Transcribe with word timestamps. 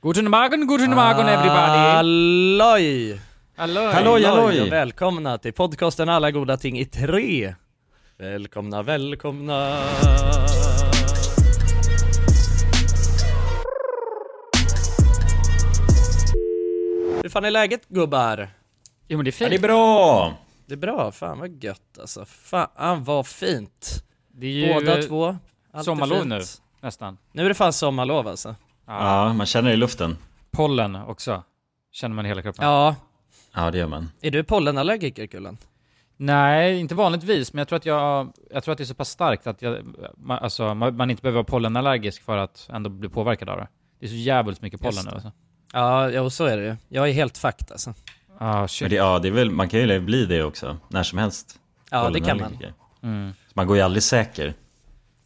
Guten 0.00 0.30
Morgen, 0.30 0.66
guten 0.66 0.94
Morgen 0.94 1.28
everybody! 1.28 1.78
Halloj! 1.78 3.20
Halloj! 3.56 3.92
Halloj, 3.92 4.24
halloj! 4.24 4.60
och 4.62 4.72
välkomna 4.72 5.38
till 5.38 5.52
podcasten 5.52 6.08
Alla 6.08 6.30
goda 6.30 6.56
ting 6.56 6.78
i 6.78 6.84
tre. 6.84 7.54
Välkomna, 8.18 8.82
välkomna. 8.82 9.78
Hur 17.22 17.28
fan 17.28 17.44
är 17.44 17.50
läget 17.50 17.88
gubbar? 17.88 18.48
Jo 19.08 19.18
men 19.18 19.24
det 19.24 19.28
är 19.30 19.32
Ja, 19.32 19.36
fint. 19.38 19.50
det 19.50 19.56
är 19.56 19.68
bra! 19.68 20.34
Det 20.66 20.74
är 20.74 20.78
bra, 20.78 21.12
fan 21.12 21.38
vad 21.38 21.64
gött 21.64 21.98
alltså. 22.00 22.24
Fan 22.24 23.04
vad 23.04 23.26
fint. 23.26 24.04
Det 24.32 24.46
är 24.46 24.50
ju 24.50 24.74
Båda 24.74 25.02
två. 25.02 25.36
Allt 25.72 25.84
sommarlov 25.84 26.16
fint. 26.18 26.28
nu, 26.28 26.40
nästan. 26.80 27.18
Nu 27.32 27.44
är 27.44 27.48
det 27.48 27.54
fan 27.54 27.72
sommarlov 27.72 28.28
alltså. 28.28 28.54
Ja, 28.88 29.32
man 29.32 29.46
känner 29.46 29.68
det 29.68 29.74
i 29.74 29.76
luften. 29.76 30.16
Pollen 30.50 30.96
också. 30.96 31.42
Känner 31.92 32.14
man 32.16 32.26
i 32.26 32.28
hela 32.28 32.42
kroppen. 32.42 32.64
Ja, 32.64 32.94
Ja, 33.54 33.70
det 33.70 33.78
gör 33.78 33.86
man. 33.88 34.10
är 34.20 34.30
du 34.30 34.44
pollenallergiker 34.44 35.26
Kullen? 35.26 35.58
Nej, 36.16 36.80
inte 36.80 36.94
vanligtvis, 36.94 37.52
men 37.52 37.58
jag 37.58 37.68
tror 37.68 37.76
att 37.76 37.86
jag, 37.86 38.32
jag 38.50 38.62
tror 38.64 38.72
att 38.72 38.78
det 38.78 38.84
är 38.84 38.86
så 38.86 38.94
pass 38.94 39.08
starkt 39.10 39.46
att 39.46 39.62
jag, 39.62 39.78
man, 40.16 40.38
alltså, 40.38 40.74
man, 40.74 40.96
man 40.96 41.10
inte 41.10 41.22
behöver 41.22 41.36
vara 41.36 41.44
pollenallergisk 41.44 42.22
för 42.24 42.36
att 42.36 42.68
ändå 42.72 42.90
bli 42.90 43.08
påverkad 43.08 43.48
av 43.48 43.56
det. 43.58 43.68
Det 44.00 44.06
är 44.06 44.10
så 44.10 44.16
jävligt 44.16 44.62
mycket 44.62 44.80
pollen 44.80 45.04
nu 45.04 45.10
alltså. 45.10 45.32
Ja, 45.72 46.10
jo 46.10 46.30
så 46.30 46.44
är 46.44 46.56
det 46.56 46.64
ju. 46.64 46.76
Jag 46.88 47.08
är 47.08 47.12
helt 47.12 47.38
fucked 47.38 47.72
alltså. 47.72 47.94
Ah, 48.38 48.58
Men 48.58 48.68
shit. 48.68 48.90
det, 48.90 48.96
ja, 48.96 49.18
det 49.18 49.28
är 49.28 49.32
väl, 49.32 49.50
man 49.50 49.68
kan 49.68 49.80
ju 49.80 50.00
bli 50.00 50.26
det 50.26 50.42
också, 50.44 50.76
när 50.88 51.02
som 51.02 51.18
helst. 51.18 51.58
Ja, 51.90 52.10
det 52.10 52.20
kan 52.20 52.40
man. 52.40 52.58
Mm. 53.02 53.32
Man 53.54 53.66
går 53.66 53.76
ju 53.76 53.82
aldrig 53.82 54.02
säker. 54.02 54.54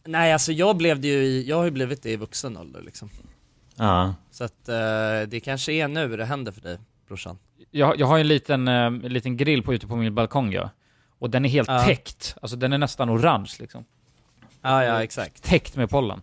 Nej 0.04 0.32
alltså 0.32 0.52
jag 0.52 0.76
blev 0.76 1.00
det 1.00 1.08
ju 1.08 1.14
i, 1.24 1.48
jag 1.48 1.56
har 1.56 1.64
ju 1.64 1.70
blivit 1.70 2.02
det 2.02 2.10
i 2.10 2.16
vuxen 2.16 2.56
ålder 2.56 2.82
liksom. 2.82 3.10
Ja, 3.76 4.14
Så 4.30 4.44
att 4.44 4.68
eh, 4.68 4.74
det 5.28 5.40
kanske 5.44 5.72
är 5.72 5.88
nu 5.88 6.16
det 6.16 6.24
händer 6.24 6.52
för 6.52 6.60
dig 6.60 6.78
brorsan. 7.08 7.38
Jag, 7.70 8.00
jag 8.00 8.06
har 8.06 8.16
ju 8.16 8.20
en 8.20 8.28
liten, 8.28 8.68
eh, 8.68 8.74
en 8.84 8.98
liten 8.98 9.36
grill 9.36 9.62
på, 9.62 9.74
ute 9.74 9.86
på 9.86 9.96
min 9.96 10.14
balkong 10.14 10.52
ja. 10.52 10.70
Och 11.18 11.30
den 11.30 11.44
är 11.44 11.48
helt 11.48 11.68
Ja. 11.68 11.84
täckt. 11.84 12.36
Alltså 12.42 12.56
den 12.56 12.72
är 12.72 12.78
nästan 12.78 13.10
orange 13.10 13.50
liksom. 13.58 13.84
Ja 14.62 14.84
ja 14.84 15.02
exakt. 15.02 15.42
Täckt 15.42 15.76
med 15.76 15.90
pollen. 15.90 16.22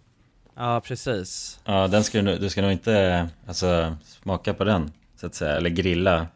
Ja 0.56 0.82
precis. 0.86 1.60
ja 1.66 1.88
den 1.88 2.04
ska 2.04 2.22
du, 2.22 2.38
du 2.38 2.50
ska 2.50 2.62
nog 2.62 2.72
inte 2.72 3.30
alltså, 3.48 3.96
smaka 4.06 4.54
på 4.54 4.64
den, 4.64 4.92
så 5.16 5.26
att 5.26 5.36
säga. 5.36 5.56
Eller 5.58 5.70
grilla. 5.70 6.28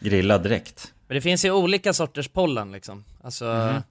grilla 0.00 0.38
direkt. 0.38 0.94
Men 1.08 1.14
det 1.14 1.20
finns 1.20 1.44
ju 1.44 1.50
olika 1.50 1.92
sorters 1.92 2.28
pollen 2.28 2.72
liksom. 2.72 3.04
Alltså, 3.22 3.44
Mhm. 3.44 3.82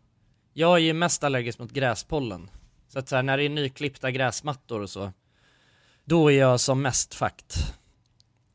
jag 0.53 0.73
är 0.73 0.77
ju 0.81 0.93
mest 0.93 1.23
allergisk 1.23 1.59
mot 1.59 1.71
gräspollen. 1.71 2.49
Så 2.89 2.99
att 2.99 3.09
så 3.09 3.15
här, 3.15 3.23
när 3.23 3.37
det 3.37 3.43
är 3.43 3.49
nyklippta 3.49 4.11
gräsmattor 4.11 4.81
och 4.81 4.89
så, 4.89 5.11
då 6.05 6.31
är 6.31 6.39
jag 6.39 6.59
som 6.59 6.81
mest 6.81 7.13
fakt. 7.15 7.73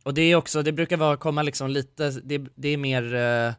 Och 0.02 0.14
det 0.14 0.22
är 0.22 0.36
också, 0.36 0.62
det 0.62 0.72
brukar 0.72 0.96
vara, 0.96 1.16
komma 1.16 1.42
liksom 1.42 1.70
lite, 1.70 2.10
det, 2.10 2.46
det 2.54 2.68
är 2.68 2.76
mer 2.76 3.14
eh, 3.14 3.52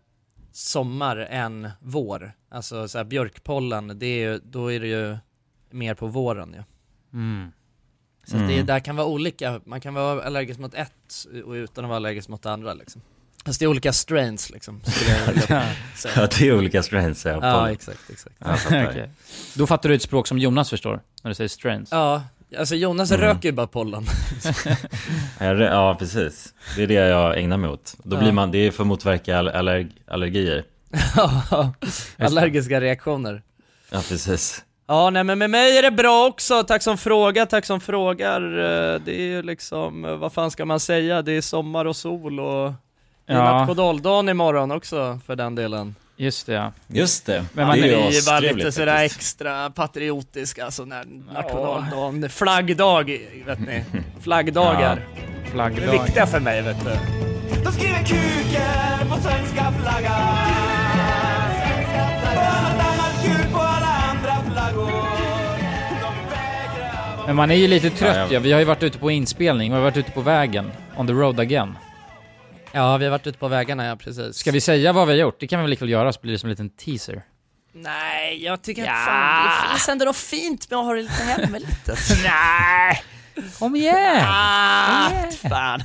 sommar 0.52 1.18
än 1.18 1.70
vår. 1.80 2.32
Alltså 2.52 2.88
så 2.88 2.98
här, 2.98 3.06
björkpollen, 3.06 4.00
det 4.00 4.06
är 4.06 4.30
ju, 4.32 4.40
då 4.44 4.72
är 4.72 4.80
det 4.80 4.88
ju 4.88 5.18
mer 5.70 5.94
på 5.94 6.08
våren 6.08 6.54
ju. 6.54 6.64
Mm. 7.20 7.52
Så 8.24 8.38
att 8.38 8.48
det 8.48 8.54
Mm. 8.54 8.66
där 8.66 8.80
kan 8.80 8.96
vara 8.96 9.08
olika, 9.08 9.62
man 9.66 9.82
kan 9.82 9.94
vara 9.94 10.24
allergisk 10.24 10.60
mot 10.60 10.74
ett 10.74 11.26
och 11.46 11.52
utan 11.52 11.86
att 11.86 11.90
vara 11.90 11.96
allergisk 11.96 12.30
mot 12.30 12.44
det 12.44 12.52
andra 12.52 12.74
liksom. 12.74 13.02
Fast 13.46 13.60
det 13.60 13.66
är 13.66 13.68
olika 13.68 13.94
strains 13.94 14.50
liksom, 14.50 14.82
säga. 14.86 15.76
Ja, 16.16 16.28
det 16.40 16.42
är 16.48 16.58
olika 16.58 16.84
strains 16.84 17.26
ja, 17.26 17.40
Ja, 17.42 17.72
exakt, 17.72 18.10
exakt. 18.10 18.36
Ja, 18.40 18.56
fattar. 18.56 18.88
Okej. 18.90 19.10
Då 19.56 19.68
fattar 19.68 19.90
du 19.90 19.96
ett 19.96 20.02
språk 20.02 20.28
som 20.28 20.38
Jonas 20.40 20.70
förstår, 20.70 21.02
när 21.24 21.32
du 21.32 21.36
säger 21.36 21.48
strains. 21.48 21.90
Ja, 21.92 22.24
alltså 22.58 22.76
Jonas 22.76 23.12
Mm. 23.12 23.22
röker 23.26 23.50
ju 23.50 23.54
bara 23.54 23.68
pollen. 23.68 24.06
Ja, 25.40 25.96
precis. 26.00 26.54
Det 26.76 26.84
är 26.84 26.88
det 26.88 26.94
jag 26.94 27.38
ägnar 27.40 27.58
mig 27.58 27.70
åt. 27.70 27.96
Då 28.04 28.18
blir 28.18 28.32
man, 28.32 28.52
det 28.52 28.58
är 28.58 28.72
för 28.72 28.84
att 28.84 28.88
motverka 28.88 29.38
all, 29.38 29.48
allerg, 29.50 29.88
allergier. 30.08 30.64
Ja, 31.52 31.74
Allergiska 32.18 32.82
reaktioner. 32.82 33.42
Ja, 33.92 34.02
precis. 34.10 34.64
Ja, 34.88 35.10
nej 35.10 35.24
men 35.24 35.40
med 35.40 35.50
mig 35.50 35.78
är 35.78 35.82
det 35.82 35.92
bra 35.92 36.26
också, 36.28 36.64
tack 36.64 36.82
som 36.84 36.98
frågar, 36.98 37.46
tack 37.46 37.66
som 37.66 37.80
frågar. 37.80 38.42
Eh, 38.42 39.00
Det 39.06 39.20
är 39.20 39.22
ju 39.26 39.42
liksom, 39.42 40.06
eh, 40.06 40.16
vad 40.16 40.34
fan 40.34 40.52
ska 40.52 40.66
man 40.66 40.80
säga, 40.80 41.22
det 41.22 41.32
är 41.32 41.42
sommar 41.42 41.86
och 41.86 41.96
sol 41.96 42.40
och 42.40 42.74
det 43.26 43.34
är 43.34 43.38
Ja. 43.38 43.60
nationaldagen 43.60 44.30
imorgon 44.30 44.72
också 44.72 45.20
för 45.26 45.36
den 45.36 45.56
delen. 45.56 45.96
Just 46.22 46.46
det 46.46 46.54
ja. 46.54 46.72
Just 46.88 47.26
det. 47.26 47.46
Men 47.54 47.68
man- 47.68 47.80
det 47.80 47.88
ju 47.88 47.94
är 47.94 48.12
ju 48.12 48.22
bara 48.26 48.40
lite 48.40 48.72
sådär 48.72 48.98
faktiskt. 48.98 49.16
extra 49.18 49.70
patriotiska, 49.70 50.66
alltså 50.66 50.86
när 50.86 51.06
nationaldagen, 51.34 52.30
flaggdag, 52.30 53.20
vet 53.46 53.60
ni. 53.60 53.84
Flaggdagar. 54.22 54.96
Det 54.96 55.48
är 55.48 55.52
Flaggdag. 55.52 55.92
viktiga 56.04 56.28
för 56.28 56.40
mig 56.40 56.62
vet 56.62 56.78
du. 56.86 56.92
De 57.64 57.72
skriver 57.72 58.00
kuken 58.04 59.10
på 59.10 59.16
svenska 59.22 59.72
flaggan 59.82 60.38
Men 67.26 67.36
man 67.36 67.52
är 67.52 67.56
ju 67.56 67.68
lite 67.68 67.88
Ja, 67.88 67.94
trött 67.98 68.16
jag- 68.18 68.32
ja. 68.32 68.40
Vi 68.40 68.52
har 68.52 68.60
ju 68.60 68.66
varit 68.66 68.84
ute 68.84 68.98
på 68.98 69.12
inspelning, 69.12 69.72
vi 69.72 69.76
har 69.76 69.84
varit 69.84 69.98
ute 69.98 70.12
på 70.12 70.22
vägen. 70.22 70.72
On 70.98 71.08
the 71.08 71.14
road 71.14 71.40
again. 71.40 71.76
Ja, 72.72 72.98
vi 72.98 73.06
har 73.06 73.12
varit 73.12 73.28
ute 73.28 73.38
på 73.38 73.48
vägarna, 73.48 73.86
ja 73.86 73.96
precis. 73.96 74.36
Ska 74.36 74.52
vi 74.52 74.62
säga 74.62 74.94
vad 74.94 75.08
vi 75.08 75.14
har 75.14 75.20
gjort? 75.20 75.40
Det 75.40 75.48
kan 75.48 75.60
vi 75.60 75.64
väl 75.64 75.70
lika 75.70 75.86
väl 75.86 75.90
göra, 75.90 76.14
så 76.14 76.20
blir 76.22 76.32
det 76.32 76.40
som 76.40 76.48
en 76.48 76.52
liten 76.52 76.70
teaser. 76.70 77.24
Nej, 77.74 78.44
jag 78.46 78.62
tycker 78.62 78.86
Ja. 78.86 78.92
att 78.92 79.06
fan, 79.06 79.64
det 79.64 79.70
finns 79.74 79.90
ändå 79.90 80.06
något 80.06 80.16
fint 80.18 80.70
med 80.70 80.80
att 80.80 80.86
ha 80.86 80.94
det 80.94 81.02
lite 81.02 81.14
hemligt. 81.24 81.90
Nej! 82.24 83.04
Kom 83.60 83.76
igen! 83.76 84.22
ah, 84.28 85.10
fan. 85.50 85.84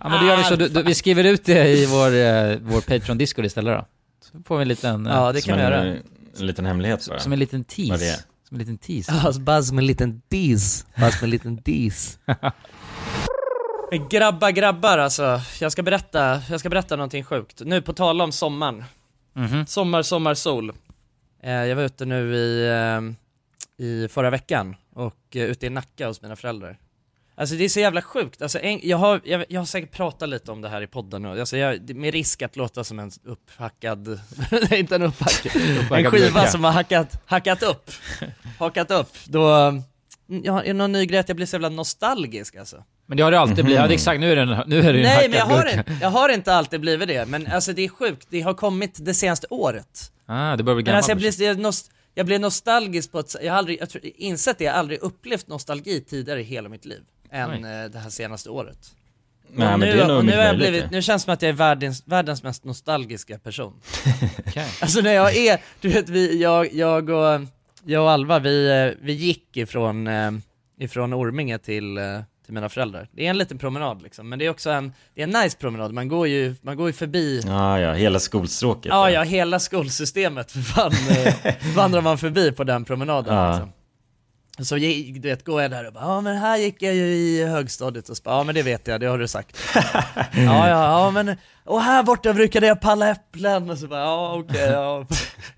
Ja 0.00 0.08
men 0.08 0.20
då 0.20 0.26
gör 0.26 0.36
vi 0.36 0.42
så, 0.44 0.56
du, 0.56 0.68
du, 0.68 0.82
vi 0.82 0.94
skriver 0.94 1.24
ut 1.24 1.44
det 1.44 1.68
i 1.68 1.86
vår, 1.86 2.06
eh, 2.16 2.56
vår 2.60 2.80
Patreon 2.80 3.18
Discord 3.18 3.44
istället 3.44 3.78
då. 3.78 3.86
Så 4.20 4.42
får 4.46 4.56
vi 4.56 4.62
en 4.62 4.68
liten, 4.68 5.06
eh, 5.06 5.12
Ja, 5.14 5.32
det 5.32 5.40
kan 5.40 5.56
vi 5.56 5.62
en, 5.64 5.70
göra. 5.70 5.84
en 6.38 6.46
liten 6.46 6.66
hemlighet 6.66 7.06
bara. 7.08 7.18
som 7.20 7.32
en 7.32 7.38
liten 7.38 7.64
tease. 7.64 8.24
Som 8.48 8.54
en 8.54 8.58
liten 8.58 8.78
tease. 8.78 9.12
Ja, 9.24 9.32
bara 9.40 9.62
som 9.62 9.78
en 9.78 9.86
liten 9.86 10.22
dis. 10.28 10.86
Bara 10.96 11.10
som 11.10 11.24
en 11.24 11.30
liten 11.30 11.56
dis. 11.56 12.18
Men 13.92 14.08
grabbar, 14.08 14.50
grabbar 14.50 14.98
alltså. 14.98 15.40
Jag 15.60 15.72
ska 15.72 15.82
berätta, 15.82 16.42
jag 16.50 16.60
ska 16.60 16.68
berätta 16.68 16.96
någonting 16.96 17.24
sjukt. 17.24 17.60
Nu 17.64 17.82
på 17.82 17.92
tal 17.92 18.20
om 18.20 18.32
sommaren. 18.32 18.84
Mhm. 19.32 19.66
Sommar, 19.66 20.02
sommar, 20.02 20.34
sol. 20.34 20.72
Eh, 21.42 21.52
jag 21.52 21.76
var 21.76 21.82
ute 21.82 22.04
nu 22.04 22.34
i, 22.34 22.68
eh, 22.68 23.86
i 23.86 24.08
förra 24.08 24.30
veckan 24.30 24.76
och 24.94 25.36
eh, 25.36 25.42
ute 25.42 25.66
i 25.66 25.70
Nacka 25.70 26.06
hos 26.06 26.22
mina 26.22 26.36
föräldrar. 26.36 26.78
Alltså 27.34 27.54
det 27.54 27.64
är 27.64 27.68
så 27.68 27.80
jävla 27.80 28.02
sjukt, 28.02 28.42
alltså, 28.42 28.58
en, 28.58 28.80
jag, 28.82 28.96
har, 28.96 29.20
jag, 29.24 29.44
jag 29.48 29.60
har 29.60 29.66
säkert 29.66 29.90
pratat 29.90 30.28
lite 30.28 30.52
om 30.52 30.60
det 30.60 30.68
här 30.68 30.82
i 30.82 30.86
podden 30.86 31.22
nu, 31.22 31.40
alltså, 31.40 31.56
jag, 31.56 31.96
med 31.96 32.14
risk 32.14 32.42
att 32.42 32.56
låta 32.56 32.84
som 32.84 32.98
en 32.98 33.10
upphackad, 33.24 34.08
nej 34.70 34.80
inte 34.80 34.94
en 34.94 35.02
upphackad, 35.12 35.52
en 35.90 36.10
skiva 36.10 36.46
som 36.46 36.64
har 36.64 36.72
hackat, 36.72 37.22
hackat 37.26 37.62
upp, 37.62 37.90
hakat 38.58 38.90
upp, 38.90 39.16
då, 39.24 39.50
mm, 39.52 39.82
jag 40.44 40.76
någon 40.76 40.92
ny 40.92 41.06
grej 41.06 41.18
att 41.18 41.28
jag 41.28 41.36
blir 41.36 41.46
så 41.46 41.54
jävla 41.54 41.68
nostalgisk 41.68 42.56
alltså. 42.56 42.84
Men 43.12 43.16
det 43.16 43.22
har 43.22 43.30
det 43.30 43.40
alltid 43.40 43.64
blivit, 43.64 43.80
ja 43.80 43.86
det 43.86 43.92
är 43.92 43.94
exakt, 43.94 44.20
nu 44.20 44.32
är 44.32 44.36
det, 44.36 44.64
nu 44.66 44.78
är 44.78 44.92
det 44.92 44.98
en 44.98 45.02
Nej 45.02 45.28
men 45.28 45.38
jag 45.38 45.46
har, 45.46 45.66
inte, 45.66 45.96
jag 46.00 46.10
har 46.10 46.28
inte 46.28 46.54
alltid 46.54 46.80
blivit 46.80 47.08
det, 47.08 47.26
men 47.26 47.46
alltså 47.46 47.72
det 47.72 47.84
är 47.84 47.88
sjukt, 47.88 48.26
det 48.30 48.40
har 48.40 48.54
kommit 48.54 49.04
det 49.04 49.14
senaste 49.14 49.46
året. 49.50 50.12
Ah, 50.26 50.56
det 50.56 50.62
börjar 50.62 50.76
bli 50.76 50.82
gammalt. 50.82 50.96
alltså 50.96 51.10
jag 51.10 51.18
blir, 51.18 51.42
jag, 51.42 51.58
nost, 51.58 51.90
jag 52.14 52.26
blir 52.26 52.38
nostalgisk 52.38 53.12
på 53.12 53.18
ett 53.18 53.36
jag 53.42 53.52
har 53.52 53.58
aldrig, 53.58 53.80
jag 53.80 53.90
tror, 53.90 54.02
insett 54.04 54.58
det, 54.58 54.64
jag 54.64 54.72
har 54.72 54.78
aldrig 54.78 55.00
upplevt 55.00 55.48
nostalgi 55.48 56.00
tidigare 56.00 56.40
i 56.40 56.42
hela 56.42 56.68
mitt 56.68 56.84
liv. 56.84 57.00
Än 57.30 57.50
Oj. 57.50 57.56
eh, 57.56 57.90
det 57.90 57.98
här 57.98 58.10
senaste 58.10 58.50
året. 58.50 58.78
Nej, 59.48 59.68
men 59.68 59.80
nu, 59.80 59.86
det 59.86 60.02
är 60.02 60.08
nog 60.08 60.24
nu 60.24 60.36
har 60.36 60.44
jag 60.44 60.56
blivit, 60.56 60.90
nu 60.90 61.02
känns 61.02 61.22
det 61.22 61.24
som 61.24 61.34
att 61.34 61.42
jag 61.42 61.48
är 61.48 61.52
världens, 61.52 62.02
världens 62.06 62.42
mest 62.42 62.64
nostalgiska 62.64 63.38
person. 63.38 63.72
Okej. 64.46 64.68
Alltså 64.80 65.00
när 65.00 65.12
jag 65.12 65.36
är, 65.36 65.60
du 65.80 65.88
vet 65.88 66.08
vi, 66.08 66.42
jag, 66.42 66.74
jag 66.74 67.10
och, 67.10 67.40
jag 67.84 68.02
och 68.02 68.10
Alva, 68.10 68.38
vi, 68.38 68.70
eh, 68.70 69.04
vi 69.04 69.12
gick 69.12 69.56
ifrån, 69.56 70.06
eh, 70.06 70.30
ifrån 70.78 71.12
Orminge 71.12 71.58
till, 71.58 71.98
till 72.52 72.54
mina 72.54 72.68
föräldrar. 72.68 73.08
Det 73.12 73.26
är 73.26 73.30
en 73.30 73.38
liten 73.38 73.58
promenad 73.58 74.02
liksom, 74.02 74.28
men 74.28 74.38
det 74.38 74.46
är 74.46 74.50
också 74.50 74.70
en, 74.70 74.92
det 75.14 75.22
är 75.22 75.26
en 75.36 75.42
nice 75.42 75.56
promenad, 75.58 75.92
man 75.92 76.08
går 76.08 76.28
ju, 76.28 76.54
man 76.62 76.76
går 76.76 76.86
ju 76.86 76.92
förbi 76.92 77.42
Ja, 77.46 77.80
ja, 77.80 77.92
hela 77.92 78.18
skolstråket. 78.20 78.90
Ja, 78.90 79.10
ja, 79.10 79.22
hela 79.22 79.58
skolsystemet 79.60 80.52
för 80.52 80.60
fan 80.60 80.92
eh, 80.92 81.54
vandrar 81.76 82.00
man 82.00 82.18
förbi 82.18 82.52
på 82.52 82.64
den 82.64 82.84
promenaden 82.84 83.34
Ja. 83.34 83.50
liksom. 83.52 83.72
Så 84.58 84.76
gick- 84.76 85.22
du 85.22 85.28
vet, 85.28 85.44
går 85.44 85.62
jag 85.62 85.70
där 85.70 85.86
och 85.86 85.92
bara, 85.92 86.04
ja 86.04 86.20
men 86.20 86.36
här 86.36 86.56
gick 86.58 86.82
jag 86.82 86.94
ju 86.94 87.04
i 87.04 87.44
högstadiet 87.46 88.08
och 88.08 88.16
så 88.16 88.22
bara, 88.22 88.34
ja 88.36 88.42
men 88.44 88.54
det 88.54 88.62
vet 88.62 88.86
jag, 88.86 89.00
det 89.00 89.06
har 89.06 89.18
du 89.18 89.28
sagt. 89.28 89.56
ja, 89.74 90.68
ja, 90.68 90.68
ja 90.68 91.10
men, 91.10 91.36
och 91.64 91.82
här 91.82 92.02
borta 92.02 92.32
brukade 92.34 92.66
jag 92.66 92.80
palla 92.80 93.08
äpplen 93.10 93.70
och 93.70 93.78
så 93.78 93.86
bara, 93.86 94.00
ja 94.00 94.34
okej, 94.38 94.60
ja. 94.70 95.06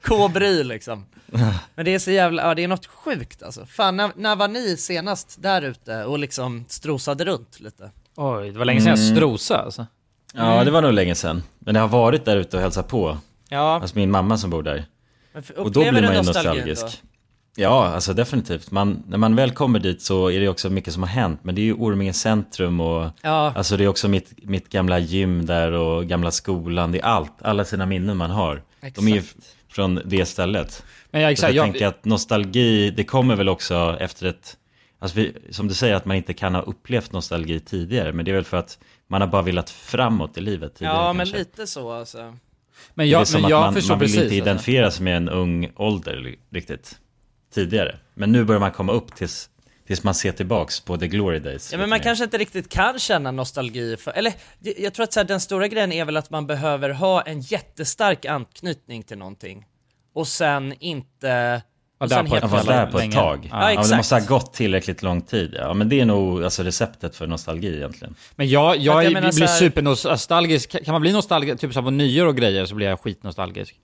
K-bry 0.07 0.65
liksom. 0.65 1.07
Men 1.75 1.85
det 1.85 1.95
är 1.95 1.99
så 1.99 2.11
jävla, 2.11 2.43
ja 2.43 2.55
det 2.55 2.65
är 2.65 2.69
något 2.69 2.87
sjukt 2.87 3.43
alltså. 3.43 3.67
Fan, 3.67 3.97
när, 3.97 4.11
när 4.17 4.37
var 4.37 4.49
ni 4.49 4.77
senast 4.77 5.43
där 5.43 5.63
ute 5.63 6.05
och 6.05 6.19
liksom 6.19 6.65
strosade 6.69 7.25
runt 7.25 7.61
lite? 7.61 7.91
Oj, 8.17 8.51
det 8.51 8.59
var 8.59 8.65
länge 8.65 8.81
sedan 8.81 8.89
jag 8.91 8.99
Mm. 8.99 9.17
strosade 9.17 9.63
alltså. 9.63 9.87
Ja, 10.35 10.65
det 10.65 10.71
var 10.71 10.83
nog 10.83 10.93
länge 10.93 11.15
sedan. 11.15 11.43
Men 11.59 11.75
det 11.75 11.81
har 11.81 11.89
varit 11.89 12.25
där 12.25 12.37
ute 12.37 12.57
och 12.57 12.63
hälsat 12.63 12.89
på. 12.89 13.19
Ja, 13.49 13.75
Alltså 13.81 13.97
min 13.99 14.11
mamma 14.11 14.39
som 14.39 14.51
bor 14.51 14.63
där. 14.63 14.85
men 15.33 15.43
för- 15.43 15.59
Och 15.59 15.73
då 15.73 15.81
blir 15.81 15.93
man 16.03 16.13
ju 16.15 16.23
nostalgisk. 16.23 17.03
Ja, 17.57 17.87
alltså 17.87 18.15
definitivt. 18.15 18.71
Man, 18.71 19.03
när 19.09 19.19
man 19.19 19.37
väl 19.37 19.51
kommer 19.51 19.79
dit 19.79 20.03
så 20.03 20.31
är 20.31 20.41
det 20.41 20.49
också 20.49 20.71
mycket 20.71 20.93
som 20.93 21.03
har 21.03 21.11
hänt. 21.11 21.41
Men 21.43 21.55
det 21.55 21.61
är 21.61 21.65
ju 21.65 21.75
Orminge 21.75 22.13
centrum 22.13 22.81
och 22.81 23.11
Ja, 23.23 23.53
alltså 23.57 23.77
det 23.77 23.85
är 23.85 23.89
också 23.89 24.09
mitt, 24.09 24.33
mitt 24.37 24.69
gamla 24.69 24.99
gym 24.99 25.47
där 25.47 25.73
och 25.73 26.07
gamla 26.07 26.31
skolan. 26.31 26.93
Det 26.93 27.01
är 27.01 27.05
allt, 27.05 27.33
alla 27.43 27.65
sina 27.65 27.87
minnen 27.87 28.17
man 28.17 28.31
har. 28.31 28.63
De 28.95 29.09
är 29.09 29.15
ju 29.15 29.23
från 29.69 30.01
det 30.05 30.27
stället. 30.27 30.85
Men 31.11 31.21
jag, 31.21 31.29
Så 31.29 31.33
exakt, 31.33 31.55
jag 31.55 31.67
jag, 31.67 31.73
tänker 31.73 31.87
att 31.87 32.05
nostalgi, 32.05 32.91
det 32.91 33.05
kommer 33.05 33.37
väl 33.37 33.49
också 33.49 33.97
efter 34.01 34.27
ett... 34.27 34.57
Alltså 34.99 35.17
vi, 35.17 35.33
som 35.51 35.69
du 35.69 35.75
säger 35.75 35.95
att 35.95 36.05
man 36.05 36.17
inte 36.17 36.35
kan 36.35 36.55
ha 36.55 36.63
upplevt 36.63 37.13
nostalgi 37.13 37.61
tidigare. 37.61 38.13
Men 38.13 38.25
det 38.25 38.31
är 38.31 38.35
väl 38.35 38.45
för 38.45 38.57
att 38.57 38.79
man 39.09 39.21
har 39.21 39.29
bara 39.29 39.43
velat 39.43 39.71
framåt 39.71 40.39
i 40.39 40.41
livet 40.41 40.75
tidigare 40.75 40.97
ja 40.97 41.13
men 41.13 41.27
kanske. 41.27 41.39
lite 41.39 41.67
så 41.67 41.93
alltså. 41.93 42.19
men 42.19 42.37
det 42.95 43.03
är 43.05 43.07
jag, 43.07 43.29
som 43.29 43.41
men 43.41 43.45
att 43.45 43.51
jag 43.51 43.61
man, 43.61 43.75
förstår 43.75 43.95
man 43.95 43.99
vill 43.99 44.09
precis. 44.09 44.23
inte 44.23 44.35
alltså. 44.35 44.49
identifiera 44.49 44.91
sig 44.91 45.05
med 45.05 45.17
en 45.17 45.29
ung 45.29 45.71
ålder 45.77 46.35
riktigt 46.51 46.99
tidigare. 47.55 47.97
Men 48.15 48.33
nu 48.33 48.45
börjar 48.45 48.61
man 48.61 48.71
komma 48.73 48.93
upp 48.93 49.15
tills, 49.15 49.49
tills 49.87 50.03
man 50.05 50.15
ser 50.15 50.33
tillbaks 50.33 50.81
på 50.81 50.97
the 50.97 51.09
glory 51.09 51.39
days. 51.39 51.73
Ja 51.73 51.79
men 51.79 51.89
man 51.89 51.99
mer. 51.99 52.03
kanske 52.03 52.25
inte 52.25 52.39
riktigt 52.39 52.69
kan 52.69 52.99
känna 52.99 53.31
nostalgi 53.31 53.97
för, 53.97 54.11
eller 54.11 54.33
jag 54.77 54.95
tror 54.95 55.05
att 55.05 55.13
så 55.13 55.21
här, 55.21 55.25
den 55.25 55.41
stora 55.41 55.69
grejen 55.69 55.93
är 55.93 56.05
väl 56.05 56.17
att 56.17 56.31
man 56.31 56.47
behöver 56.47 56.91
ha 56.91 57.23
en 57.23 57.41
jättestark 57.41 58.25
anknytning 58.25 59.03
till 59.03 59.19
någonting. 59.19 59.65
Och 60.15 60.29
sen 60.29 60.75
inte... 60.81 61.63
Och 61.99 62.09
där 62.09 62.41
på 62.41 62.49
fast 62.49 62.67
där 62.69 62.87
på 62.87 62.99
ett 62.99 63.13
tag. 63.13 63.49
Ja. 63.51 63.61
Ja, 63.61 63.67
det 63.67 63.73
exakt. 63.81 63.97
måste 63.97 64.15
ha 64.15 64.27
gått 64.27 64.55
tillräckligt 64.55 65.03
lång 65.03 65.23
tid. 65.23 65.55
Ja, 65.59 65.75
men 65.75 65.89
det 65.89 66.01
är 66.01 66.05
nog 66.05 66.45
alltså, 66.45 66.63
receptet 66.63 67.17
för 67.17 67.27
nostalgi 67.27 67.77
egentligen. 67.77 68.15
Men 68.37 68.49
jag, 68.49 68.77
jag, 68.77 68.83
jag 68.83 69.05
är- 69.05 69.11
menar 69.11 69.33
blir 69.33 69.47
här- 69.47 69.59
supernostalgisk. 69.59 70.85
Kan 70.85 70.93
man 70.93 71.01
bli 71.01 71.13
nostalgisk, 71.13 71.61
typ 71.61 71.73
så 71.73 71.81
här 71.81 71.85
på 71.85 71.91
nyår 71.91 72.27
och 72.27 72.37
grejer, 72.37 72.67
så 72.67 72.75
blir 72.75 72.87
jag 72.87 73.01
skitnostalgisk. 73.01 73.75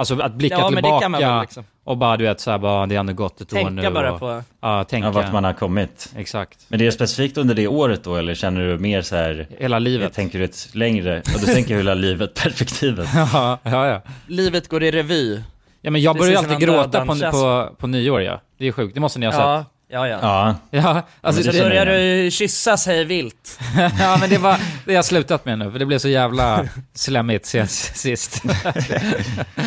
Alltså 0.00 0.20
att 0.20 0.34
blicka 0.34 0.54
Ja, 0.58 0.70
men 0.70 0.74
det 0.74 0.82
tillbaka 0.82 1.02
kan 1.02 1.10
man 1.10 1.20
väl 1.20 1.40
liksom. 1.40 1.64
och 1.84 1.96
bara 1.96 2.16
du 2.16 2.24
vet 2.24 2.40
såhär 2.40 2.58
bara, 2.58 2.86
det 2.86 2.94
har 2.94 3.00
ändå 3.00 3.12
gått 3.12 3.40
ett 3.40 3.52
år 3.52 3.56
nu. 3.70 3.82
Tänka 3.82 3.90
bara 3.90 4.12
och, 4.12 4.20
på... 4.20 4.42
Ja, 4.60 4.84
tänka. 4.84 5.06
Ja, 5.06 5.12
vart 5.12 5.32
man 5.32 5.44
har 5.44 5.52
kommit. 5.52 6.12
Exakt. 6.16 6.66
Men 6.68 6.78
det 6.78 6.86
är 6.86 6.90
specifikt 6.90 7.36
under 7.38 7.54
det 7.54 7.68
året 7.68 8.04
då, 8.04 8.16
eller 8.16 8.34
känner 8.34 8.60
du 8.60 8.78
mer 8.78 9.02
så 9.02 9.16
här... 9.16 9.46
Hela 9.58 9.78
livet. 9.78 10.12
Tänker 10.12 10.38
du 10.38 10.44
ett 10.44 10.68
längre, 10.72 11.18
och 11.18 11.40
du 11.40 11.46
tänker 11.46 11.76
hela 11.76 11.94
livet 11.94 12.34
perspektivet? 12.34 13.08
ja, 13.14 13.58
ja, 13.62 13.86
ja. 13.86 14.02
Livet 14.26 14.68
går 14.68 14.82
i 14.82 14.90
revy. 14.90 15.40
Ja 15.80 15.90
men 15.90 16.02
jag 16.02 16.16
börjar 16.16 16.38
alltid 16.38 16.58
gråta 16.58 17.06
på, 17.06 17.14
på, 17.14 17.68
på 17.78 17.86
nyår 17.86 18.22
ja. 18.22 18.40
Det 18.58 18.66
är 18.66 18.72
sjukt, 18.72 18.94
det 18.94 19.00
måste 19.00 19.18
ni 19.18 19.26
ha 19.26 19.32
sett. 19.32 19.72
Ja, 19.92 20.08
ja, 20.08 20.18
ja. 20.22 20.54
Ja, 20.70 20.80
Ja, 20.80 21.02
alltså, 21.20 21.42
Men 21.42 21.52
Så 21.52 21.58
det 21.58 21.64
börjar 21.64 21.86
jag 21.86 22.24
du 22.26 22.30
kyssas 22.30 22.86
hej 22.86 23.04
vilt. 23.04 23.58
ja 23.98 24.16
men 24.20 24.30
det 24.30 24.38
var, 24.38 24.52
det 24.84 24.92
har 24.92 24.94
jag 24.94 25.04
slutat 25.04 25.44
med 25.44 25.58
nu, 25.58 25.70
för 25.70 25.78
det 25.78 25.86
blev 25.86 25.98
så 25.98 26.08
jävla 26.08 26.68
slemmigt 26.94 27.46
sist. 27.46 27.96
sist. 27.96 28.42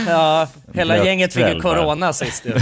Ja, 0.07 0.47
hela 0.73 0.93
Blöt 0.93 1.05
gänget 1.05 1.33
fick 1.33 1.47
ju 1.47 1.61
corona 1.61 2.13
sist 2.13 2.45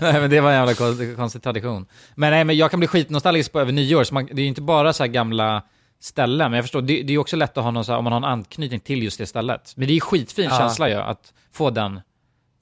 nej 0.00 0.20
men 0.20 0.30
det 0.30 0.40
var 0.40 0.50
en 0.50 0.56
jävla 0.56 0.74
konstig, 0.74 1.16
konstig 1.16 1.42
tradition. 1.42 1.86
Men 2.14 2.30
nej 2.30 2.44
men 2.44 2.56
jag 2.56 2.70
kan 2.70 2.80
bli 2.80 2.86
skitnostalgisk 2.86 3.52
på 3.52 3.60
över 3.60 3.72
nyår, 3.72 4.04
så 4.04 4.14
man, 4.14 4.26
det 4.26 4.40
är 4.40 4.42
ju 4.42 4.48
inte 4.48 4.62
bara 4.62 4.92
så 4.92 5.02
här 5.02 5.08
gamla 5.08 5.62
ställen, 6.00 6.50
men 6.50 6.56
jag 6.56 6.64
förstår, 6.64 6.82
det, 6.82 6.86
det 6.86 7.10
är 7.10 7.14
ju 7.14 7.18
också 7.18 7.36
lätt 7.36 7.58
att 7.58 7.64
ha 7.64 7.70
någon 7.70 7.84
så 7.84 7.92
här, 7.92 7.98
om 7.98 8.04
man 8.04 8.12
har 8.12 8.20
en 8.20 8.24
anknytning 8.24 8.80
till 8.80 9.02
just 9.02 9.18
det 9.18 9.26
stället. 9.26 9.72
Men 9.76 9.86
det 9.86 9.92
är 9.92 9.94
ju 9.94 10.00
skitfin 10.00 10.48
Ja. 10.50 10.58
känsla 10.58 10.88
ju, 10.88 10.94
att 10.94 11.32
få 11.52 11.70
den 11.70 12.00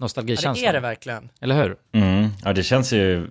Ja, 0.02 0.04
nostalgikänslan. 0.04 0.54
det 0.54 0.66
är 0.66 0.72
det 0.72 0.80
verkligen. 0.80 1.28
Eller 1.40 1.62
hur? 1.62 1.76
mm. 1.92 2.30
ja 2.44 2.52
det 2.52 2.62
känns 2.62 2.92
ju 2.92 3.28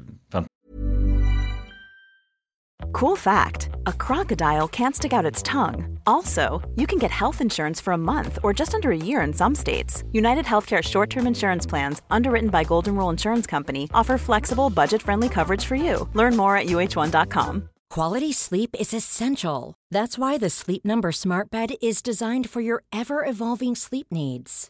Cool 2.93 3.15
fact 3.17 3.69
a 3.85 3.93
crocodile 3.93 4.67
can't 4.67 4.95
stick 4.95 5.13
out 5.13 5.31
its 5.31 5.43
tongue. 5.43 5.99
Also, 6.05 6.61
you 6.75 6.87
can 6.87 6.99
get 6.99 7.11
health 7.11 7.41
insurance 7.41 7.83
for 7.83 7.93
a 7.93 7.97
month 7.97 8.37
or 8.43 8.59
just 8.59 8.73
under 8.73 8.91
a 8.91 8.97
year 8.97 9.21
in 9.27 9.33
some 9.33 9.55
states. 9.55 10.03
United 10.11 10.45
Healthcare 10.45 10.81
short 10.83 11.09
term 11.09 11.27
insurance 11.27 11.69
plans, 11.69 12.01
underwritten 12.11 12.49
by 12.49 12.63
Golden 12.63 12.95
Rule 12.95 13.09
Insurance 13.09 13.47
Company, 13.47 13.83
offer 13.93 14.17
flexible, 14.17 14.69
budget 14.69 15.01
friendly 15.01 15.29
coverage 15.29 15.65
for 15.65 15.75
you. 15.75 16.09
Learn 16.13 16.35
more 16.35 16.57
at 16.57 16.67
uh1.com. 16.67 17.69
Quality 17.89 18.33
sleep 18.33 18.75
is 18.79 18.93
essential. 18.93 19.73
That's 19.91 20.17
why 20.17 20.37
the 20.37 20.49
Sleep 20.49 20.83
Number 20.85 21.11
Smart 21.11 21.51
Bed 21.51 21.71
is 21.81 22.01
designed 22.01 22.49
for 22.49 22.61
your 22.61 22.83
ever 22.91 23.25
evolving 23.25 23.75
sleep 23.75 24.07
needs. 24.11 24.69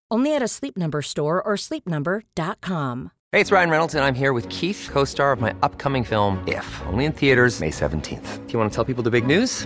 Only 0.11 0.35
at 0.35 0.41
a 0.43 0.47
Sleep 0.49 0.77
Number 0.77 1.01
store 1.01 1.41
or 1.41 1.55
sleepnumber.com. 1.55 3.11
Hey, 3.31 3.39
it's 3.39 3.49
Ryan 3.49 3.69
Reynolds, 3.69 3.95
and 3.95 4.03
I'm 4.03 4.13
here 4.13 4.33
with 4.33 4.49
Keith, 4.49 4.89
co 4.91 5.05
star 5.05 5.31
of 5.31 5.39
my 5.39 5.55
upcoming 5.63 6.03
film, 6.03 6.43
If, 6.45 6.67
only 6.87 7.05
in 7.05 7.13
theaters, 7.13 7.61
May 7.61 7.69
17th. 7.69 8.45
Do 8.45 8.53
you 8.53 8.59
want 8.59 8.69
to 8.69 8.75
tell 8.75 8.83
people 8.83 9.03
the 9.03 9.09
big 9.09 9.25
news? 9.25 9.65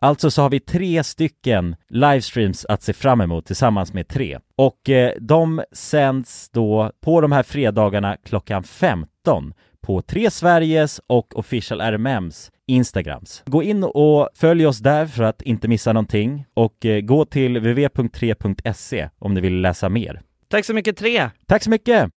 Alltså 0.00 0.30
så 0.30 0.42
har 0.42 0.50
vi 0.50 0.60
tre 0.60 1.04
stycken 1.04 1.76
livestreams 1.88 2.64
att 2.64 2.82
se 2.82 2.92
fram 2.92 3.20
emot 3.20 3.46
tillsammans 3.46 3.92
med 3.92 4.08
tre. 4.08 4.38
Och 4.56 4.88
eh, 4.88 5.12
de 5.20 5.62
sänds 5.72 6.50
då 6.50 6.92
på 7.00 7.20
de 7.20 7.32
här 7.32 7.42
fredagarna 7.42 8.16
klockan 8.24 8.62
15 8.62 9.54
på 9.80 10.02
Tre 10.02 10.30
Sveriges 10.30 11.00
och 11.06 11.38
Official 11.38 11.80
RMMs 11.80 12.50
Instagrams. 12.66 13.42
Gå 13.46 13.62
in 13.62 13.84
och 13.84 14.28
följ 14.34 14.66
oss 14.66 14.78
där 14.78 15.06
för 15.06 15.22
att 15.22 15.42
inte 15.42 15.68
missa 15.68 15.92
någonting 15.92 16.46
och 16.54 16.86
eh, 16.86 17.00
gå 17.00 17.24
till 17.24 17.56
www.3.se 17.56 19.08
om 19.18 19.34
ni 19.34 19.40
vill 19.40 19.60
läsa 19.60 19.88
mer. 19.88 20.20
Tack 20.48 20.64
så 20.64 20.74
mycket 20.74 20.96
Tre! 20.96 21.30
Tack 21.46 21.62
så 21.62 21.70
mycket! 21.70 22.10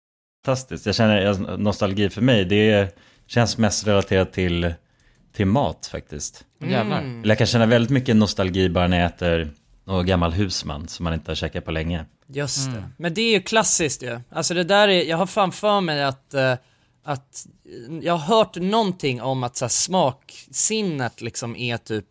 Fantastiskt. 0.46 0.86
Jag 0.86 0.96
känner 0.96 1.58
nostalgi 1.58 2.10
för 2.10 2.22
mig, 2.22 2.46
det 2.46 2.98
känns 3.28 3.58
mest 3.58 3.88
relaterat 3.88 4.34
till, 4.34 4.74
till 5.34 5.46
mat 5.48 5.86
faktiskt. 5.92 6.44
Jävlar. 6.60 7.02
Eller 7.02 7.28
jag 7.30 7.38
kan 7.38 7.48
känna 7.48 7.66
väldigt 7.66 7.92
mycket 7.92 8.16
nostalgi 8.16 8.70
bara 8.70 8.88
när 8.88 8.98
jag 9.00 9.06
äter 9.06 9.54
någon 9.86 10.06
gammal 10.06 10.32
husman 10.34 10.88
som 10.88 11.04
man 11.04 11.14
inte 11.14 11.32
har 11.32 11.36
käkat 11.36 11.66
på 11.66 11.72
länge. 11.72 12.06
Just 12.28 12.68
Mm. 12.68 12.82
det. 12.82 12.90
Men 12.98 13.14
det 13.14 13.22
är 13.22 13.32
ju 13.32 13.42
klassiskt 13.42 14.04
ju. 14.04 14.20
Alltså 14.30 14.54
det 14.54 14.64
där 14.64 14.88
är, 14.88 15.04
jag 15.04 15.18
har 15.18 15.26
framför 15.26 15.82
mig 15.82 16.04
att, 16.04 16.34
eh, 16.34 16.54
att 17.04 17.46
jag 18.02 18.14
har 18.18 18.36
hört 18.38 18.56
någonting 18.56 19.22
om 19.22 19.44
att 19.44 19.56
så 19.58 19.66
här, 19.66 19.70
smaksinnet 19.70 21.22
liksom 21.22 21.56
är 21.56 21.78
typ 21.78 22.06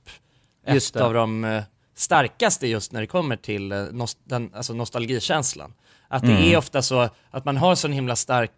just 0.69 0.97
Efter. 0.97 1.01
av 1.07 1.15
de 1.15 1.45
eh, 1.45 1.63
starkaste 1.97 2.67
just 2.67 2.93
när 2.93 3.01
det 3.01 3.07
kommer 3.07 3.37
till 3.37 3.73
eh, 3.73 3.79
nost- 3.79 4.19
den, 4.25 4.51
alltså 4.55 4.75
nostalgikänslan. 4.75 5.75
Att 6.09 6.23
det 6.23 6.33
Mm. 6.33 6.43
är 6.53 6.57
ofta 6.57 6.83
så 6.83 7.09
att 7.31 7.45
man 7.45 7.57
har 7.57 7.75
sån 7.75 7.93
himla 7.93 8.17
stark 8.17 8.51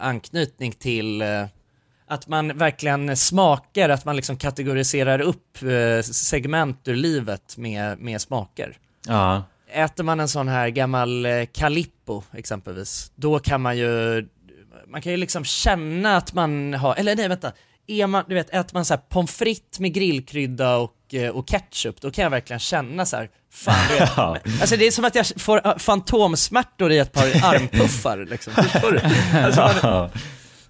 anknytning 0.00 0.72
till 0.72 1.22
att 2.12 2.28
man 2.28 2.58
verkligen 2.58 3.16
smakar, 3.16 3.88
att 3.88 4.04
man 4.04 4.16
liksom 4.16 4.36
kategoriserar 4.36 5.20
upp 5.20 5.62
eh, 5.62 6.02
segment 6.02 6.88
ur 6.88 6.96
livet 6.96 7.56
med, 7.56 7.98
med 7.98 8.20
smaker. 8.20 8.76
Ja, 9.06 9.42
Äter 9.74 10.04
man 10.04 10.20
en 10.20 10.28
sån 10.28 10.48
här 10.48 10.68
gammal 10.68 11.26
eh, 11.26 11.44
Calippo 11.52 12.22
exempelvis, 12.32 13.12
då 13.14 13.38
kan 13.38 13.60
man 13.60 13.78
ju, 13.78 14.24
man 14.88 15.02
kan 15.02 15.12
ju 15.12 15.18
liksom 15.18 15.44
känna 15.44 16.16
att 16.16 16.32
man 16.32 16.74
har, 16.74 16.94
eller 16.94 17.16
nej 17.16 17.28
vänta, 17.28 17.52
är 17.86 18.06
man, 18.06 18.24
du 18.28 18.34
vet, 18.34 18.50
äter 18.50 18.74
man 18.74 18.84
så 18.84 18.94
här 18.94 19.00
pommes 19.08 19.30
frites 19.34 19.80
med 19.80 19.94
grillkrydda 19.94 20.76
och, 20.76 21.14
eh, 21.14 21.30
och 21.30 21.48
ketchup, 21.48 22.00
då 22.00 22.10
kan 22.10 22.22
jag 22.22 22.30
verkligen 22.30 22.60
känna 22.60 23.06
så 23.06 23.16
här, 23.16 23.30
fan 23.52 23.88
vet, 23.88 24.10
Ja. 24.16 24.36
alltså 24.60 24.76
det 24.76 24.86
är 24.86 24.90
som 24.90 25.04
att 25.04 25.14
jag 25.14 25.26
får 25.26 25.78
fantomsmärtor 25.78 26.92
i 26.92 26.98
ett 26.98 27.12
par 27.12 27.22
armpuffar 27.54 28.26
liksom, 28.30 28.52
förstår 28.52 28.90
du? 28.92 29.00
Alltså 29.38 29.60
man, 29.82 30.10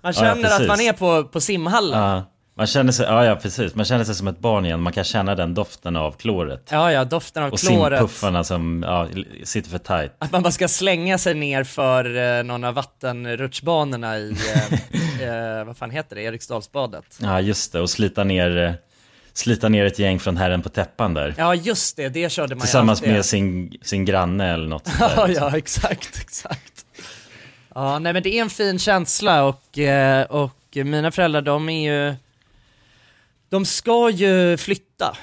man 0.02 0.12
känner 0.12 0.30
att 0.44 0.50
precis. 0.50 0.68
man 0.68 0.80
är 0.80 0.92
på, 0.92 1.24
på 1.24 1.40
simhallen. 1.40 1.98
ja. 2.00 2.28
Man 2.56 2.66
känner 2.66 2.92
sig, 2.92 3.06
ja 3.06 3.24
ja 3.24 3.36
precis, 3.36 3.74
man 3.74 3.84
känner 3.84 4.04
sig 4.04 4.14
som 4.14 4.28
ett 4.28 4.38
barn 4.38 4.64
igen. 4.66 4.80
Man 4.82 4.92
kan 4.92 5.04
känna 5.04 5.34
den 5.34 5.54
doften 5.54 5.96
av 5.96 6.12
kloret. 6.12 6.68
Ja, 6.70 6.92
ja, 6.92 7.04
doften 7.04 7.42
av 7.42 7.52
Och 7.52 7.58
kloret. 7.58 7.98
simpuffarna 7.98 8.44
som 8.44 8.82
ja, 8.86 9.08
sitter 9.44 9.70
för 9.70 9.78
tight. 9.78 10.12
Att 10.18 10.32
man 10.32 10.42
bara 10.42 10.50
ska 10.52 10.68
slänga 10.68 11.18
sig 11.18 11.34
ner 11.34 11.64
för 11.64 12.16
eh, 12.38 12.42
någon 12.44 12.64
av 12.64 12.74
vattenrutschbanorna 12.74 14.18
i, 14.18 14.36
eh, 15.20 15.28
eh, 15.60 15.64
vad 15.64 15.76
fan 15.76 15.90
heter 15.90 16.16
det, 16.16 16.22
Eriksdalsbadet. 16.22 17.18
Ja 17.18 17.40
just 17.40 17.72
det, 17.72 17.80
och 17.80 17.90
slita 17.90 18.24
ner, 18.24 18.56
eh, 18.56 18.72
slita 19.32 19.68
ner 19.68 19.84
ett 19.86 19.98
gäng 19.98 20.20
från 20.20 20.36
Herren 20.36 20.62
på 20.62 20.68
täppan 20.68 21.14
där. 21.14 21.34
Ja, 21.38 21.54
just 21.54 21.96
det, 21.96 22.08
det 22.08 22.32
körde 22.32 22.54
man 22.54 22.60
Tillsammans 22.60 23.02
med 23.02 23.24
sin, 23.24 23.72
sin 23.82 24.04
granne 24.04 24.52
eller 24.52 24.66
något 24.68 24.86
sånt 24.86 24.98
där, 24.98 25.16
Ja, 25.16 25.26
liksom. 25.26 25.48
ja, 25.52 25.56
exakt, 25.58 26.18
exakt. 26.20 26.71
Ja, 27.74 27.98
nej 27.98 28.12
men 28.12 28.22
det 28.22 28.38
är 28.38 28.42
en 28.42 28.50
fin 28.50 28.78
känsla 28.78 29.44
och, 29.44 29.78
eh, 29.78 30.24
och 30.26 30.76
mina 30.76 31.10
föräldrar 31.10 31.42
de 31.42 31.68
är 31.68 31.92
ju, 31.92 32.14
de 33.48 33.64
ska 33.64 34.10
ju 34.10 34.56
flytta. 34.56 35.16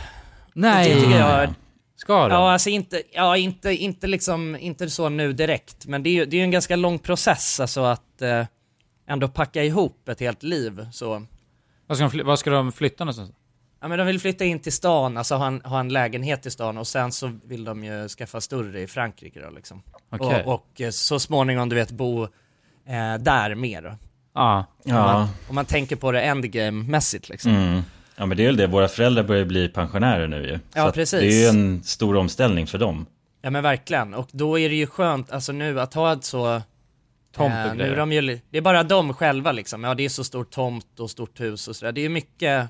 Nej. 0.54 0.90
Det 0.90 1.02
tycker 1.02 1.20
jag, 1.20 1.54
Ska 2.00 2.28
de? 2.28 2.34
Ja, 2.34 2.52
alltså 2.52 2.70
inte, 2.70 3.02
ja, 3.12 3.38
inte, 3.38 3.76
inte 3.76 4.08
liksom, 4.08 4.56
inte 4.56 4.90
så 4.90 5.10
nu 5.10 5.34
direkt, 5.34 5.86
men 5.86 6.04
det 6.04 6.10
är 6.10 6.14
ju 6.14 6.26
det 6.26 6.38
är 6.38 6.44
en 6.44 6.52
ganska 6.52 6.76
lång 6.76 7.00
process 7.00 7.60
alltså 7.60 7.84
att 7.84 8.22
eh, 8.22 8.46
ändå 9.08 9.28
packa 9.28 9.64
ihop 9.64 10.10
ett 10.10 10.20
helt 10.20 10.44
liv 10.44 10.88
så. 10.92 11.26
Vad 11.88 11.98
ska 11.98 12.08
de, 12.08 12.24
vad 12.24 12.40
ska 12.40 12.50
de 12.50 12.72
flytta 12.72 13.04
någonstans? 13.04 13.32
Ja 13.82 13.88
men 13.88 13.98
de 13.98 14.08
vill 14.08 14.20
flytta 14.20 14.46
in 14.46 14.60
till 14.60 14.74
stan, 14.74 15.18
alltså 15.18 15.36
ha 15.36 15.48
en, 15.48 15.62
ha 15.62 15.80
en 15.80 15.90
lägenhet 15.90 16.46
i 16.46 16.52
stan 16.52 16.78
och 16.78 16.88
sen 16.88 17.12
så 17.12 17.40
vill 17.44 17.64
de 17.64 17.84
ju 17.84 18.08
skaffa 18.08 18.42
större 18.42 18.82
i 18.82 18.88
Frankrike 18.88 19.42
då 19.42 19.50
liksom. 19.50 19.82
Okej. 20.10 20.44
Och, 20.46 20.54
och 20.54 20.82
eh, 20.82 20.90
så 20.90 21.20
småningom 21.20 21.70
du 21.70 21.76
vet 21.76 21.92
bo 21.92 22.24
eh, 22.24 23.16
där 23.20 23.56
mer. 23.56 23.98
Ja. 24.34 24.66
Om, 24.86 24.94
man, 24.94 25.28
om 25.50 25.56
man 25.56 25.66
tänker 25.66 25.96
på 25.96 26.12
det 26.12 26.22
endgame-mässigt 26.22 27.30
liksom. 27.30 27.52
Mm. 27.56 27.82
Ja 28.16 28.26
men 28.26 28.38
det 28.38 28.44
är 28.44 28.48
väl 28.48 28.58
det, 28.58 28.68
våra 28.68 28.88
föräldrar 28.88 29.24
börjar 29.24 29.46
bli 29.46 29.68
pensionärer 29.70 30.28
nu 30.28 30.48
ju. 30.48 30.60
Ja, 30.74 30.86
Så 30.86 30.92
precis. 30.92 31.20
Det 31.20 31.26
är 31.28 31.42
ju 31.42 31.48
en 31.60 31.84
stor 31.84 32.16
omställning 32.16 32.68
för 32.68 32.78
dem. 32.78 33.06
Ja 33.42 33.50
men 33.50 33.64
verkligen, 33.64 34.14
och 34.14 34.28
då 34.32 34.60
är 34.60 34.70
det 34.70 34.76
ju 34.76 34.88
skönt, 34.88 35.32
alltså 35.32 35.52
nu 35.52 35.82
att 35.82 35.94
ha 35.94 36.14
ett 36.14 36.24
så 36.24 36.62
Tomt 37.36 37.54
och 37.70 37.78
nu 37.78 37.84
grejer. 37.84 37.94
är 37.94 37.98
de 37.98 38.12
ju, 38.12 38.40
Det 38.50 38.58
är 38.58 38.62
bara 38.62 38.84
de 38.84 39.14
själva 39.14 39.52
liksom, 39.52 39.84
ja 39.84 39.96
det 39.96 40.06
är 40.06 40.10
så 40.10 40.24
stort 40.24 40.52
tomt 40.52 41.00
och 41.00 41.10
stort 41.10 41.40
hus 41.40 41.68
och 41.68 41.76
sådär. 41.76 41.92
Det 41.92 42.02
är 42.02 42.04
ju 42.04 42.10
mycket, 42.10 42.70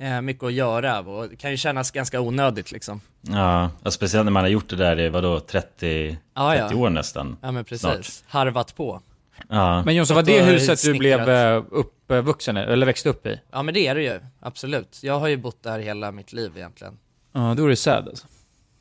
eh, 0.00 0.20
mycket 0.20 0.44
att 0.44 0.52
göra 0.52 1.00
och 1.00 1.28
det 1.28 1.36
kan 1.36 1.50
ju 1.50 1.56
kännas 1.56 1.90
ganska 1.90 2.20
onödigt 2.20 2.72
liksom. 2.72 3.00
Ja, 3.20 3.70
och 3.82 3.92
speciellt 3.92 4.24
när 4.24 4.32
man 4.32 4.42
har 4.42 4.50
gjort 4.50 4.68
det 4.68 4.76
där 4.76 5.00
i 5.00 5.08
vadå, 5.08 5.40
30, 5.40 6.18
Ja, 6.34 6.56
ja. 6.56 6.68
30 6.68 6.80
år 6.80 6.90
nästan. 6.90 7.36
Ja 7.42 7.52
men 7.52 7.64
precis, 7.64 7.80
Snart. 7.80 8.30
harvat 8.32 8.76
på. 8.76 9.00
Ja. 9.48 9.82
Men 9.84 9.94
Jonsson, 9.94 10.14
var 10.14 10.22
det 10.22 10.42
huset 10.42 10.82
du 10.82 10.94
blev 10.98 11.28
eh, 11.30 11.62
uppvuxen 11.70 12.56
i, 12.56 12.60
eller 12.60 12.86
växte 12.86 13.08
upp 13.08 13.26
i? 13.26 13.40
Ja 13.52 13.62
men 13.62 13.74
det 13.74 13.86
är 13.86 13.94
det 13.94 14.02
ju, 14.02 14.20
absolut. 14.40 14.98
Jag 15.02 15.18
har 15.18 15.28
ju 15.28 15.36
bott 15.36 15.62
där 15.62 15.78
hela 15.78 16.12
mitt 16.12 16.32
liv 16.32 16.52
egentligen. 16.56 16.98
Ja, 17.32 17.54
då 17.56 17.64
är 17.64 17.68
det 17.68 17.76
sad 17.76 18.08
alltså. 18.08 18.26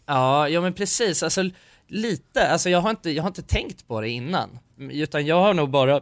Ja, 0.05 0.49
ja 0.49 0.61
men 0.61 0.73
precis, 0.73 1.23
alltså 1.23 1.43
lite, 1.87 2.47
alltså 2.47 2.69
jag 2.69 2.81
har 2.81 2.89
inte, 2.89 3.11
jag 3.11 3.23
har 3.23 3.27
inte 3.27 3.41
tänkt 3.41 3.87
på 3.87 4.01
det 4.01 4.09
innan. 4.09 4.59
Utan 4.77 5.25
jag 5.25 5.41
har 5.41 5.53
nog 5.53 5.69
bara, 5.69 6.01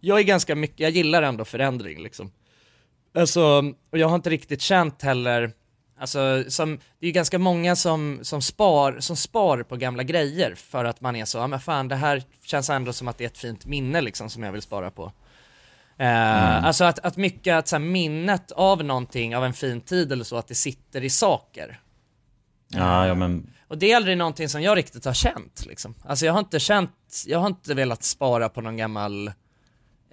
jag 0.00 0.18
är 0.18 0.22
ganska 0.24 0.54
mycket, 0.54 0.80
jag 0.80 0.90
gillar 0.90 1.22
ändå 1.22 1.44
förändring 1.44 2.02
liksom. 2.02 2.30
Alltså, 3.14 3.62
och 3.90 3.98
jag 3.98 4.08
har 4.08 4.14
inte 4.14 4.30
riktigt 4.30 4.60
känt 4.60 5.02
heller, 5.02 5.52
alltså 5.98 6.44
som, 6.48 6.76
det 6.76 7.06
är 7.06 7.08
ju 7.08 7.12
ganska 7.12 7.38
många 7.38 7.76
som, 7.76 8.18
som 8.22 8.42
spar, 8.42 8.96
som 9.00 9.16
spar 9.16 9.62
på 9.62 9.76
gamla 9.76 10.02
grejer 10.02 10.54
för 10.54 10.84
att 10.84 11.00
man 11.00 11.16
är 11.16 11.24
så, 11.24 11.38
ja 11.38 11.46
men 11.46 11.60
fan 11.60 11.88
det 11.88 11.96
här 11.96 12.22
känns 12.44 12.70
ändå 12.70 12.92
som 12.92 13.08
att 13.08 13.18
det 13.18 13.24
är 13.24 13.28
ett 13.28 13.38
fint 13.38 13.66
minne 13.66 14.00
liksom 14.00 14.30
som 14.30 14.42
jag 14.42 14.52
vill 14.52 14.62
spara 14.62 14.90
på. 14.90 15.12
Eh, 15.98 16.64
Alltså 16.64 16.84
att, 16.84 16.98
att 16.98 17.16
mycket, 17.16 17.54
att 17.54 17.68
så 17.68 17.76
här, 17.76 17.80
minnet 17.80 18.52
av 18.52 18.84
någonting, 18.84 19.36
av 19.36 19.44
en 19.44 19.52
fin 19.52 19.80
tid 19.80 20.12
eller 20.12 20.24
så, 20.24 20.36
att 20.36 20.48
det 20.48 20.54
sitter 20.54 21.04
i 21.04 21.10
saker. 21.10 21.80
Ja, 22.68 23.06
ja 23.06 23.14
men 23.14 23.50
Och 23.68 23.78
det 23.78 23.92
är 23.92 23.96
aldrig 23.96 24.18
någonting 24.18 24.48
som 24.48 24.62
jag 24.62 24.76
riktigt 24.78 25.04
har 25.04 25.12
känt 25.14 25.66
liksom. 25.66 25.94
Alltså 26.04 26.26
jag 26.26 26.32
har 26.32 26.40
inte 26.40 26.60
känt, 26.60 26.90
jag 27.26 27.38
har 27.38 27.46
inte 27.46 27.74
velat 27.74 28.02
spara 28.02 28.48
på 28.48 28.60
någon 28.60 28.76
gammal, 28.76 29.32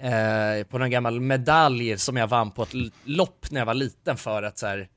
eh, 0.02 0.64
på 0.70 0.78
någon 0.78 0.90
gammal 0.90 1.20
medalj 1.20 1.98
som 1.98 2.18
jag 2.18 2.28
vann 2.28 2.52
på 2.52 2.64
ett 2.64 2.74
lopp 3.04 3.46
när 3.52 3.62
jag 3.62 3.66
var 3.66 3.74
liten 3.74 4.18
för 4.18 4.44
att 4.44 4.58
så 4.58 4.68
här, 4.68 4.88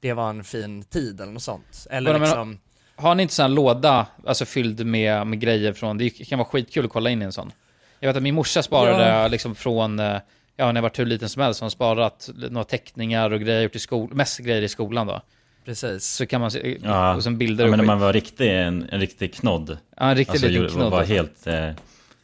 det 0.00 0.12
var 0.12 0.30
en 0.30 0.44
fin 0.44 0.82
tid 0.82 1.20
eller 1.20 1.32
något 1.32 1.42
sånt. 1.42 1.86
Eller 1.90 2.12
Men- 2.12 2.20
men- 2.20 2.28
liksom, 2.30 2.58
Har 2.96 3.14
ni 3.14 3.22
inte 3.22 3.34
sån 3.34 3.42
här 3.42 3.48
låda, 3.50 4.06
alltså 4.26 4.44
fylld 4.44 4.86
med, 4.86 5.26
med 5.26 5.40
grejer 5.40 5.72
från, 5.72 5.98
det 5.98 6.10
kan 6.10 6.38
vara 6.38 6.48
skitkul 6.48 6.84
att 6.84 6.90
kolla 6.90 7.10
in 7.10 7.22
i 7.22 7.24
en 7.24 7.32
sån. 7.32 7.52
Jag 8.00 8.08
vet 8.08 8.16
att 8.16 8.22
min 8.22 8.34
morsa 8.34 8.62
sparade 8.62 9.08
Ja. 9.08 9.28
liksom 9.28 9.54
från, 9.54 9.98
eh, 9.98 10.16
ja 10.56 10.66
när 10.66 10.74
jag 10.74 10.82
var 10.82 10.90
hur 10.96 11.06
liten 11.06 11.28
som 11.28 11.42
helst, 11.42 11.58
så 11.58 11.62
har 11.62 11.66
hon 11.66 11.70
sparat 11.70 12.30
några 12.50 12.64
teckningar 12.64 13.30
och 13.30 13.40
grejer 13.40 13.62
gjort 13.62 13.76
i 13.76 13.78
skolan, 13.78 14.16
mest 14.16 14.38
grejer 14.38 14.62
i 14.62 14.68
skolan 14.68 15.06
då. 15.06 15.20
precis. 15.64 16.04
Så 16.04 16.26
kan 16.26 16.40
man 16.40 16.50
se, 16.50 16.78
Ja, 16.82 17.14
och 17.14 17.22
sen 17.22 17.38
bilder 17.38 17.64
ja, 17.64 17.66
och 17.66 17.70
men 17.70 17.78
när 17.78 17.86
man 17.86 18.00
var 18.00 18.12
riktig, 18.12 18.50
en, 18.58 18.88
en 18.92 19.00
riktig 19.00 19.34
knodd. 19.34 19.78
Ja, 19.96 20.10
en 20.10 20.16
riktig 20.16 20.32
alltså, 20.32 20.48
liten 20.48 20.68
knodd. 20.68 20.92
var 20.92 21.04
helt, 21.04 21.46
eh, 21.46 21.70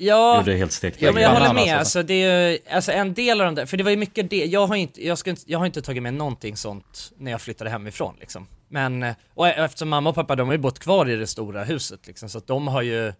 Ja, 0.01 0.39
gjorde 0.39 0.55
helt 0.55 0.73
stekt 0.73 1.03
Ja 1.03 1.13
men 1.13 1.23
jag 1.23 1.31
håller 1.31 1.53
med, 1.55 1.63
alltså. 1.63 1.75
alltså 1.79 2.03
det 2.03 2.15
är 2.15 2.51
ju, 2.51 2.59
alltså 2.71 2.93
en 2.93 3.15
del 3.15 3.41
av 3.41 3.45
de 3.47 3.55
där, 3.55 3.67
för 3.67 3.77
det 3.77 3.85
var 3.85 3.91
ju 3.91 3.97
mycket 3.97 4.31
det, 4.31 4.45
jag 4.47 4.67
har 4.67 4.77
inte, 4.77 5.07
jag, 5.07 5.19
ska 5.19 5.37
jag 5.47 5.59
har 5.59 5.67
inte 5.67 5.83
tagit 5.83 6.03
med 6.03 6.15
någonting 6.15 6.57
sånt 6.57 7.13
när 7.19 7.31
jag 7.31 7.41
flyttade 7.41 7.71
hemifrån 7.71 8.15
liksom. 8.21 8.47
Men, 8.69 9.07
och 9.35 9.49
eftersom 9.49 9.89
mamma 9.89 10.09
och 10.11 10.15
pappa 10.15 10.37
de 10.37 10.49
har 10.49 10.55
ju 10.55 10.59
bott 10.59 10.79
kvar 10.79 11.09
i 11.11 11.17
det 11.17 11.27
stora 11.27 11.65
huset 11.65 12.07
liksom, 12.07 12.29
så 12.29 12.39
att 12.39 12.47
de 12.47 12.69
har 12.69 12.83
ju, 12.83 13.13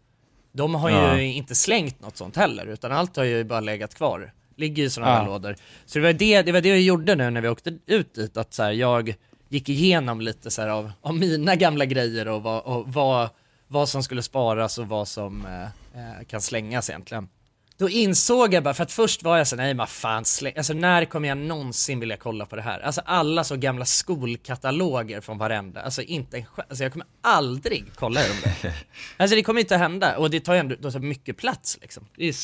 de 0.53 0.75
har 0.75 0.91
Ja. 0.91 1.17
ju 1.19 1.33
inte 1.33 1.55
slängt 1.55 2.01
något 2.01 2.17
sånt 2.17 2.37
heller, 2.37 2.67
utan 2.67 2.93
allt 2.93 3.17
har 3.17 3.25
ju 3.25 3.45
bara 3.45 3.61
legat 3.61 3.95
kvar. 3.95 4.33
Ligger 4.57 4.83
i 4.83 4.91
sådana 4.91 5.13
Ja. 5.13 5.19
här 5.19 5.27
lådor. 5.27 5.57
Så 5.87 5.99
det 5.99 6.05
var 6.05 6.13
det, 6.13 6.43
det 6.43 6.53
var 6.53 6.61
det 6.61 6.69
jag 6.69 6.81
gjorde 6.81 7.15
nu 7.15 7.31
när 7.31 7.41
vi 7.41 7.49
åkte 7.49 7.73
ut 7.87 8.15
dit, 8.15 8.37
att 8.37 8.55
så 8.55 8.63
här, 8.63 8.73
jag 8.73 9.15
gick 9.49 9.69
igenom 9.69 10.21
lite 10.21 10.51
så 10.51 10.63
här 10.63 10.69
av, 10.69 10.93
av 11.01 11.15
mina 11.15 11.57
gamla 11.57 11.85
grejer 11.85 12.29
och 12.29 12.43
vad, 12.43 12.63
och 12.63 12.93
vad, 12.93 13.29
vad 13.69 13.89
som 13.89 14.03
skulle 14.03 14.23
sparas 14.23 14.79
och 14.79 14.89
vad 14.89 15.09
som 15.09 15.47
eh, 15.47 15.69
kan 16.29 16.41
slängas 16.41 16.91
egentligen. 16.91 17.29
Då 17.77 17.89
insåg 17.89 18.55
jag 18.55 18.63
bara, 18.65 18.75
för 18.75 18.83
att 18.83 18.93
först 18.93 19.23
var 19.23 19.39
jag 19.39 19.47
så 19.49 19.57
nej 19.57 19.75
men 19.75 19.87
fan 19.87 20.25
släng, 20.25 20.53
alltså 20.57 20.73
när 20.73 21.05
kommer 21.05 21.29
jag 21.29 21.39
någonsin 21.39 22.01
vilja 22.01 22.17
kolla 22.17 22.47
på 22.47 22.57
det 22.57 22.63
här? 22.63 22.81
Alltså 22.81 23.01
alla 23.05 23.45
så 23.45 23.57
gamla 23.57 23.85
skolkataloger 23.85 25.21
från 25.21 25.39
varenda, 25.39 25.81
alltså 25.83 26.03
inte 26.03 26.37
en 26.39 26.45
alltså 26.57 26.83
jag 26.83 26.93
kommer 26.93 27.07
aldrig 27.23 27.85
kolla 27.95 28.25
i 28.25 28.29
dem 28.29 28.37
där. 28.63 28.73
Alltså 29.17 29.37
det 29.37 29.43
kommer 29.43 29.61
inte 29.61 29.75
att 29.75 29.81
hända, 29.81 30.17
och 30.17 30.31
det 30.31 30.41
tar 30.41 30.55
ju 30.55 30.61
ändå 30.61 30.75
det 30.81 30.93
tar 30.93 31.01
mycket 31.01 31.37
plats 31.37 31.79
liksom. 31.81 32.07
Det 32.17 32.29
är 32.29 32.35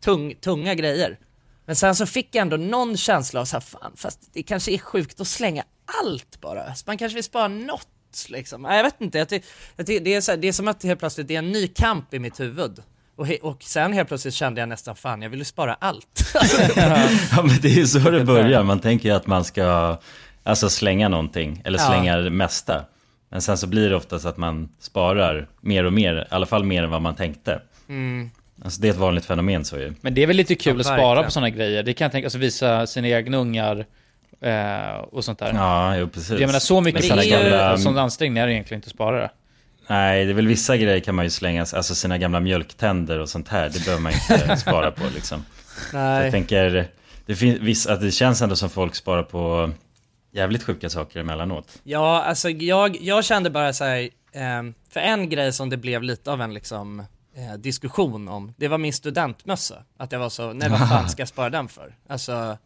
tung, 0.00 0.34
tunga 0.34 0.74
grejer. 0.74 1.18
Men 1.66 1.76
sen 1.76 1.94
så 1.96 2.06
fick 2.06 2.34
jag 2.34 2.42
ändå 2.42 2.56
någon 2.56 2.96
känsla 2.96 3.40
av 3.40 3.44
så 3.44 3.56
här, 3.56 3.60
fan 3.60 3.92
fast 3.96 4.20
det 4.32 4.42
kanske 4.42 4.72
är 4.72 4.78
sjukt 4.78 5.20
att 5.20 5.28
slänga 5.28 5.64
allt 6.02 6.40
bara. 6.40 6.74
Så 6.74 6.84
man 6.86 6.98
kanske 6.98 7.14
vill 7.14 7.24
spara 7.24 7.48
något 7.48 8.26
liksom. 8.28 8.62
Nej, 8.62 8.76
Jag 8.76 8.84
vet 8.84 9.00
inte, 9.00 9.18
jag 9.18 9.28
ty- 9.28 9.40
jag 9.76 9.86
ty- 9.86 9.98
det, 9.98 10.14
är 10.14 10.20
så 10.20 10.32
här, 10.32 10.38
det 10.38 10.48
är 10.48 10.52
som 10.52 10.68
att 10.68 10.82
helt 10.82 11.00
plötsligt 11.00 11.28
det 11.28 11.34
är 11.34 11.38
en 11.38 11.52
ny 11.52 11.68
kamp 11.68 12.14
i 12.14 12.18
mitt 12.18 12.40
huvud. 12.40 12.82
Och, 13.20 13.26
he- 13.26 13.40
och 13.40 13.62
sen 13.62 13.92
helt 13.92 14.08
plötsligt 14.08 14.34
kände 14.34 14.60
jag 14.60 14.68
nästan 14.68 14.96
fan 14.96 15.22
jag 15.22 15.30
vill 15.30 15.38
ju 15.38 15.44
spara 15.44 15.74
allt. 15.80 16.34
Ja 16.76 17.42
men 17.42 17.58
det 17.62 17.68
är 17.68 17.72
ju 17.76 17.86
så 17.86 17.98
det 17.98 18.24
börjar, 18.24 18.62
man 18.62 18.80
tänker 18.80 19.08
ju 19.08 19.14
att 19.14 19.26
man 19.26 19.44
ska 19.44 19.96
alltså 20.42 20.68
slänga 20.68 21.08
någonting, 21.08 21.62
eller 21.64 21.78
Ja. 21.78 21.86
slänga 21.86 22.16
det 22.16 22.30
mesta. 22.30 22.84
Men 23.30 23.40
sen 23.42 23.58
så 23.58 23.66
blir 23.66 23.90
det 23.90 23.96
oftast 23.96 24.26
att 24.26 24.36
man 24.36 24.68
sparar 24.80 25.48
mer 25.60 25.84
och 25.84 25.92
mer, 25.92 26.14
i 26.30 26.34
alla 26.34 26.46
fall 26.46 26.64
mer 26.64 26.82
än 26.82 26.90
vad 26.90 27.02
man 27.02 27.14
tänkte. 27.14 27.60
Mm. 27.88 28.30
Alltså 28.64 28.80
det 28.80 28.88
är 28.88 28.92
ett 28.92 28.98
vanligt 28.98 29.24
fenomen 29.24 29.64
så 29.64 29.78
ju. 29.78 29.94
Men 30.00 30.14
det 30.14 30.22
är 30.22 30.26
väl 30.26 30.36
lite 30.36 30.54
kul 30.54 30.74
Ja, 30.74 30.80
att 30.80 30.98
spara 30.98 31.22
på 31.22 31.30
sådana 31.30 31.50
grejer. 31.50 31.82
Det 31.82 31.92
kan 31.92 32.04
jag 32.04 32.12
tänka, 32.12 32.26
alltså 32.26 32.38
visa 32.38 32.86
sina 32.86 33.08
egna 33.08 33.36
ungar 33.36 33.86
eh, 34.40 34.96
och 35.12 35.24
sånt 35.24 35.38
där. 35.38 35.52
Ja, 35.54 35.96
jo 35.96 36.08
precis. 36.08 36.30
Jag 36.30 36.46
menar 36.46 36.58
så 36.58 36.80
mycket 36.80 37.08
Men 37.08 37.16
det 37.16 37.22
tid, 37.22 37.32
är 37.32 37.44
ju- 37.44 37.50
gamla... 37.50 37.78
sån 37.78 37.98
ansträngning 37.98 38.38
är 38.42 38.46
det 38.46 38.52
egentligen 38.52 38.78
inte 38.78 38.86
att 38.88 38.94
spara 38.94 39.16
det. 39.20 39.30
Nej, 39.90 40.24
det 40.24 40.32
är 40.32 40.34
väl 40.34 40.46
vissa 40.46 40.76
grejer 40.76 41.00
kan 41.00 41.14
man 41.14 41.24
ju 41.24 41.30
slänga, 41.30 41.60
alltså 41.60 41.94
sina 41.94 42.18
gamla 42.18 42.40
mjölktänder 42.40 43.18
och 43.18 43.28
sånt 43.28 43.48
här, 43.48 43.68
det 43.68 43.84
behöver 43.84 44.02
man 44.02 44.12
inte 44.12 44.56
spara 44.60 44.90
på 44.90 45.04
liksom. 45.14 45.44
Så 45.90 45.96
jag 45.96 46.02
Nej. 46.02 46.30
tänker, 46.30 46.88
det, 47.26 47.34
finns, 47.34 47.86
att 47.86 48.00
det 48.00 48.10
känns 48.10 48.42
ändå 48.42 48.56
som 48.56 48.70
folk 48.70 48.94
sparar 48.94 49.22
på 49.22 49.70
jävligt 50.32 50.62
sjuka 50.62 50.90
saker 50.90 51.20
emellanåt. 51.20 51.68
Ja, 51.82 52.22
alltså 52.22 52.50
jag, 52.50 52.96
jag 53.00 53.24
kände 53.24 53.50
bara 53.50 53.72
så 53.72 53.84
här, 53.84 54.08
ehm, 54.32 54.74
för 54.90 55.00
en 55.00 55.28
grej 55.28 55.52
som 55.52 55.70
det 55.70 55.76
blev 55.76 56.02
lite 56.02 56.32
av 56.32 56.40
en 56.42 56.54
liksom 56.54 57.00
eh, 57.36 57.58
diskussion 57.58 58.28
om, 58.28 58.54
det 58.56 58.68
var 58.68 58.78
min 58.78 58.92
studentmössa. 58.92 59.84
Att 59.96 60.12
jag 60.12 60.18
var 60.18 60.28
så, 60.28 60.52
nej 60.52 60.68
vad 60.68 60.88
fan 60.88 61.08
ska 61.08 61.20
jag 61.20 61.28
spara 61.28 61.50
den 61.50 61.68
för? 61.68 61.94
Alltså, 62.08 62.58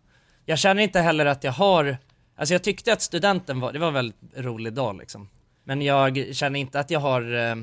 jag 0.44 0.58
känner 0.58 0.82
inte 0.82 1.00
heller 1.00 1.26
att 1.26 1.44
jag 1.44 1.52
har, 1.52 1.96
alltså 2.36 2.54
jag 2.54 2.62
tyckte 2.62 2.92
att 2.92 3.02
studenten 3.02 3.60
var, 3.60 3.72
det 3.72 3.78
var 3.78 3.88
en 3.88 3.94
väldigt 3.94 4.20
rolig 4.36 4.72
dag 4.72 4.96
liksom. 4.98 5.28
Men 5.64 5.82
jag 5.82 6.26
känner 6.32 6.60
inte 6.60 6.80
att 6.80 6.90
jag 6.90 7.00
har, 7.00 7.34
eh, 7.34 7.56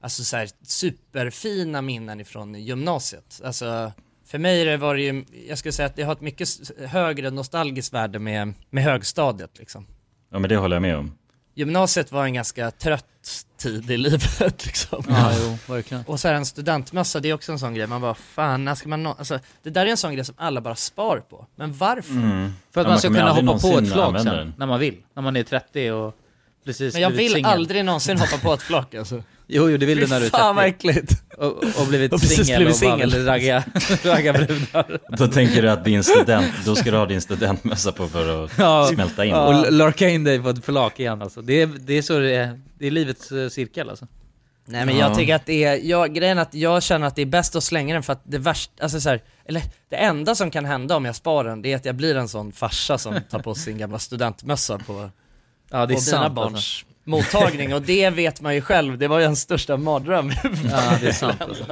alltså 0.00 0.24
så 0.24 0.36
här, 0.36 0.48
superfina 0.62 1.82
minnen 1.82 2.20
ifrån 2.20 2.54
gymnasiet. 2.54 3.40
Alltså, 3.44 3.92
för 4.26 4.38
mig 4.38 4.76
var 4.76 4.94
det 4.94 5.02
ju, 5.02 5.24
jag 5.48 5.58
skulle 5.58 5.72
säga 5.72 5.86
att 5.86 5.96
det 5.96 6.02
har 6.02 6.12
ett 6.12 6.20
mycket 6.20 6.48
högre 6.86 7.30
nostalgiskt 7.30 7.94
värde 7.94 8.18
med, 8.18 8.54
med 8.70 8.84
högstadiet 8.84 9.58
liksom. 9.58 9.86
Ja 10.30 10.38
men 10.38 10.48
det 10.48 10.56
håller 10.56 10.76
jag 10.76 10.82
med 10.82 10.96
om. 10.96 11.12
gymnasiet 11.54 12.12
var 12.12 12.24
en 12.24 12.34
ganska 12.34 12.70
trött 12.70 13.44
tid 13.58 13.90
i 13.90 13.96
livet 14.06 14.66
liksom. 14.66 15.04
Ja, 15.08 15.32
jo, 15.40 15.74
verkligen. 15.74 16.04
Och 16.06 16.20
så 16.20 16.28
är 16.28 16.34
en 16.34 16.46
studentmössa, 16.46 17.20
det 17.20 17.28
är 17.28 17.34
också 17.34 17.52
en 17.52 17.58
sån 17.58 17.74
grej, 17.74 17.86
man 17.86 18.00
bara 18.00 18.14
fan, 18.14 18.64
när 18.64 18.74
ska 18.74 18.88
man 18.88 19.02
nå, 19.02 19.14
alltså 19.18 19.38
det 19.62 19.70
där 19.70 19.86
är 19.86 19.90
en 19.90 19.96
sån 19.96 20.14
grej 20.14 20.24
som 20.24 20.34
alla 20.38 20.60
bara 20.60 20.74
spar 20.76 21.20
på. 21.30 21.46
Men 21.56 21.72
varför? 21.72 22.12
Mm. 22.12 22.52
För 22.70 22.80
att 22.80 22.84
Ja, 22.86 22.90
man 22.90 22.98
ska 22.98 23.08
kunna 23.08 23.30
hoppa 23.30 23.58
på 23.58 23.78
ett 23.78 23.92
flak 23.92 24.06
använda 24.06 24.32
sen, 24.32 24.54
när 24.58 24.66
man 24.66 24.80
vill. 24.80 24.96
När 25.14 25.22
man 25.22 25.36
är 25.36 25.42
30 25.42 25.90
och 25.90 26.16
precis 26.68 26.92
Men 26.94 27.02
jag 27.02 27.10
vill 27.10 27.32
singel. 27.32 27.50
aldrig 27.50 27.84
någonsin 27.84 28.18
hoppa 28.18 28.36
på 28.38 28.54
ett 28.54 28.62
flak 28.62 28.94
alltså. 28.94 29.22
Jo, 29.50 29.70
jo, 29.70 29.76
det 29.76 29.86
vill 29.86 30.00
du 30.00 30.06
när 30.06 30.20
du 30.20 30.26
är 30.26 30.30
30. 30.30 30.36
Fan 30.42 30.56
vad 30.56 30.64
äckligt. 30.66 31.12
Och, 31.38 31.46
och 31.80 31.86
blivit 31.88 32.20
singel 32.28 32.62
och 32.62 32.66
bara 32.68 32.74
singel. 32.74 33.10
vill 33.12 33.24
ragga, 33.24 33.64
ragga 34.04 34.32
brudar. 34.32 34.98
Då 35.18 35.28
tänker 35.28 35.62
du 35.62 35.70
att 35.70 35.84
din 35.84 36.04
student, 36.04 36.46
då 36.64 36.74
ska 36.76 36.90
du 36.90 36.96
ha 36.96 37.06
din 37.06 37.20
studentmössa 37.20 37.92
på 37.92 38.08
för 38.08 38.44
att 38.44 38.50
Ja, 38.58 38.90
smälta 38.94 39.24
in. 39.24 39.34
Och 39.34 39.72
lurka 39.72 40.08
in 40.08 40.24
dig 40.24 40.40
på 40.42 40.48
ett 40.48 40.64
flak 40.64 41.00
igen 41.00 41.22
alltså. 41.22 41.42
Det 41.42 41.62
är, 41.62 41.66
det 41.66 41.94
är 41.98 42.02
så 42.02 42.18
det 42.18 42.34
är, 42.34 42.60
det 42.78 42.86
är 42.86 42.90
livets 42.90 43.32
eh, 43.32 43.48
cirkel 43.48 43.90
alltså. 43.90 44.06
Nej 44.66 44.86
men 44.86 44.96
Ja. 44.96 45.08
jag 45.08 45.18
tycker 45.18 45.34
att 45.34 45.46
det 45.46 45.64
är, 45.64 45.76
jag, 45.82 46.14
grejen 46.14 46.38
är 46.38 46.42
att 46.42 46.54
jag 46.54 46.82
känner 46.82 47.06
att 47.06 47.16
det 47.16 47.22
är 47.22 47.26
bäst 47.26 47.56
att 47.56 47.64
slänga 47.64 47.94
den 47.94 48.02
för 48.02 48.12
att 48.12 48.22
det 48.24 48.38
värsta, 48.38 48.82
alltså 48.82 49.00
så 49.00 49.08
här, 49.08 49.20
eller 49.48 49.62
det 49.90 49.96
enda 49.96 50.34
som 50.34 50.50
kan 50.50 50.64
hända 50.64 50.96
om 50.96 51.04
jag 51.04 51.16
spar 51.16 51.44
den, 51.44 51.62
det 51.62 51.72
är 51.72 51.76
att 51.76 51.84
jag 51.84 51.94
blir 51.94 52.14
en 52.16 52.28
sån 52.28 52.52
farsa 52.52 52.98
som 52.98 53.14
tar 53.30 53.38
på 53.38 53.54
sin 53.54 53.78
gamla 53.78 53.98
studentmössa 53.98 54.78
på, 54.78 55.10
Ja, 55.70 55.86
det 55.86 55.94
är 55.94 55.96
på 55.96 56.00
sant 56.00 56.20
mina 56.22 56.30
barns 56.34 56.54
alltså. 56.54 56.84
mottagning 57.04 57.74
och 57.74 57.82
det 57.82 58.10
vet 58.10 58.40
man 58.40 58.54
ju 58.54 58.60
själv, 58.60 58.98
det 58.98 59.08
var 59.08 59.18
ju 59.18 59.24
hans 59.26 59.40
största 59.40 59.76
mardröm. 59.76 60.32
Ja, 60.42 60.98
det 61.00 61.08
är 61.08 61.12
sant 61.12 61.40
alltså. 61.42 61.64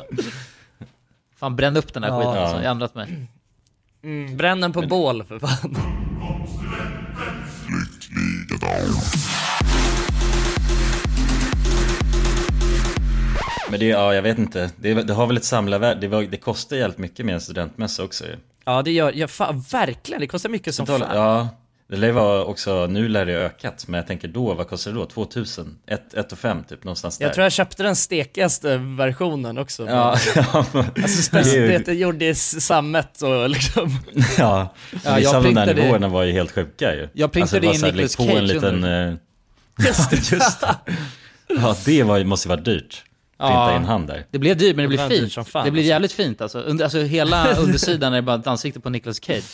Fan 1.39 1.57
bränn 1.57 1.77
upp 1.77 1.95
den 1.95 2.03
här 2.03 2.11
Ja. 2.11 2.17
skiten 2.19 2.43
alltså, 2.43 2.57
Ja. 2.57 2.63
jag 2.63 2.69
har 2.69 2.71
ändrat 2.71 2.95
mig. 2.95 3.27
Mm, 4.05 4.37
bränn 4.37 4.61
den 4.61 4.73
på 4.73 4.83
bål 4.83 5.25
för 5.25 5.39
fan. 5.39 5.77
Men 13.71 13.81
det, 13.81 13.87
ja 13.87 14.15
jag 14.15 14.23
vet 14.23 14.39
inte, 14.39 14.71
det, 14.77 14.95
det 14.95 15.13
har 15.13 15.27
väl 15.27 15.37
ett 15.37 15.45
samlarvärde, 15.45 16.01
det, 16.01 16.09
var- 16.09 16.23
det 16.23 16.37
kostar 16.37 16.77
jävligt 16.77 16.99
mycket 16.99 17.27
med 17.27 17.35
en 17.35 17.41
studentmössa 17.41 18.05
också 18.05 18.25
ju. 18.25 18.37
Ja 18.65 18.83
det 18.83 18.91
gör, 18.93 19.13
ja, 19.17 19.29
fan, 19.29 19.61
verkligen, 19.73 20.21
det 20.21 20.27
kostar 20.27 20.49
mycket 20.49 20.75
som 20.75 20.87
fan. 20.87 21.03
Ja, 21.15 21.49
det 21.88 21.96
lär 21.96 22.12
vara 22.12 22.44
också, 22.44 22.87
nu 22.87 23.09
lär 23.09 23.27
det 23.27 23.33
ha 23.33 23.40
ökat, 23.40 23.85
men 23.88 23.99
jag 23.99 24.07
tänker 24.07 24.29
då, 24.29 24.55
vad 24.55 24.68
kostar 24.68 24.90
det 24.92 24.99
då? 24.99 25.07
2000? 25.07 25.79
1 25.87 26.33
och 26.33 26.38
5 26.38 26.64
typ, 26.64 26.85
någonstans 26.85 27.18
där. 27.18 27.27
Jag 27.27 27.35
tror 27.35 27.42
jag 27.44 27.53
köpte 27.53 27.83
den 27.83 27.96
stekigaste 27.96 28.77
versionen 28.77 29.59
också. 29.59 29.87
Ja, 29.88 30.11
Alltså 30.53 30.83
det 30.94 31.01
ju- 31.01 31.09
speciellt, 31.09 31.88
gjorde 31.88 32.25
i 32.27 32.35
sammet 32.35 33.22
och 33.22 33.51
liksom. 33.51 33.99
Ja, 34.38 34.75
Ja, 35.05 35.14
vissa 35.16 35.20
jag 35.20 35.35
av 35.37 35.42
de 35.42 35.55
där 35.55 35.75
nivåerna 35.75 36.09
var 36.09 36.22
ju 36.25 36.33
helt 36.33 36.53
sjuka 36.53 36.94
ju. 36.94 37.09
Jag 37.12 37.33
printade 37.33 37.61
bara 37.66 37.75
in 37.75 37.81
Nicolas 37.81 38.18
lägg 38.18 38.29
på 38.29 38.37
en 38.37 38.38
Cage 38.49 38.55
liten... 38.55 38.75
under. 38.75 39.09
eh, 39.09 39.14
Just 39.87 40.11
det, 40.11 40.16
just 40.33 40.61
det. 40.61 40.77
Ja, 41.49 41.77
det 41.85 42.03
var, 42.03 42.25
måste 42.25 42.49
ju 42.49 42.51
vara 42.51 42.61
dyrt. 42.61 43.03
Ja. 43.38 43.77
in 43.77 43.85
hand 43.85 44.07
där. 44.09 44.27
Det 44.31 44.38
blev 44.38 44.57
dyrt 44.57 44.77
men 44.77 44.90
det 44.90 44.96
Det 44.96 45.09
blev 45.09 45.18
fint. 45.20 45.33
som 45.33 45.44
fan, 45.44 45.64
det 45.64 45.70
blev 45.70 45.81
alltså. 45.83 45.88
jävligt 45.88 46.12
fint 46.12 46.40
alltså. 46.40 46.59
Under, 46.61 46.85
alltså 46.85 46.99
hela 47.01 47.55
undersidan 47.55 48.14
är 48.14 48.22
bara 48.22 48.37
ett 48.37 48.46
ansikte 48.46 48.81
på 48.81 48.90
Nicolas 48.90 49.25
Cage. 49.25 49.44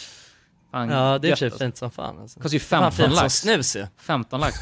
Fan, 0.73 0.91
Ja 0.91 1.19
det 1.19 1.29
är 1.29 1.31
gött, 1.31 1.43
alltså. 1.43 1.59
fint 1.59 1.77
som 1.77 1.91
fan 1.91 2.19
alltså. 2.21 2.41
Kostar 2.41 2.55
ju 2.55 2.61
Fan, 2.61 2.93
15 2.93 2.93
fint 2.93 3.15
som 3.17 3.23
lax. 3.25 3.35
snus 3.35 3.77
ju. 3.77 3.87
15 3.99 4.41
lax. 4.41 4.57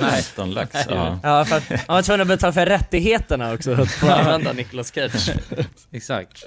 Nej. 0.00 0.22
15 0.22 0.50
lax, 0.50 0.76
ja. 0.90 1.18
Ja 1.22 1.44
för 1.44 1.56
att 1.56 1.70
man 1.70 1.78
var 1.94 2.02
tvungen 2.02 2.20
att 2.20 2.28
betala 2.28 2.52
för 2.52 2.66
rättigheterna 2.66 3.52
också 3.54 3.72
att 3.72 3.90
få 3.90 4.10
använda 4.10 4.52
Nicolas 4.52 4.92
Cage. 4.94 5.30
Exakt. 5.92 6.44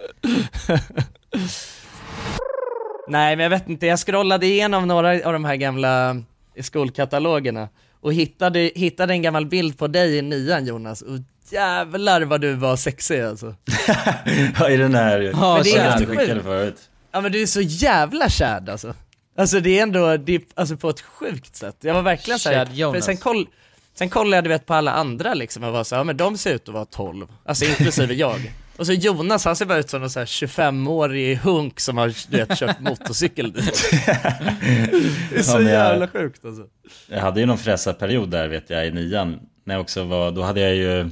Nej 3.07 3.35
men 3.35 3.43
jag 3.43 3.49
vet 3.49 3.69
inte, 3.69 3.85
jag 3.85 3.99
scrollade 3.99 4.45
igenom 4.45 4.87
några 4.87 5.09
av 5.27 5.33
de 5.33 5.45
här 5.45 5.55
gamla 5.55 6.15
skolkatalogerna 6.61 7.69
och 8.01 8.13
hittade, 8.13 8.71
hittade 8.75 9.13
en 9.13 9.21
gammal 9.21 9.45
bild 9.45 9.77
på 9.77 9.87
dig 9.87 10.17
i 10.17 10.21
nian 10.21 10.65
Jonas 10.65 11.01
och 11.01 11.17
jävlar 11.51 12.21
vad 12.21 12.41
du 12.41 12.53
var 12.53 12.75
sexig 12.75 13.21
alltså. 13.21 13.55
Ja, 14.59 14.69
i 14.69 14.77
den 14.77 14.95
här... 14.95 15.19
Ja, 15.21 15.53
Men 15.53 15.63
det 15.63 15.69
är 15.69 15.73
som 15.73 15.81
helt 15.81 15.97
du 15.99 16.05
skickade 16.05 16.33
sjukt. 16.33 16.45
förut. 16.45 16.77
Ja 17.15 17.21
men 17.21 17.31
du 17.31 17.41
är 17.41 17.45
så 17.45 17.61
jävla 17.61 18.29
kärd 18.29 18.69
alltså. 18.69 18.93
Alltså 19.37 19.59
det 19.59 19.79
är 19.79 19.83
ändå, 19.83 20.17
det 20.17 20.35
är, 20.35 20.41
alltså 20.53 20.77
på 20.77 20.89
ett 20.89 21.01
sjukt 21.01 21.55
sätt. 21.55 21.77
Jag 21.81 21.93
var 21.93 22.01
verkligen 22.01 22.39
såhär, 22.39 22.91
för 22.93 23.01
sen, 23.01 23.17
koll, 23.17 23.47
sen 23.93 24.09
kollade 24.09 24.35
jag 24.37 24.43
du 24.43 24.49
vet 24.49 24.65
på 24.65 24.73
alla 24.73 24.91
andra 24.91 25.33
liksom 25.33 25.63
och 25.63 25.73
var 25.73 25.83
såhär, 25.83 25.99
ja 25.99 26.03
men 26.03 26.17
de 26.17 26.37
ser 26.37 26.53
ut 26.55 26.67
att 26.67 26.73
vara 26.73 26.85
12, 26.85 27.27
alltså 27.45 27.65
inklusive 27.65 28.13
jag. 28.13 28.51
Och 28.77 28.85
så 28.85 28.93
Jonas, 28.93 29.45
han 29.45 29.55
ser 29.55 29.65
bara 29.65 29.77
ut 29.77 29.89
som 29.89 30.01
här 30.01 30.07
25-årig 30.07 31.37
hunk 31.37 31.79
som 31.79 31.97
har 31.97 32.13
du 32.29 32.37
vet, 32.37 32.57
kört 32.59 32.79
motorcykel 32.79 33.51
dit. 33.51 33.89
Det 35.31 35.37
är 35.37 35.41
så 35.41 35.51
Ja, 35.51 35.59
men 35.59 35.73
jag- 35.73 35.89
jävla 35.91 36.07
sjukt 36.07 36.45
alltså. 36.45 36.63
Jag 37.07 37.21
hade 37.21 37.39
ju 37.39 37.45
någon 37.45 37.57
fräsarperiod 37.57 38.29
där 38.31 38.47
vet 38.47 38.69
jag 38.69 38.87
i 38.87 38.91
nian. 38.91 39.39
När 39.65 39.75
jag 39.75 39.81
också 39.81 40.03
var, 40.03 40.31
då 40.31 40.41
hade 40.41 40.61
jag 40.61 40.75
ju 40.75 41.09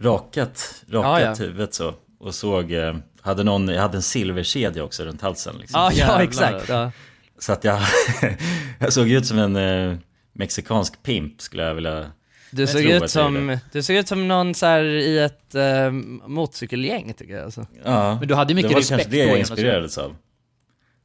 rakat, 0.00 0.84
rakat 0.90 1.20
Ja, 1.20 1.20
ja. 1.20 1.34
huvudet 1.34 1.74
så. 1.74 1.94
Och 2.20 2.34
såg, 2.34 2.72
eh, 2.72 2.96
hade 3.22 3.44
någon, 3.44 3.68
jag 3.68 3.82
hade 3.82 3.96
en 3.96 4.02
silverkedja 4.02 4.84
också 4.84 5.04
runt 5.04 5.20
halsen 5.22 5.56
liksom. 5.60 5.80
Ja, 5.80 5.92
ja 5.92 6.22
exakt. 6.22 6.68
Ja. 6.68 6.90
Så 7.38 7.52
att 7.52 7.64
jag, 7.64 7.80
jag 8.78 8.92
såg 8.92 9.08
ut 9.08 9.26
som 9.26 9.38
en 9.38 9.56
eh, 9.56 9.96
mexikansk 10.32 11.02
pimp 11.02 11.40
skulle 11.40 11.62
jag 11.62 11.74
vilja 11.74 12.10
Du 12.50 12.66
såg, 12.66 12.86
att 12.86 13.02
ut 13.02 13.10
som, 13.10 13.58
du 13.72 13.82
såg 13.82 13.96
ut 13.96 14.08
som 14.08 14.28
någon 14.28 14.54
så 14.54 14.66
här 14.66 14.84
i 14.84 15.18
ett 15.18 15.54
eh, 15.54 15.90
motorcykelgäng 16.26 17.14
tycker 17.14 17.34
jag 17.34 17.44
alltså. 17.44 17.66
Ja, 17.84 18.18
Men 18.18 18.28
du 18.28 18.34
hade 18.34 18.54
mycket 18.54 18.70
det 18.70 18.74
var 18.74 18.80
respekt 18.80 19.02
kanske 19.02 19.16
det 19.16 19.24
jag 19.24 19.32
att 19.32 19.38
inspirerades 19.38 19.98
av. 19.98 20.16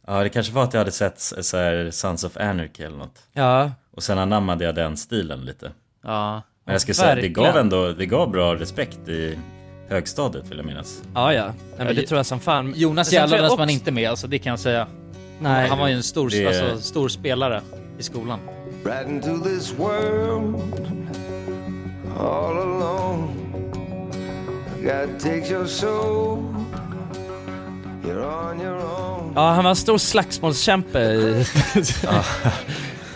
Ja, 0.08 0.24
det 0.24 0.30
kanske 0.30 0.54
var 0.54 0.64
att 0.64 0.74
jag 0.74 0.80
hade 0.80 0.92
sett 0.92 1.20
så 1.20 1.58
här 1.58 1.92
Sons 1.92 2.24
of 2.24 2.38
Anarchy 2.38 2.84
eller 2.84 2.98
något. 2.98 3.20
Ja, 3.34 3.72
Och 3.92 4.04
sen 4.04 4.18
anammade 4.20 4.66
jag 4.66 4.76
den 4.76 4.98
stilen 4.98 5.46
lite. 5.46 5.72
Ja. 6.04 6.42
Men 6.66 6.74
jag 6.74 6.82
skulle 6.82 6.96
säga, 6.96 7.08
det 7.08 7.22
verkligen. 7.22 7.34
gav 7.34 7.58
ändå, 7.58 7.92
det 7.92 8.06
gav 8.06 8.32
bra 8.32 8.56
respekt 8.56 9.08
i 9.08 9.38
högstadiet 9.90 10.48
vill 10.52 10.58
jag 10.58 10.66
minnas. 10.66 11.02
ja 11.14 11.34
ja. 11.34 11.46
Nej, 11.46 11.54
men 11.86 11.96
det 11.96 12.08
tror 12.08 12.18
jag 12.20 12.26
som 12.26 12.40
fan. 12.40 12.74
Jonas 12.76 13.14
jävlades 13.14 13.46
också- 13.46 13.58
man 13.58 13.70
inte 13.70 13.92
med 13.92 14.10
alltså, 14.10 14.28
det 14.28 14.40
kan 14.40 14.50
jag 14.50 14.60
säga. 14.60 14.88
Nej. 15.40 15.70
Han 15.70 15.80
var 15.80 15.88
ju 15.88 15.94
en 15.94 16.04
stor, 16.04 16.30
Det- 16.30 16.48
alltså, 16.48 16.82
stor 16.82 17.10
spelare 17.10 17.62
i 18.00 18.04
skolan. 18.04 18.40
Right 18.86 19.08
into 19.08 19.44
this 19.50 19.74
world 19.78 20.56
all 22.20 22.58
alone. 22.58 23.28
God 24.84 25.20
takes 25.20 25.52
your 25.52 25.66
soul. 25.66 26.38
You're 28.04 28.50
on 28.52 28.62
your 28.62 28.76
own. 28.76 29.32
Ja, 29.36 29.50
han 29.52 29.64
var 29.64 29.70
en 29.70 29.76
stor 29.76 29.98
slagsmålskämpe. 29.98 31.00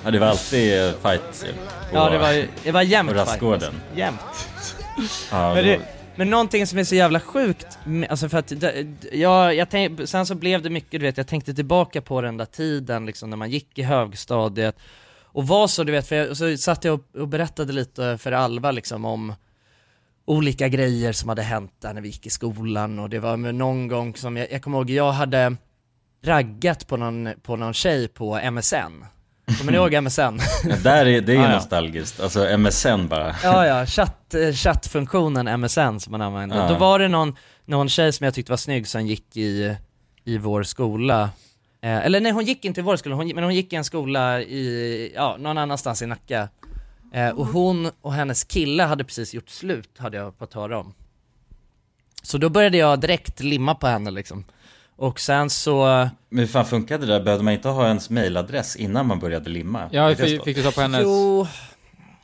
Ja, 0.04 0.12
det 0.12 0.20
var 0.20 0.28
alltid 0.28 0.94
fight 1.02 1.22
på, 1.42 1.48
Ja, 1.94 2.10
det 2.10 2.18
var, 2.18 2.32
ju- 2.32 2.48
det 2.64 2.72
var 2.72 2.82
jämnt 2.82 3.10
på 3.12 3.16
fight, 3.18 3.28
rastgården. 3.30 3.74
Jämnt. 3.96 4.20
Ja, 5.32 5.54
Men, 5.54 5.64
det 5.66 5.80
men 6.16 6.30
någonting 6.30 6.68
som 6.68 6.80
är 6.80 6.84
så 6.84 6.96
jävla 6.96 7.20
sjukt, 7.20 7.80
alltså 8.10 8.30
för 8.30 8.38
att, 8.38 8.52
ja, 8.52 8.72
jag, 9.12 9.56
jag 9.56 9.70
tänk, 9.70 10.10
sen 10.10 10.26
så 10.26 10.36
blev 10.36 10.62
det 10.62 10.70
mycket, 10.70 10.92
du 10.92 11.06
vet, 11.06 11.18
jag 11.18 11.28
tänkte 11.28 11.54
tillbaka 11.54 12.02
på 12.02 12.22
den 12.22 12.38
där 12.38 12.46
tiden 12.46 13.06
liksom 13.06 13.30
när 13.30 13.38
man 13.38 13.50
gick 13.50 13.80
i 13.80 13.84
högstadiet 13.84 14.76
och 15.34 15.48
var 15.48 15.68
så, 15.68 15.84
du 15.84 15.92
vet, 15.92 16.08
för 16.08 16.16
jag, 16.16 16.38
så 16.38 16.58
satt 16.58 16.84
jag 16.84 16.94
och, 16.94 17.22
och 17.22 17.28
berättade 17.28 17.74
lite 17.74 18.18
för 18.18 18.32
Alva 18.32 18.72
liksom 18.72 19.06
om 19.06 19.34
olika 20.26 20.68
grejer 20.68 21.12
som 21.12 21.30
hade 21.30 21.42
hänt 21.42 21.74
där 21.80 21.94
när 21.94 22.02
vi 22.02 22.08
gick 22.08 22.26
i 22.26 22.30
skolan 22.30 23.00
och 23.00 23.10
det 23.10 23.20
var 23.20 23.38
med 23.38 23.56
någon 23.56 23.88
gång 23.88 24.16
som, 24.16 24.38
jag, 24.38 24.52
jag 24.52 24.62
kommer 24.62 24.78
ihåg, 24.78 24.90
jag 24.90 25.12
hade 25.12 25.56
raggat 26.24 26.88
på 26.88 26.98
någon, 26.98 27.30
på 27.42 27.56
någon 27.56 27.74
tjej 27.74 28.08
på 28.08 28.52
MSN. 28.52 29.06
Kommer 29.58 29.72
ni 29.72 29.78
ihåg 29.78 30.04
MSN? 30.04 30.20
Ja, 30.70 30.76
där 30.84 31.06
är, 31.06 31.22
det 31.22 31.32
är 31.32 31.36
ju 31.36 31.42
Ja, 31.42 31.52
nostalgiskt, 31.52 32.20
alltså 32.20 32.58
MSN 32.58 33.08
bara. 33.08 33.36
Ja, 33.44 33.66
ja, 33.68 33.86
chatt, 33.86 34.34
eh, 34.34 34.52
chattfunktionen 34.54 35.60
MSN 35.62 36.00
som 36.00 36.12
man 36.12 36.22
använde. 36.22 36.56
Ja. 36.56 36.68
Då 36.68 36.76
var 36.76 37.00
det 37.00 37.08
någon, 37.08 37.36
någon 37.66 37.90
tjej 37.90 38.14
som 38.14 38.26
jag 38.26 38.34
tyckte 38.34 38.52
var 38.52 38.58
snygg 38.58 38.88
som 38.88 39.08
gick 39.08 39.38
i, 39.38 39.76
i 40.24 40.38
vår 40.38 40.64
skola. 40.64 41.30
Eh, 41.82 42.06
eller 42.06 42.22
nej, 42.22 42.32
hon 42.32 42.46
gick 42.46 42.66
inte 42.66 42.80
i 42.80 42.84
vår 42.84 42.96
skola, 42.98 43.16
hon, 43.16 43.28
men 43.36 43.44
hon 43.44 43.56
gick 43.56 43.74
i 43.74 43.76
en 43.76 43.84
skola 43.84 44.42
i, 44.42 45.12
ja, 45.16 45.38
någon 45.40 45.58
annanstans 45.58 46.02
i 46.02 46.06
Nacka. 46.06 46.50
Eh, 47.14 47.30
och 47.30 47.46
hon 47.48 47.92
och 48.02 48.14
hennes 48.14 48.44
kille 48.44 48.84
hade 48.84 49.04
precis 49.04 49.34
gjort 49.34 49.50
slut, 49.50 49.90
hade 49.98 50.18
jag 50.18 50.36
fått 50.38 50.54
höra 50.54 50.80
om. 50.80 50.94
Så 52.24 52.38
då 52.38 52.50
började 52.50 52.78
jag 52.78 53.00
direkt 53.00 53.40
limma 53.40 53.76
på 53.76 53.88
henne 53.88 54.12
liksom. 54.12 54.44
Och 55.02 55.20
sen 55.20 55.50
så, 55.50 56.10
Men 56.30 56.40
hur 56.40 56.48
fan 56.48 56.66
funkade 56.66 57.06
det 57.06 57.14
där? 57.14 57.24
Behövde 57.24 57.44
man 57.44 57.54
inte 57.54 57.68
ha 57.70 57.88
ens 57.88 58.10
mailadress 58.10 58.76
innan 58.76 59.08
man 59.08 59.20
började 59.20 59.50
limma? 59.50 59.90
Ja, 59.92 60.16
fick, 60.16 60.44
fick 60.44 60.58
du 60.58 60.64
ta 60.64 60.72
på 60.72 60.82
hennes 60.82 61.02
jo, 61.04 61.48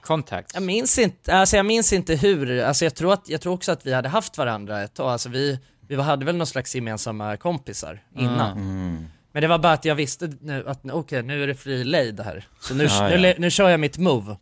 contacts? 0.01 0.53
Jag 0.53 0.63
minns 0.63 0.99
inte, 0.99 1.35
alltså 1.35 1.55
jag 1.57 1.65
minns 1.65 1.93
inte 1.93 2.15
hur, 2.15 2.63
alltså 2.63 2.85
jag 2.85 2.95
tror, 2.95 3.13
att, 3.13 3.29
jag 3.29 3.41
tror 3.41 3.53
också 3.53 3.71
att 3.71 3.85
vi 3.85 3.93
hade 3.93 4.09
haft 4.09 4.37
varandra 4.37 4.81
ett 4.81 4.93
tag, 4.93 5.09
alltså 5.09 5.29
vi, 5.29 5.59
vi 5.87 5.95
hade 5.95 6.25
väl 6.25 6.35
någon 6.35 6.47
slags 6.47 6.75
gemensamma 6.75 7.37
kompisar 7.37 8.03
innan. 8.15 8.51
Mm. 8.51 9.05
Men 9.31 9.41
det 9.41 9.47
var 9.47 9.59
bara 9.59 9.73
att 9.73 9.85
jag 9.85 9.95
visste 9.95 10.33
nu 10.41 10.63
att 10.67 10.79
okej, 10.91 11.23
nu 11.23 11.43
är 11.43 11.47
det 11.47 11.55
fri 11.55 11.83
lejd 11.83 12.19
här. 12.19 12.47
Så 12.59 12.73
nu, 12.73 12.83
Ja, 12.83 13.07
nu, 13.07 13.11
ja. 13.11 13.17
le- 13.17 13.35
nu 13.37 13.51
kör 13.51 13.69
jag 13.69 13.79
mitt 13.79 13.97
move. 13.97 14.37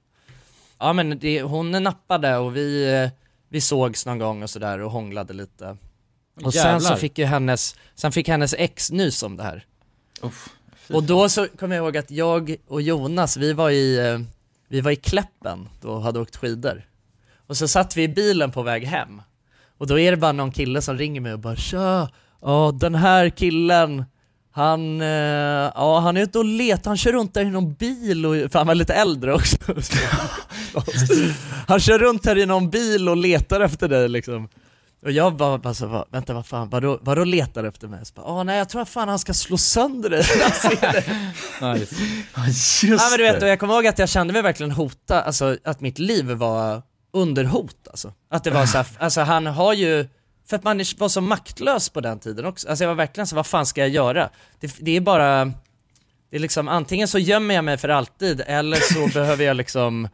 Ja 0.79 0.93
men 0.93 1.19
det, 1.19 1.41
hon 1.41 1.71
nappade 1.71 2.37
och 2.37 2.55
vi, 2.55 3.09
vi 3.49 3.61
sågs 3.61 4.05
någon 4.05 4.19
gång 4.19 4.43
och 4.43 4.49
sådär 4.49 4.79
och 4.79 4.91
hånglade 4.91 5.33
lite. 5.33 5.77
Och 6.43 6.53
sen 6.53 6.61
Jävlar. 6.61 6.89
så 6.89 6.95
fick 6.95 7.17
ju 7.17 7.25
hennes, 7.25 7.75
sen 7.95 8.11
fick 8.11 8.27
hennes 8.27 8.55
ex 8.57 8.91
nys 8.91 9.23
om 9.23 9.37
det 9.37 9.43
här. 9.43 9.65
Uff, 10.21 10.49
Och 10.89 11.03
då 11.03 11.29
så 11.29 11.47
kommer 11.59 11.75
jag 11.75 11.83
ihåg 11.83 11.97
att 11.97 12.11
jag 12.11 12.55
och 12.67 12.81
Jonas, 12.81 13.37
vi 13.37 13.53
var 13.53 13.69
i, 13.69 13.97
eh, 13.97 14.17
vi 14.17 14.25
vi 14.67 14.81
var 14.81 14.91
i 14.91 14.95
Kläppen 14.95 15.69
då 15.81 15.89
och 15.89 16.01
hade 16.01 16.19
åkt 16.19 16.35
skidor. 16.35 16.83
Och 17.47 17.57
så 17.57 17.67
satt 17.67 17.97
vi 17.97 18.03
i 18.03 18.07
bilen 18.07 18.51
på 18.51 18.63
väg 18.63 18.83
hem. 18.83 19.21
Och 19.77 19.87
då 19.87 19.99
är 19.99 20.11
det 20.11 20.17
bara 20.17 20.31
någon 20.31 20.51
kille 20.51 20.81
som 20.81 20.97
ringer 20.97 21.21
mig 21.21 21.33
och 21.33 21.39
bara 21.39 21.55
Tja, 21.55 22.09
ja 22.41 22.71
den 22.79 22.95
här 22.95 23.29
killen 23.29 24.05
han, 24.51 25.01
eh, 25.01 25.07
ja 25.75 25.99
han 25.99 26.17
är 26.17 26.21
ute 26.21 26.39
och 26.39 26.45
letar, 26.45 26.91
han 26.91 26.97
kör 26.97 27.11
runt 27.11 27.33
där 27.33 27.41
i 27.41 27.49
någon 27.49 27.73
bil 27.73 28.25
och, 28.25 28.51
för 28.51 28.59
han 28.59 28.67
var 28.67 28.75
lite 28.75 28.93
äldre 28.93 29.33
också. 29.33 29.57
han 31.67 31.79
kör 31.79 31.99
runt 31.99 32.25
här 32.25 32.37
i 32.37 32.45
någon 32.45 32.69
bil 32.69 33.09
och 33.09 33.17
letar 33.17 33.61
efter 33.61 33.87
dig 33.87 34.09
liksom. 34.09 34.47
Och 35.05 35.11
jag 35.11 35.35
bara, 35.35 35.57
bara 35.57 35.73
så, 35.73 35.87
bara, 35.87 36.05
vänta 36.11 36.33
vad 36.33 36.45
fan, 36.45 36.69
vadå, 36.69 36.99
vadå 37.01 37.23
letar 37.23 37.63
efter 37.63 37.87
mig? 37.87 38.05
Så 38.05 38.13
bara, 38.13 38.25
Åh 38.25 38.43
nej 38.43 38.57
jag 38.57 38.69
tror 38.69 38.81
att 38.81 38.89
fan 38.89 39.09
han 39.09 39.19
ska 39.19 39.33
slå 39.33 39.57
sönder 39.57 40.09
dig." 40.09 40.19
Nice. 42.45 42.87
Just 42.87 43.03
Ja 43.03 43.09
men 43.09 43.17
du 43.17 43.23
vet, 43.23 43.33
och 43.33 43.41
det. 43.41 43.47
jag 43.47 43.59
kommer 43.59 43.73
ihåg 43.73 43.87
att 43.87 43.99
jag 43.99 44.09
kände 44.09 44.33
mig 44.33 44.41
verkligen 44.41 44.71
hota, 44.71 45.21
alltså 45.21 45.57
att 45.63 45.81
mitt 45.81 45.99
liv 45.99 46.25
var 46.25 46.81
under 47.13 47.43
hot 47.43 47.87
alltså. 47.87 48.13
Att 48.29 48.43
det 48.43 48.51
var 48.51 48.65
så 48.65 48.77
här, 48.77 48.87
alltså 48.99 49.21
han 49.21 49.45
har 49.45 49.73
ju, 49.73 50.07
för 50.49 50.55
att 50.55 50.63
man 50.63 50.77
var 50.97 51.09
så 51.09 51.21
maktlös 51.21 51.89
på 51.89 52.01
den 52.01 52.19
tiden 52.19 52.45
också, 52.45 52.69
alltså 52.69 52.83
jag 52.83 52.89
var 52.89 52.95
verkligen 52.95 53.27
så 53.27 53.35
vad 53.35 53.47
fan 53.47 53.65
ska 53.65 53.81
jag 53.81 53.89
göra? 53.89 54.29
Det, 54.59 54.75
det 54.79 54.91
är 54.91 55.01
bara, 55.01 55.45
det 56.29 56.35
är 56.35 56.39
liksom 56.39 56.67
antingen 56.67 57.07
så 57.07 57.19
gömmer 57.19 57.55
jag 57.55 57.65
mig 57.65 57.77
för 57.77 57.89
alltid 57.89 58.41
eller 58.47 58.77
så 58.93 59.07
behöver 59.19 59.45
jag 59.45 59.57
liksom, 59.57 60.07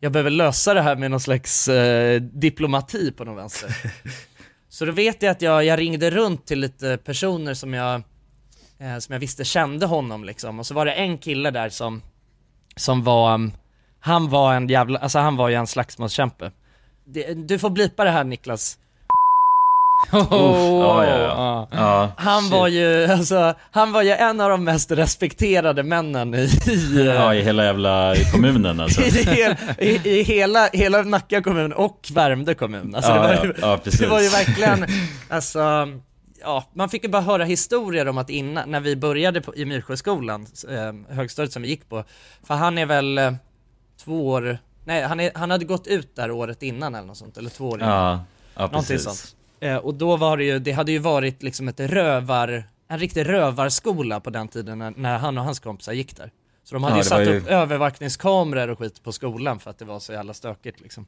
jag 0.00 0.12
behöver 0.12 0.30
lösa 0.30 0.74
det 0.74 0.82
här 0.82 0.96
med 0.96 1.10
någon 1.10 1.20
slags 1.20 1.68
eh, 1.68 2.20
diplomati 2.20 3.12
på 3.12 3.24
någon 3.24 3.36
vänster. 3.36 3.76
Så 4.68 4.84
då 4.84 4.92
vet 4.92 5.22
jag 5.22 5.30
att 5.30 5.42
jag, 5.42 5.64
jag 5.64 5.78
ringde 5.78 6.10
runt 6.10 6.46
till 6.46 6.60
lite 6.60 6.98
personer 7.04 7.54
som 7.54 7.74
jag, 7.74 8.02
eh, 8.78 8.98
som 8.98 9.12
jag 9.12 9.20
visste 9.20 9.44
kände 9.44 9.86
honom 9.86 10.24
liksom, 10.24 10.58
och 10.58 10.66
så 10.66 10.74
var 10.74 10.86
det 10.86 10.92
en 10.92 11.18
kille 11.18 11.50
där 11.50 11.68
som, 11.68 12.02
som 12.76 13.02
var, 13.04 13.34
mm, 13.34 13.52
han 14.00 14.28
var 14.28 14.54
en 14.54 14.68
jävla, 14.68 14.98
alltså 14.98 15.18
han 15.18 15.36
var 15.36 15.48
ju 15.48 15.54
en 15.54 15.66
slagsmålskämpe. 15.66 16.50
Du 17.36 17.58
får 17.58 17.70
blipa 17.70 18.04
det 18.04 18.10
här 18.10 18.24
Niklas. 18.24 18.78
Uff, 20.12 20.28
ja, 20.30 21.06
ja, 21.06 21.68
ja. 21.70 22.12
Han 22.16 22.42
shit. 22.42 22.52
var 22.52 22.68
ju, 22.68 23.04
alltså, 23.04 23.54
han 23.70 23.92
var 23.92 24.02
ju 24.02 24.10
en 24.10 24.40
av 24.40 24.50
de 24.50 24.64
mest 24.64 24.90
respekterade 24.90 25.82
männen 25.82 26.34
i, 26.34 26.48
Ja, 27.06 27.34
i 27.34 27.42
hela 27.42 27.64
jävla 27.64 28.14
kommunen 28.32 28.80
alltså. 28.80 29.00
i, 29.02 29.24
hel, 29.24 29.54
i, 29.78 30.10
i 30.10 30.22
hela, 30.22 30.68
hela 30.72 31.02
Nacka 31.02 31.42
kommun 31.42 31.72
och 31.72 32.08
Värmdö 32.14 32.54
kommun. 32.54 32.94
Alltså, 32.94 33.12
det, 33.12 33.18
var 33.18 33.44
ju, 33.44 33.52
det 33.98 34.06
var 34.06 34.20
ju 34.20 34.28
verkligen, 34.28 34.86
alltså, 35.28 35.88
ja, 36.40 36.64
man 36.72 36.88
fick 36.88 37.04
ju 37.04 37.10
bara 37.10 37.22
höra 37.22 37.44
historier 37.44 38.08
om 38.08 38.18
att 38.18 38.30
innan, 38.30 38.70
när 38.70 38.80
vi 38.80 38.96
började 38.96 39.40
på, 39.40 39.54
i 39.56 39.64
Myrsjöskolan, 39.64 40.46
eh, 40.68 41.14
högstadiet 41.14 41.52
som 41.52 41.62
vi 41.62 41.68
gick 41.68 41.88
på, 41.88 42.04
för 42.42 42.54
han 42.54 42.78
är 42.78 42.86
väl 42.86 43.18
eh, 43.18 43.32
två 44.04 44.28
år, 44.28 44.58
nej 44.84 45.02
han, 45.02 45.20
är, 45.20 45.32
han 45.34 45.50
hade 45.50 45.64
gått 45.64 45.86
ut 45.86 46.16
där 46.16 46.30
året 46.30 46.62
innan 46.62 46.94
eller 46.94 47.06
något 47.06 47.16
sånt, 47.16 47.36
eller 47.36 47.50
två 47.50 47.68
år 47.68 47.78
innan. 47.78 47.90
Ja, 47.90 48.24
ja 48.54 48.62
Någonting 48.62 48.96
precis. 48.96 49.04
sånt. 49.04 49.35
Eh, 49.60 49.76
och 49.76 49.94
då 49.94 50.16
var 50.16 50.36
det 50.36 50.44
ju, 50.44 50.58
det 50.58 50.72
hade 50.72 50.92
ju 50.92 50.98
varit 50.98 51.42
liksom 51.42 51.68
ett 51.68 51.80
rövar, 51.80 52.64
en 52.88 52.98
riktig 52.98 53.28
rövarskola 53.28 54.20
på 54.20 54.30
den 54.30 54.48
tiden 54.48 54.78
när, 54.78 54.92
när 54.96 55.18
han 55.18 55.38
och 55.38 55.44
hans 55.44 55.60
kompisar 55.60 55.92
gick 55.92 56.16
där. 56.16 56.30
Så 56.64 56.74
de 56.74 56.82
hade 56.84 56.94
Ja, 56.96 56.98
ju 56.98 57.04
satt 57.04 57.20
ju- 57.20 57.38
upp 57.40 57.46
övervakningskameror 57.48 58.70
och 58.70 58.78
skit 58.78 59.02
på 59.02 59.12
skolan 59.12 59.58
för 59.60 59.70
att 59.70 59.78
det 59.78 59.84
var 59.84 59.98
så 59.98 60.12
jävla 60.12 60.34
stökigt 60.34 60.80
liksom. 60.80 61.06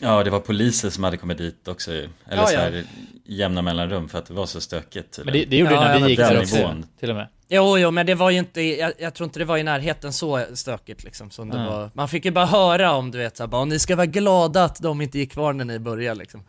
Ja, 0.00 0.24
det 0.24 0.30
var 0.30 0.40
poliser 0.40 0.90
som 0.90 1.04
hade 1.04 1.16
kommit 1.16 1.38
dit 1.38 1.68
också 1.68 1.92
ju. 1.92 1.98
Eller 2.28 2.42
Ja, 2.42 2.46
så 2.46 2.54
ja. 2.54 2.60
här 2.60 2.72
i 2.72 2.84
jämna 3.24 3.62
mellanrum 3.62 4.08
för 4.08 4.18
att 4.18 4.26
det 4.26 4.34
var 4.34 4.46
så 4.46 4.60
stökigt. 4.60 5.18
Men 5.24 5.32
det, 5.32 5.44
det 5.44 5.56
gjorde 5.56 5.72
Ja, 5.74 5.80
det 5.80 5.86
när 5.88 5.98
ja, 5.98 6.04
vi 6.04 6.10
gick 6.10 6.18
där 6.18 6.40
också, 6.40 6.56
nivån. 6.56 6.86
till 7.00 7.10
och 7.10 7.16
med. 7.16 7.28
Jo, 7.48 7.78
jo, 7.78 7.90
men 7.90 8.06
det 8.06 8.14
var 8.14 8.30
ju 8.30 8.38
inte, 8.38 8.60
jag, 8.62 8.92
jag 8.98 9.14
tror 9.14 9.24
inte 9.24 9.38
det 9.38 9.44
var 9.44 9.56
i 9.56 9.62
närheten 9.62 10.12
så 10.12 10.44
stökigt 10.54 11.04
liksom 11.04 11.30
som 11.30 11.48
det 11.50 11.56
Nej. 11.58 11.66
var. 11.70 11.90
Man 11.94 12.08
fick 12.08 12.24
ju 12.24 12.30
bara 12.30 12.46
höra 12.46 12.92
om 12.92 13.10
du 13.10 13.18
vet 13.18 13.36
såhär, 13.36 13.48
bara, 13.48 13.64
ni 13.64 13.78
ska 13.78 13.96
vara 13.96 14.06
glada 14.06 14.64
att 14.64 14.82
de 14.82 15.00
inte 15.00 15.18
gick 15.18 15.32
kvar 15.32 15.52
när 15.52 15.64
ni 15.64 15.78
började 15.78 16.18
liksom. 16.18 16.44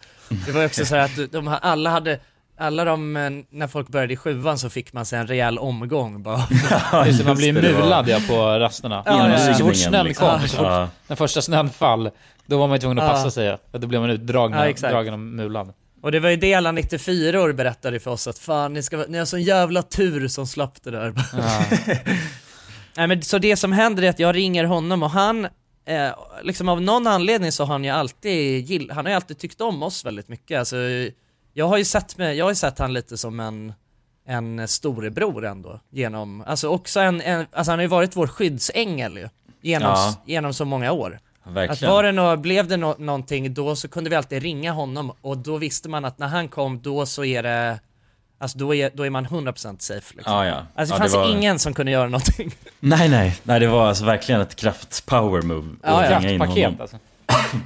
Det 0.46 0.52
var 0.52 0.60
ju 0.62 0.66
också 0.66 0.86
så 0.86 0.96
här 0.96 1.06
att 1.06 1.32
de, 1.32 1.58
alla 1.62 1.90
hade, 1.90 2.20
alla 2.58 2.84
de, 2.86 3.18
eh, 3.18 3.30
när 3.50 3.68
folk 3.68 3.88
började 3.88 4.14
i 4.14 4.18
sjuan 4.18 4.58
så 4.58 4.70
fick 4.70 4.94
man 4.94 5.06
sig 5.06 5.20
en 5.20 5.28
rejäl 5.28 5.60
omgång 5.60 6.24
bara. 6.24 6.44
Just 7.06 7.20
det, 7.20 7.26
man 7.26 7.36
blir 7.38 7.54
mulad 7.54 8.10
ja, 8.10 8.20
på 8.28 8.36
rasterna. 8.60 9.04
Ja, 9.06 9.30
ja, 9.30 9.48
ja. 9.48 9.54
Så 9.54 9.66
fort 9.66 9.76
snön 9.76 10.06
liksom. 10.06 10.30
kom, 10.30 10.48
så 10.48 10.58
fort 10.58 10.66
Ja. 10.66 10.90
när 11.08 11.16
första 11.16 11.42
snön 11.42 11.70
fall, 11.70 12.10
då 12.46 12.58
var 12.58 12.68
man 12.68 12.76
ju 12.76 12.80
tvungen 12.82 13.00
att 13.00 13.06
Ja. 13.06 13.12
passa 13.12 13.32
sig. 13.32 13.46
ja. 13.46 13.58
För 13.72 13.80
då 13.80 13.88
blev 13.88 14.02
man 14.02 14.10
utdragen 14.10 14.74
Ja, 14.82 14.90
dragen 14.90 15.14
och 15.14 15.20
mulad. 15.20 15.74
Och 16.08 16.12
det 16.12 16.20
var 16.20 16.30
ju 16.30 16.36
det 16.36 16.54
alla 16.54 16.72
94 16.72 17.41
år 17.41 17.54
berättade 17.54 18.00
för 18.00 18.12
oss 18.12 18.28
att 18.28 18.39
fan 18.39 18.74
ni, 18.74 18.84
ska, 18.84 19.06
ni 19.08 19.17
har 19.17 19.26
sån 19.26 19.41
jävla 19.41 19.84
tur 19.84 20.28
som 20.28 20.48
slapp 20.48 20.84
det 20.84 20.91
där. 20.91 21.13
Nej 22.98 23.08
men 23.08 23.22
så 23.22 23.38
det 23.38 23.56
som 23.58 23.72
händer 23.72 24.04
är 24.04 24.10
att 24.10 24.20
jag 24.20 24.36
ringer 24.36 24.63
honom 24.63 25.04
och 25.04 25.10
han, 25.10 25.46
eh, 25.86 26.10
liksom 26.43 26.70
av 26.70 26.82
någon 26.82 27.08
anledning 27.08 27.52
så 27.52 27.63
har 27.63 27.74
han 27.74 27.84
ju 27.84 27.89
alltid 27.89 28.65
gill, 28.65 28.91
han 28.91 29.06
har 29.06 29.10
ju 29.12 29.15
alltid 29.15 29.38
tyckt 29.38 29.62
om 29.62 29.84
oss 29.84 30.06
väldigt 30.06 30.28
mycket. 30.28 30.60
Alltså, 30.60 30.76
jag 31.54 31.67
har 31.67 31.78
ju 31.78 31.86
sett 31.86 32.17
mig, 32.17 32.38
jag 32.38 32.46
har 32.46 32.54
sett 32.54 32.80
han 32.80 32.93
lite 32.93 33.17
som 33.17 33.39
en, 33.39 33.74
en 34.28 34.67
storebror 34.67 35.46
ändå, 35.46 35.80
genom, 35.91 36.43
alltså 36.48 36.67
också 36.70 37.00
en, 37.00 37.22
en 37.22 37.46
alltså 37.52 37.72
han 37.72 37.80
har 37.80 37.84
ju 37.84 37.88
varit 37.89 38.15
vår 38.15 38.28
skyddsängel 38.28 39.17
ju, 39.17 39.30
genom, 39.62 39.91
Ja. 39.91 40.15
genom 40.26 40.54
så 40.54 40.65
många 40.65 40.91
år. 40.91 41.20
Att 41.48 41.54
Verkligen. 41.54 41.94
var 41.94 42.04
det 42.04 42.12
nå, 42.12 42.38
blev 42.38 42.68
det 42.68 42.78
nå, 42.78 42.96
någonting 43.00 43.54
då 43.54 43.76
så 43.76 43.88
kunde 43.88 44.10
vi 44.10 44.16
alltid 44.16 44.42
ringa 44.44 44.72
honom 44.72 45.12
och 45.22 45.38
då 45.38 45.58
visste 45.58 45.90
man 45.90 46.06
att 46.06 46.20
när 46.20 46.28
han 46.28 46.48
kom 46.48 46.82
då 46.82 47.06
så 47.06 47.26
är 47.26 47.44
det, 47.44 47.80
alltså 48.40 48.58
då 48.58 48.76
är, 48.76 48.92
då 48.94 49.06
är 49.06 49.10
man 49.10 49.28
100% 49.28 49.76
safe 49.80 50.14
liksom. 50.16 50.34
Ja, 50.34 50.46
ja. 50.46 50.66
Alltså 50.76 50.96
ja, 50.96 50.98
det 50.98 51.02
fanns 51.04 51.14
var... 51.14 51.32
ingen 51.32 51.60
som 51.60 51.74
kunde 51.74 51.92
göra 51.92 52.06
någonting. 52.10 52.52
Nej, 52.80 53.10
nej. 53.10 53.36
Nej, 53.44 53.60
det 53.60 53.68
var 53.68 53.88
alltså 53.88 54.06
verkligen 54.06 54.42
ett 54.42 54.56
kraft-power 54.62 55.42
move. 55.42 55.76
Ja, 55.84 55.90
att 56.04 56.12
ja. 56.12 56.20
ringa 56.20 56.30
in 56.32 56.40
Kraftpaket 56.40 56.66
honom. 56.66 56.82
alltså. 56.82 56.98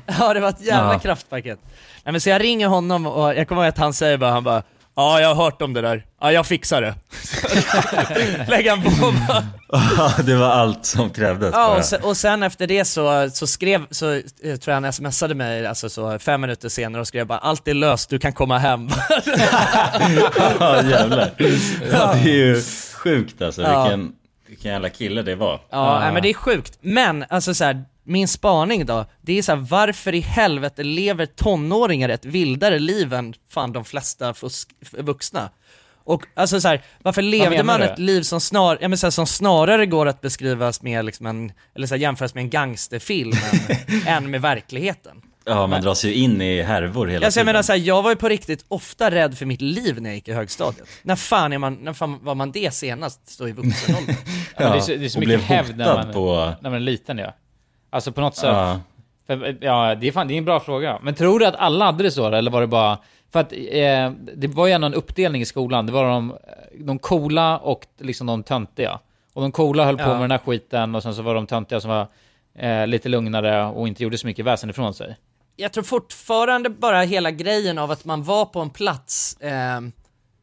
ja 0.19 0.33
det 0.33 0.39
var 0.39 0.49
ett 0.49 0.61
jävla 0.65 0.93
Ja. 0.93 0.99
kraftpaket. 0.99 1.59
Nej 2.03 2.11
men 2.11 2.21
så 2.21 2.29
jag 2.29 2.43
ringer 2.43 2.67
honom 2.67 3.05
och 3.07 3.35
jag 3.35 3.47
kommer 3.47 3.61
ihåg 3.61 3.69
att 3.69 3.77
han 3.77 3.93
säger 3.93 4.17
bara, 4.17 4.31
han 4.31 4.43
bara 4.43 4.63
Ja 4.95 5.21
jag 5.21 5.35
har 5.35 5.43
hört 5.43 5.61
om 5.61 5.73
det 5.73 5.81
där, 5.81 6.05
ja 6.21 6.31
jag 6.31 6.45
fixar 6.47 6.81
det. 6.81 6.95
Lägger 8.49 8.69
han 8.69 8.81
på 8.83 8.89
bara. 9.27 9.43
Det 10.23 10.35
var 10.35 10.49
allt 10.49 10.85
som 10.85 11.09
krävdes 11.09 11.49
Ja 11.53 11.77
och 11.77 11.85
sen, 11.85 12.03
och 12.03 12.17
sen 12.17 12.43
efter 12.43 12.67
det 12.67 12.85
så, 12.85 13.29
så 13.33 13.47
skrev, 13.47 13.85
så 13.91 14.13
eh, 14.13 14.21
tror 14.41 14.59
jag 14.65 14.81
han 14.81 14.93
smsade 14.93 15.35
mig 15.35 15.67
alltså 15.67 15.89
så 15.89 16.19
fem 16.19 16.41
minuter 16.41 16.69
senare 16.69 17.01
och 17.01 17.07
skrev 17.07 17.27
bara 17.27 17.37
allt 17.37 17.67
är 17.67 17.73
löst, 17.73 18.09
du 18.09 18.19
kan 18.19 18.33
komma 18.33 18.57
hem. 18.57 18.89
Ja, 20.59 20.83
jävlar. 20.83 21.31
Ja, 21.91 22.13
det 22.23 22.29
är 22.29 22.35
ju 22.35 22.61
sjukt 22.93 23.41
alltså. 23.41 23.61
Ja. 23.61 23.83
Vilken, 23.83 24.11
vilken 24.47 24.71
jävla 24.71 24.89
kille 24.89 25.21
det 25.21 25.35
var. 25.35 25.59
Ja, 25.69 25.99
nej, 25.99 26.13
men 26.13 26.21
det 26.23 26.29
är 26.29 26.33
sjukt. 26.33 26.77
Men, 26.81 27.25
alltså 27.29 27.53
så 27.53 27.63
här, 27.63 27.83
min 28.11 28.27
spaning 28.27 28.85
då, 28.85 29.05
det 29.21 29.37
är 29.37 29.41
så 29.41 29.51
här, 29.51 29.59
varför 29.59 30.15
i 30.15 30.19
helvete 30.19 30.83
lever 30.83 31.25
tonåringar 31.25 32.09
ett 32.09 32.25
vildare 32.25 32.79
liv 32.79 33.13
än 33.13 33.33
fan 33.49 33.73
de 33.73 33.85
flesta 33.85 34.33
vuxna? 34.97 35.49
Och 36.03 36.25
alltså 36.33 36.61
så 36.61 36.67
här, 36.67 36.81
varför 37.01 37.21
levde 37.21 37.63
man 37.63 37.79
du? 37.79 37.85
ett 37.85 37.99
liv 37.99 38.21
som, 38.21 38.41
snar, 38.41 38.77
ja, 38.81 38.87
men 38.87 38.97
så 38.97 39.05
här, 39.07 39.11
som 39.11 39.27
snarare 39.27 39.85
går 39.85 40.05
att 40.05 40.21
beskrivas 40.21 40.81
med 40.81 41.05
liksom 41.05 41.25
en, 41.25 41.51
eller 41.75 41.87
så 41.87 41.95
här, 41.95 42.01
jämföras 42.01 42.35
med 42.35 42.41
en 42.41 42.49
gangsterfilm 42.49 43.31
än, 43.31 44.01
än 44.07 44.31
med 44.31 44.41
verkligheten? 44.41 45.21
Ja, 45.45 45.67
man 45.67 45.81
dras 45.81 46.05
ju 46.05 46.13
in 46.13 46.41
i 46.41 46.61
härvor 46.61 47.07
hela 47.07 47.25
Alltså 47.25 47.39
jag 47.39 47.43
tiden. 47.43 47.45
menar 47.45 47.61
så 47.63 47.71
här, 47.71 47.79
jag 47.79 48.03
var 48.03 48.09
ju 48.09 48.15
på 48.15 48.29
riktigt 48.29 48.65
ofta 48.67 49.11
rädd 49.11 49.37
för 49.37 49.45
mitt 49.45 49.61
liv 49.61 50.01
när 50.01 50.09
jag 50.09 50.15
gick 50.15 50.27
i 50.27 50.33
högstadiet. 50.33 50.87
När 51.03 51.15
fan, 51.15 51.53
är 51.53 51.57
man, 51.57 51.73
när 51.73 51.93
fan 51.93 52.19
var 52.23 52.35
man 52.35 52.51
det 52.51 52.73
senast, 52.73 53.39
då 53.39 53.49
i 53.49 53.51
vuxen 53.51 53.95
ålder? 53.95 54.15
Ja, 54.57 54.63
men 54.63 54.71
det 54.71 54.77
är 54.77 54.81
så, 54.81 54.91
det 54.91 55.05
är 55.05 55.09
så 55.09 55.17
och 55.17 55.19
mycket 55.19 55.39
blev 55.39 55.41
hävd 55.41 55.77
när 55.77 55.93
man, 55.95 56.13
på... 56.13 56.53
när 56.61 56.69
man 56.69 56.73
är 56.73 56.79
liten 56.79 57.17
ja. 57.17 57.35
Alltså 57.93 58.11
på 58.11 58.21
något 58.21 58.35
sätt. 58.35 58.49
Ja. 58.49 58.79
För, 59.27 59.57
ja, 59.61 59.95
det 59.95 60.07
är 60.07 60.11
fan, 60.11 60.27
det 60.27 60.33
är 60.33 60.37
en 60.37 60.45
bra 60.45 60.59
fråga. 60.59 60.99
Men 61.03 61.15
tror 61.15 61.39
du 61.39 61.45
att 61.45 61.55
alla 61.55 61.85
hade 61.85 62.03
det 62.03 62.11
så 62.11 62.27
eller 62.33 62.51
var 62.51 62.61
det 62.61 62.67
bara... 62.67 62.97
För 63.31 63.39
att 63.39 63.53
eh, 63.53 64.11
det 64.35 64.47
var 64.47 64.67
ju 64.67 64.73
ändå 64.73 64.87
en 64.87 64.93
uppdelning 64.93 65.41
i 65.41 65.45
skolan. 65.45 65.85
Det 65.85 65.91
var 65.91 66.03
de, 66.09 66.35
de 66.79 66.99
coola 66.99 67.57
och 67.57 67.85
liksom 67.99 68.27
de 68.27 68.43
töntiga. 68.43 68.99
Och 69.33 69.41
de 69.41 69.51
coola 69.51 69.85
höll 69.85 69.97
på 69.97 70.03
Ja. 70.03 70.13
med 70.13 70.21
den 70.21 70.31
här 70.31 70.37
skiten 70.37 70.95
och 70.95 71.03
sen 71.03 71.15
så 71.15 71.21
var 71.21 71.35
de 71.35 71.47
töntiga 71.47 71.79
som 71.81 71.89
var 71.89 72.07
eh, 72.55 72.87
lite 72.87 73.09
lugnare 73.09 73.65
och 73.65 73.87
inte 73.87 74.03
gjorde 74.03 74.17
så 74.17 74.27
mycket 74.27 74.45
väsen 74.45 74.69
ifrån 74.69 74.93
sig. 74.93 75.15
jag 75.55 75.71
tror 75.73 75.83
fortfarande 75.83 76.69
bara 76.69 77.01
hela 77.01 77.31
grejen 77.31 77.77
av 77.77 77.91
att 77.91 78.05
man 78.05 78.23
var 78.23 78.45
på 78.45 78.59
en 78.59 78.69
plats 78.69 79.37
eh, 79.41 79.81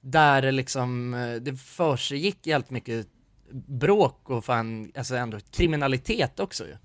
där 0.00 0.52
liksom, 0.52 1.14
eh, 1.14 1.30
det 1.42 1.56
försiggick 1.56 2.46
jävligt 2.46 2.70
mycket 2.70 3.06
bråk 3.52 4.30
och 4.30 4.44
fan, 4.44 4.92
alltså 4.96 5.16
ändå 5.16 5.38
kriminalitet 5.50 6.40
också 6.40 6.64
ju. 6.66 6.76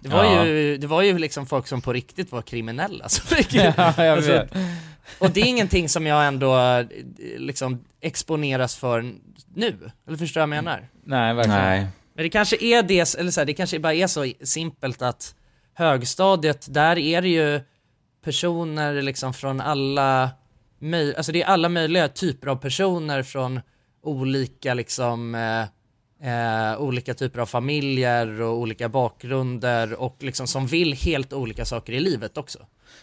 Det 0.00 0.08
var 0.08 0.24
Ja. 0.24 0.46
ju, 0.46 0.76
det 0.78 0.86
var 0.86 1.02
ju 1.02 1.18
liksom 1.18 1.46
folk 1.46 1.66
som 1.66 1.80
på 1.80 1.92
riktigt 1.92 2.32
var 2.32 2.42
kriminella 2.42 3.08
så 3.08 3.34
mycket. 3.36 3.74
Ja, 3.76 3.94
jag 3.96 4.08
Alltså, 4.16 4.32
vet. 4.32 4.52
och 5.18 5.30
det 5.30 5.40
är 5.40 5.44
ingenting 5.46 5.88
som 5.88 6.06
jag 6.06 6.26
ändå 6.26 6.84
liksom 7.36 7.84
exponeras 8.00 8.76
för 8.76 9.14
nu, 9.54 9.90
eller 10.06 10.16
förstår 10.18 10.40
du 10.40 10.46
vad 10.46 10.56
jag 10.56 10.64
menar? 10.64 10.88
Nej, 11.04 11.34
verkligen. 11.34 11.58
Nej. 11.60 11.86
Men 12.14 12.22
det 12.22 12.28
kanske 12.30 12.56
är 12.64 12.82
det, 12.82 13.14
eller 13.18 13.30
så 13.30 13.40
här, 13.40 13.44
det 13.46 13.52
kanske 13.54 13.78
bara 13.78 13.94
är 13.94 14.06
så 14.06 14.32
simpelt 14.42 15.02
att 15.02 15.34
högstadiet, 15.74 16.66
där 16.74 16.98
är 16.98 17.22
det 17.22 17.28
ju 17.28 17.60
personer 18.24 19.02
liksom 19.02 19.34
från 19.34 19.60
alla, 19.60 20.30
möj- 20.80 21.16
alltså 21.16 21.32
det 21.32 21.42
är 21.42 21.46
alla 21.46 21.68
möjliga 21.68 22.08
typer 22.08 22.48
av 22.48 22.56
personer 22.56 23.22
från 23.22 23.60
olika 24.02 24.74
liksom, 24.74 25.34
eh, 25.34 25.64
eh, 26.22 26.80
olika 26.80 27.14
typer 27.14 27.40
av 27.40 27.46
familjer 27.46 28.40
och 28.42 28.58
olika 28.58 28.88
bakgrunder 28.88 30.00
och 30.00 30.16
liksom 30.20 30.46
som 30.46 30.66
vill 30.66 30.92
helt 30.94 31.32
olika 31.32 31.64
saker 31.64 31.92
i 31.92 32.00
livet 32.00 32.38
också. 32.38 32.58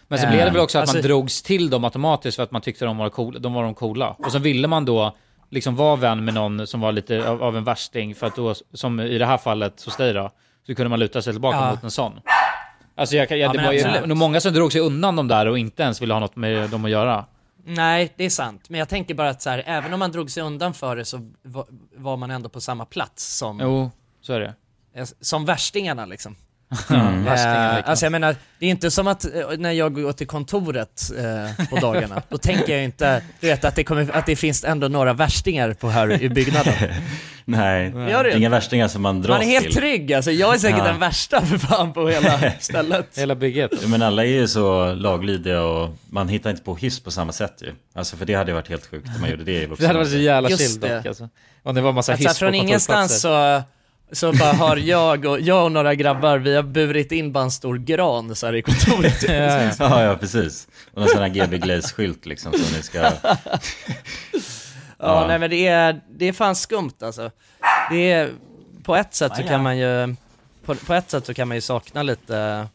Men 0.08 0.20
så 0.20 0.26
Eh, 0.26 0.32
blev 0.32 0.46
det 0.46 0.52
väl 0.52 0.62
också 0.62 0.78
att 0.78 0.82
alltså- 0.82 0.96
man 0.98 1.04
drogs 1.04 1.42
till 1.44 1.70
dem 1.70 1.84
automatiskt 1.84 2.36
för 2.36 2.44
att 2.44 2.52
man 2.52 2.62
tyckte 2.62 2.86
de 2.86 2.98
var, 2.98 3.10
cool, 3.10 3.42
de 3.42 3.54
var 3.54 3.64
de 3.64 3.74
coola. 3.74 4.16
Och 4.20 4.32
så 4.32 4.40
ville 4.40 4.68
man 4.68 4.86
då 4.86 5.16
liksom 5.50 5.76
vara 5.76 5.96
vän 5.96 6.26
med 6.26 6.34
någon 6.34 6.68
som 6.68 6.82
var 6.82 6.92
lite 6.92 7.30
av, 7.30 7.44
av 7.44 7.58
en 7.58 7.64
värsting, 7.64 8.16
för 8.16 8.28
att 8.28 8.36
då, 8.36 8.56
som 8.74 9.00
i 9.00 9.18
det 9.18 9.26
här 9.26 9.38
fallet 9.38 9.84
hos 9.86 9.98
dig 9.98 10.14
då, 10.14 10.32
så 10.68 10.76
kunde 10.76 10.90
man 10.90 11.00
luta 11.00 11.22
sig 11.22 11.34
tillbaka 11.34 11.58
Ja. 11.58 11.72
mot 11.72 11.84
en 11.84 11.92
sån. 11.92 12.20
Alltså 12.98 13.16
jag, 13.16 13.32
jag, 13.32 13.40
Ja, 13.40 13.52
det 13.54 13.64
var 13.66 13.72
ju 13.74 14.08
nog 14.08 14.18
många 14.18 14.40
som 14.42 14.54
drog 14.54 14.72
sig 14.72 14.82
undan 14.82 15.16
de 15.16 15.28
där 15.28 15.46
och 15.46 15.60
inte 15.60 15.84
ens 15.84 16.02
ville 16.02 16.14
ha 16.14 16.20
något 16.20 16.36
med 16.36 16.70
dem 16.70 16.86
att 16.86 16.92
göra. 16.92 17.26
Nej, 17.68 18.14
det 18.18 18.24
är 18.26 18.30
sant. 18.30 18.70
Men 18.70 18.80
jag 18.80 18.90
tänker 18.90 19.14
bara 19.14 19.30
att 19.30 19.42
så 19.42 19.50
här, 19.50 19.64
även 19.66 19.94
om 19.94 20.00
man 20.00 20.12
drog 20.12 20.32
sig 20.32 20.44
undan 20.44 20.74
för 20.74 20.96
det 20.96 21.06
så 21.06 21.32
var, 21.42 21.66
var 21.96 22.18
man 22.18 22.32
ändå 22.32 22.50
på 22.50 22.62
samma 22.62 22.86
plats 22.86 23.38
som, 23.38 23.60
Jo, 23.60 23.92
så 24.22 24.34
är 24.34 24.40
det. 24.40 24.54
eh, 24.94 25.06
som 25.22 25.46
värstingarna 25.46 26.06
liksom. 26.06 26.36
Mm. 26.90 27.28
Eh, 27.28 27.90
alltså 27.90 28.06
jag 28.06 28.12
menar, 28.12 28.36
det 28.60 28.66
är 28.66 28.70
inte 28.70 28.92
som 28.92 29.08
att 29.08 29.26
eh, 29.26 29.32
när 29.58 29.72
jag 29.72 29.94
går 29.94 30.12
till 30.12 30.28
kontoret 30.28 31.02
eh, 31.18 31.66
på 31.70 31.76
dagarna, 31.76 32.22
då 32.30 32.38
tänker 32.38 32.74
jag 32.76 32.84
inte, 32.84 33.22
du 33.40 33.48
vet 33.48 33.66
att 33.66 33.76
det, 33.76 33.84
kommer, 33.84 34.12
att 34.18 34.26
det 34.26 34.36
finns 34.36 34.64
ändå 34.64 34.88
några 34.88 35.14
värstingar 35.14 35.74
på 35.74 35.90
här 35.90 36.22
i 36.24 36.30
byggnaden. 36.30 36.74
Nej, 37.48 37.94
inga 38.36 38.50
värstingar 38.50 38.88
som 38.88 39.02
man 39.02 39.22
dras 39.22 39.30
Man 39.30 39.42
är 39.42 39.46
helt 39.46 39.66
till. 39.66 39.76
trygg 39.76 40.14
alltså, 40.14 40.32
jag 40.32 40.54
är 40.54 40.58
säkert 40.60 40.78
Ja. 40.80 40.84
den 40.88 41.00
värsta 41.00 41.42
för 41.46 41.58
fan 41.58 41.94
på 41.94 42.10
hela 42.10 42.52
stället. 42.60 43.18
Hela 43.18 43.36
bygget. 43.36 43.72
Men 43.88 44.02
alla 44.02 44.24
är 44.26 44.30
ju 44.30 44.48
så 44.48 44.94
laglydiga 44.94 45.62
och 45.64 45.90
man 46.10 46.30
hittar 46.30 46.50
inte 46.50 46.62
på 46.64 46.76
hiss 46.76 47.00
på 47.00 47.12
samma 47.12 47.32
sätt 47.32 47.54
ju. 47.62 47.72
Alltså 47.96 48.18
för 48.18 48.26
det 48.26 48.34
hade 48.34 48.52
ju 48.52 48.56
varit 48.56 48.70
helt 48.70 48.86
sjukt 48.86 49.08
om 49.16 49.22
man 49.22 49.30
gjorde 49.30 49.44
det 49.44 49.64
i 49.64 49.66
vuxen 49.66 49.78
Det 49.84 49.88
hade 49.88 50.00
varit 50.00 50.12
så 50.12 50.18
jävla 50.18 50.50
chill 50.50 50.80
det. 50.80 50.96
dock 50.98 51.06
alltså. 51.06 51.30
Om 51.64 51.76
det 51.76 51.82
var 51.82 51.92
massa 51.92 52.14
Att 52.14 52.20
så 52.22 52.28
hiss 52.30 52.34
på 52.34 52.40
från 52.40 52.54
ingenstans 52.56 53.22
så, 53.22 53.62
så 54.12 54.34
bara 54.34 54.54
har 54.54 54.78
jag 54.78 55.26
och, 55.26 55.40
jag 55.40 55.66
och 55.66 55.72
några 55.72 55.96
grabbar, 55.96 56.38
vi 56.38 56.56
har 56.56 56.64
burit 56.64 57.12
in 57.12 57.32
bara 57.32 57.44
en 57.44 57.52
stor 57.52 57.78
gran 57.78 58.36
så 58.36 58.46
här 58.46 58.56
i 58.56 58.62
kontoret. 58.62 59.24
Ja, 59.28 59.34
ja. 59.34 59.72
Ja, 59.80 60.04
ja 60.04 60.16
precis. 60.18 60.68
Och 60.94 61.00
någon 61.02 61.10
sån 61.10 61.22
här 61.22 61.30
GB 61.30 61.58
Glaze-skylt 61.58 62.26
liksom 62.26 62.52
som 62.54 62.78
ni 62.78 62.84
ska... 62.84 62.98
Ja, 63.00 63.12
Ja. 64.98 65.28
nej 65.28 65.40
men 65.40 65.50
det 65.50 65.68
är, 65.68 66.02
det 66.10 66.26
är 66.26 66.34
fan 66.34 66.56
skumt 66.56 66.94
alltså. 67.02 67.32
Det 67.92 68.12
är, 68.12 68.32
på 68.84 68.96
ett 68.96 69.14
sätt 69.14 69.36
så 69.36 69.44
kan 69.44 69.64
man 69.64 69.78
ju, 69.78 70.16
på, 70.66 70.76
på 70.76 70.94
ett 70.94 71.10
sätt 71.10 71.26
så 71.26 71.34
kan 71.34 71.48
man 71.48 71.58
ju 71.58 71.62
sakna 71.62 72.04
lite, 72.04 72.68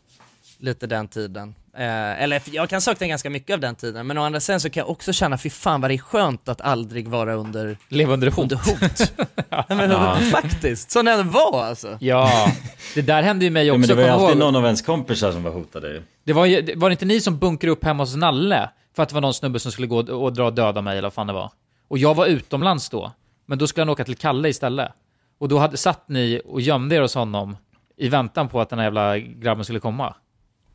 lite 0.58 0.86
den 0.86 1.08
tiden. 1.08 1.54
Eh, 1.76 2.22
eller 2.22 2.42
jag 2.52 2.68
kan 2.68 2.80
sakna 2.80 3.06
ganska 3.06 3.30
mycket 3.30 3.54
av 3.54 3.60
den 3.60 3.74
tiden, 3.74 4.06
men 4.06 4.18
å 4.18 4.22
andra 4.22 4.40
sidan 4.40 4.60
så 4.60 4.70
kan 4.70 4.80
jag 4.80 4.90
också 4.90 5.12
känna, 5.12 5.38
fy 5.38 5.50
fan 5.50 5.80
vad 5.80 5.90
det 5.90 5.94
är 5.94 5.98
skönt 5.98 6.48
att 6.48 6.60
aldrig 6.60 7.08
vara 7.08 7.34
under, 7.34 7.76
Leva 7.88 8.12
under 8.12 8.30
hot. 8.30 8.38
under 8.38 8.56
hot. 8.56 9.12
Men, 9.68 9.90
Ja. 9.90 10.14
Faktiskt, 10.32 10.90
som 10.90 11.04
det 11.04 11.22
var 11.22 11.64
alltså. 11.64 11.98
Ja, 12.00 12.52
det 12.94 13.02
där 13.02 13.22
hände 13.22 13.44
ju 13.44 13.50
mig 13.50 13.66
Ja, 13.66 13.72
också. 13.72 13.78
men 13.80 13.88
det 13.88 13.94
var 13.94 14.02
ju 14.02 14.08
alltid 14.08 14.38
någon 14.38 14.56
av 14.56 14.64
ens 14.64 14.82
kompisar 14.82 15.32
som 15.32 15.42
var 15.42 15.50
hotade. 15.50 16.02
Det 16.24 16.32
var, 16.32 16.46
ju, 16.46 16.74
var 16.76 16.88
det 16.88 16.92
inte 16.92 17.04
ni 17.04 17.20
som 17.20 17.38
bunkrade 17.38 17.72
upp 17.72 17.84
hemma 17.84 18.02
hos 18.02 18.16
Nalle? 18.16 18.70
För 18.96 19.02
att 19.02 19.08
det 19.08 19.14
var 19.14 19.22
någon 19.22 19.34
snubbe 19.34 19.58
som 19.58 19.72
skulle 19.72 19.86
gå 19.86 19.96
och 19.98 20.08
och 20.24 20.32
dra 20.32 20.44
och 20.46 20.52
döda 20.54 20.82
mig 20.82 20.92
eller 20.98 21.06
vad 21.06 21.12
fan 21.12 21.26
det 21.26 21.32
var. 21.32 21.50
Och 21.88 21.98
jag 21.98 22.14
var 22.14 22.26
utomlands 22.26 22.88
då. 22.90 23.12
Men 23.46 23.58
då 23.58 23.66
skulle 23.66 23.82
han 23.82 23.88
åka 23.88 24.04
till 24.04 24.16
Kalle 24.16 24.48
istället. 24.48 24.88
Och 25.38 25.48
då 25.48 25.58
hade, 25.58 25.76
satt 25.76 26.08
ni 26.08 26.40
och 26.44 26.60
gömde 26.60 26.96
er 26.96 27.00
hos 27.00 27.14
honom 27.14 27.56
i 27.96 28.08
väntan 28.08 28.48
på 28.48 28.60
att 28.60 28.70
den 28.70 28.78
här 28.78 28.86
jävla 28.86 29.18
grabben 29.18 29.64
skulle 29.64 29.80
komma. 29.80 30.14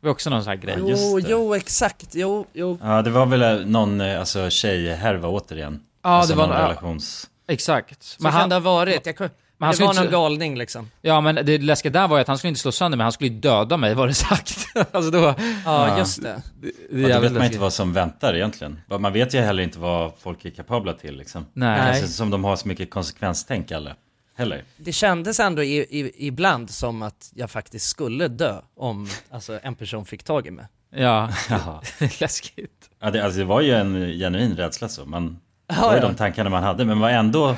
Var 0.06 0.12
också 0.12 0.30
någon 0.30 0.42
sån 0.44 0.48
här 0.50 0.56
grej. 0.56 0.78
just 0.88 1.02
Jo, 1.04 1.20
det. 1.20 1.30
jo 1.30 1.54
exakt, 1.54 2.06
jo, 2.14 2.46
jo. 2.52 2.78
Ja, 2.82 3.02
det 3.02 3.10
var 3.10 3.26
väl 3.26 3.66
någon 3.66 4.00
eh, 4.00 4.18
alltså, 4.20 4.50
tjejhärva 4.50 5.28
återigen. 5.28 5.80
Ja, 6.04 6.10
alltså, 6.10 6.32
det 6.32 6.38
var- 6.38 6.46
någon 6.46 6.56
ja. 6.56 6.62
relations... 6.62 7.26
Exakt. 7.48 8.02
Så 8.02 8.22
Men 8.22 8.32
kan 8.32 8.40
han, 8.40 8.48
det 8.48 8.54
ha 8.54 8.60
varit. 8.60 9.06
Jag, 9.06 9.16
kom- 9.16 9.28
han 9.60 9.68
det 9.70 9.74
skulle 9.74 9.86
var 9.86 9.92
inte- 9.92 10.02
någon 10.02 10.12
galning 10.12 10.58
liksom. 10.58 10.90
ja, 11.02 11.20
men 11.20 11.34
det 11.34 11.58
läskiga 11.58 11.92
där 11.92 12.08
var 12.08 12.16
ju 12.16 12.20
att 12.20 12.28
han 12.28 12.38
skulle 12.38 12.48
inte 12.48 12.60
slå 12.60 12.72
sönder 12.72 12.96
mig, 12.98 13.02
han 13.04 13.12
skulle 13.12 13.30
ju 13.30 13.36
döda 13.40 13.76
mig, 13.76 13.94
var 13.94 14.06
det 14.06 14.14
sagt. 14.14 14.56
alltså 14.92 15.10
då... 15.10 15.18
Ja, 15.18 15.34
Ja. 15.64 15.98
just 15.98 16.22
det. 16.22 16.42
Det, 16.60 16.70
Ja, 17.00 17.08
det 17.08 17.12
är 17.12 17.14
då 17.14 17.20
vet 17.20 17.22
man 17.22 17.24
inte 17.24 17.38
läskigt. 17.38 17.60
vad 17.60 17.72
som 17.72 17.92
väntar 17.92 18.34
egentligen. 18.34 18.80
Man 19.00 19.12
vet 19.12 19.34
ju 19.34 19.38
heller 19.40 19.62
inte 19.62 19.78
vad 19.78 20.12
folk 20.18 20.44
är 20.44 20.50
kapabla 20.50 20.92
till 20.92 21.16
liksom. 21.16 21.46
Nej. 21.52 21.92
Det 21.92 21.98
känns 21.98 22.16
som 22.16 22.30
de 22.30 22.44
har 22.44 22.56
så 22.56 22.68
mycket 22.68 22.90
konsekvenstänk 22.90 23.72
alla. 23.72 23.90
Heller. 24.36 24.64
Det 24.76 24.92
kändes 24.92 25.40
ändå 25.40 25.62
i, 25.62 25.76
i, 25.78 26.26
ibland 26.26 26.70
som 26.70 27.02
att 27.02 27.32
jag 27.34 27.50
faktiskt 27.50 27.86
skulle 27.86 28.28
dö 28.28 28.60
om 28.76 29.08
alltså, 29.30 29.58
en 29.62 29.74
person 29.74 30.04
fick 30.04 30.22
tag 30.22 30.46
i 30.46 30.50
mig. 30.50 30.66
Ja, 30.96 31.30
läskigt. 32.20 32.90
Ja, 33.00 33.10
det, 33.10 33.24
alltså, 33.24 33.38
det 33.38 33.44
var 33.44 33.60
ju 33.60 33.74
en 33.74 34.12
genuin 34.18 34.56
rädsla 34.56 34.88
så. 34.88 35.04
Man, 35.04 35.38
det 35.66 35.80
var 35.80 35.92
ju 35.92 36.00
ja. 36.00 36.08
de 36.08 36.14
tankarna 36.14 36.50
man 36.50 36.62
hade. 36.62 36.84
Men 36.84 36.98
var 37.00 37.10
ändå... 37.10 37.56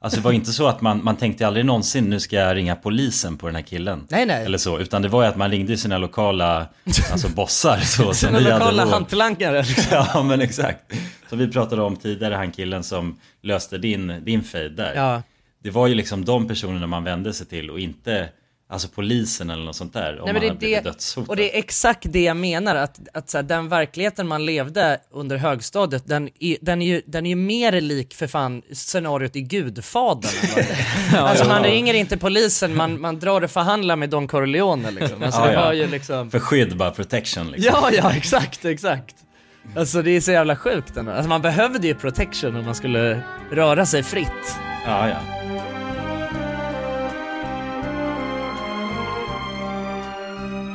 Alltså 0.00 0.20
det 0.20 0.24
var 0.24 0.32
inte 0.32 0.52
så 0.52 0.66
att 0.66 0.80
man, 0.80 1.04
man 1.04 1.16
tänkte 1.16 1.46
aldrig 1.46 1.66
någonsin 1.66 2.04
nu 2.04 2.20
ska 2.20 2.36
jag 2.36 2.56
ringa 2.56 2.76
polisen 2.76 3.36
på 3.36 3.46
den 3.46 3.56
här 3.56 3.62
killen. 3.62 4.06
Nej, 4.08 4.26
nej. 4.26 4.44
Eller 4.44 4.58
så. 4.58 4.78
Utan 4.78 5.02
det 5.02 5.08
var 5.08 5.22
ju 5.22 5.28
att 5.28 5.36
man 5.36 5.50
ringde 5.50 5.76
sina 5.76 5.98
lokala 5.98 6.66
alltså 7.12 7.28
bossar. 7.28 7.78
Så, 7.78 8.14
Sina 8.14 8.38
lokala 8.38 8.84
hantlangare. 8.84 9.64
Ja 9.90 10.22
men 10.22 10.40
exakt. 10.40 10.92
Som 11.28 11.38
vi 11.38 11.48
pratade 11.48 11.82
om 11.82 11.96
tidigare, 11.96 12.34
han 12.34 12.52
killen 12.52 12.84
som 12.84 13.20
löste 13.42 13.78
din, 13.78 14.24
din 14.24 14.42
fade 14.42 14.68
där. 14.68 14.94
Ja. 14.94 15.22
Det 15.62 15.70
var 15.70 15.86
ju 15.86 15.94
liksom 15.94 16.24
de 16.24 16.48
personerna 16.48 16.86
man 16.86 17.04
vände 17.04 17.32
sig 17.32 17.46
till 17.46 17.70
och 17.70 17.80
inte 17.80 18.28
alltså 18.70 18.88
polisen 18.88 19.50
eller 19.50 19.64
något 19.64 19.76
sånt 19.76 19.92
där. 19.92 20.20
Om 20.20 20.24
Nej, 20.24 20.34
man 20.34 20.42
men 20.42 20.58
det, 20.58 20.74
är 20.74 20.82
det, 20.82 20.90
dödshotad. 20.90 21.28
och 21.30 21.36
det 21.36 21.54
är 21.54 21.58
exakt 21.58 22.06
det 22.12 22.22
jag 22.22 22.36
menar, 22.36 22.74
att, 22.74 23.00
att 23.12 23.30
så 23.30 23.38
här, 23.38 23.42
den 23.42 23.68
verkligheten 23.68 24.28
man 24.28 24.46
levde 24.46 25.00
under 25.10 25.36
högstadiet, 25.36 26.02
den 26.06 26.28
är, 26.40 26.56
den 26.60 26.82
är, 26.82 26.86
ju, 26.86 27.02
den 27.06 27.26
är 27.26 27.30
ju 27.30 27.36
mer 27.36 27.80
lik 27.80 28.14
för 28.14 28.26
fan 28.26 28.62
scenariot 28.72 29.36
i 29.36 29.40
Gudfadern. 29.40 30.30
alltså 31.16 31.44
man 31.48 31.62
ringer 31.62 31.94
inte 31.94 32.16
polisen, 32.18 32.76
man, 32.76 33.00
man 33.00 33.18
drar 33.18 33.44
och 33.44 33.50
förhandlar 33.50 33.96
med 33.96 34.10
Don 34.10 34.28
Corleone 34.28 34.90
liksom. 34.90 35.22
Alltså 35.22 35.40
Ja, 35.40 35.50
det 35.50 35.56
var 35.56 35.72
ju 35.72 35.86
liksom... 35.86 36.30
För 36.30 36.38
skydd 36.38 36.76
bara, 36.76 36.90
protection 36.90 37.50
liksom. 37.50 37.72
Ja, 37.74 37.90
ja, 37.92 38.12
exakt, 38.12 38.64
exakt. 38.64 39.14
Alltså 39.76 40.02
det 40.02 40.10
är 40.10 40.20
så 40.20 40.32
jävla 40.32 40.56
sjukt 40.56 40.96
ändå. 40.96 41.12
Alltså 41.12 41.28
man 41.28 41.42
behövde 41.42 41.86
ju 41.86 41.94
protection 41.94 42.56
om 42.56 42.64
man 42.64 42.74
skulle 42.74 43.22
röra 43.50 43.86
sig 43.86 44.02
fritt. 44.02 44.56
Ja, 44.86 45.08
ja. 45.08 45.37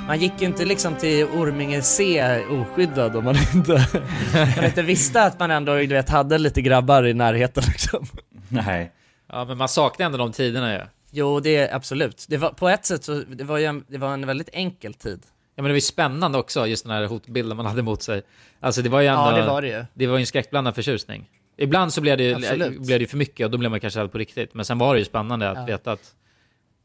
Man 0.08 0.20
gick 0.20 0.42
ju 0.42 0.46
inte 0.48 0.66
liksom 0.66 0.96
till 0.96 1.26
Orminge 1.26 1.82
C 1.82 2.24
oskyddad 2.50 3.16
om 3.16 3.24
man 3.24 3.36
inte, 3.56 3.88
man 4.56 4.66
inte 4.66 4.82
visste 4.82 5.24
att 5.24 5.40
man 5.40 5.52
ändå 5.52 5.76
du 5.76 5.88
vet, 5.88 6.10
hade 6.10 6.38
lite 6.38 6.62
grabbar 6.62 7.04
i 7.08 7.14
närheten 7.14 7.64
liksom. 7.68 8.06
Nej. 8.50 8.92
Ja, 9.30 9.46
men 9.46 9.58
man 9.58 9.70
saknar 9.70 10.06
ändå 10.06 10.18
de 10.18 10.32
tiderna 10.32 10.74
ju. 10.74 10.82
Jo, 11.12 11.40
det 11.40 11.56
är 11.56 11.76
absolut. 11.76 12.26
Det 12.30 12.38
var, 12.38 12.50
på 12.50 12.70
ett 12.70 12.86
sätt 12.86 13.04
så, 13.04 13.24
det 13.28 13.44
var 13.44 13.58
ju 13.58 13.66
en, 13.66 13.86
det 13.88 13.98
var 13.98 14.14
en 14.14 14.28
väldigt 14.28 14.50
enkel 14.54 14.94
tid. 14.94 15.20
Ja 15.56 15.62
men 15.62 15.64
det 15.64 15.70
var 15.72 15.76
ju 15.76 15.82
spännande 15.82 16.38
också, 16.38 16.68
just 16.68 16.86
den 16.86 16.94
här 16.94 17.06
hotbilden 17.06 17.58
man 17.58 17.66
hade 17.66 17.82
mot 17.82 18.02
sig. 18.04 18.22
Alltså 18.60 18.82
det 18.82 18.90
var 18.90 19.02
ju 19.02 19.08
ändå... 19.08 19.22
Ja, 19.22 19.32
det 19.38 19.46
var 19.48 19.62
det 19.62 19.68
ju. 19.68 19.86
Det 19.94 20.08
var 20.08 20.18
ju 20.18 20.22
en 20.22 20.26
skräckblandad 20.28 20.76
förtjusning. 20.76 21.30
Ibland 21.58 21.94
så 21.94 22.02
blev 22.02 22.18
det 22.18 22.34
Absolut. 22.36 22.82
blev 22.82 23.00
det 23.00 23.08
för 23.08 23.18
mycket 23.18 23.46
och 23.46 23.52
då 23.52 23.58
blev 23.58 23.72
man 23.72 23.80
kanske 23.80 24.00
rädd 24.00 24.12
på 24.12 24.18
riktigt. 24.18 24.54
Men 24.54 24.66
sen 24.66 24.78
var 24.78 24.94
det 24.94 25.00
ju 25.00 25.06
spännande 25.06 25.50
att 25.50 25.58
Ja. 25.58 25.66
veta 25.66 25.92
att 25.92 26.12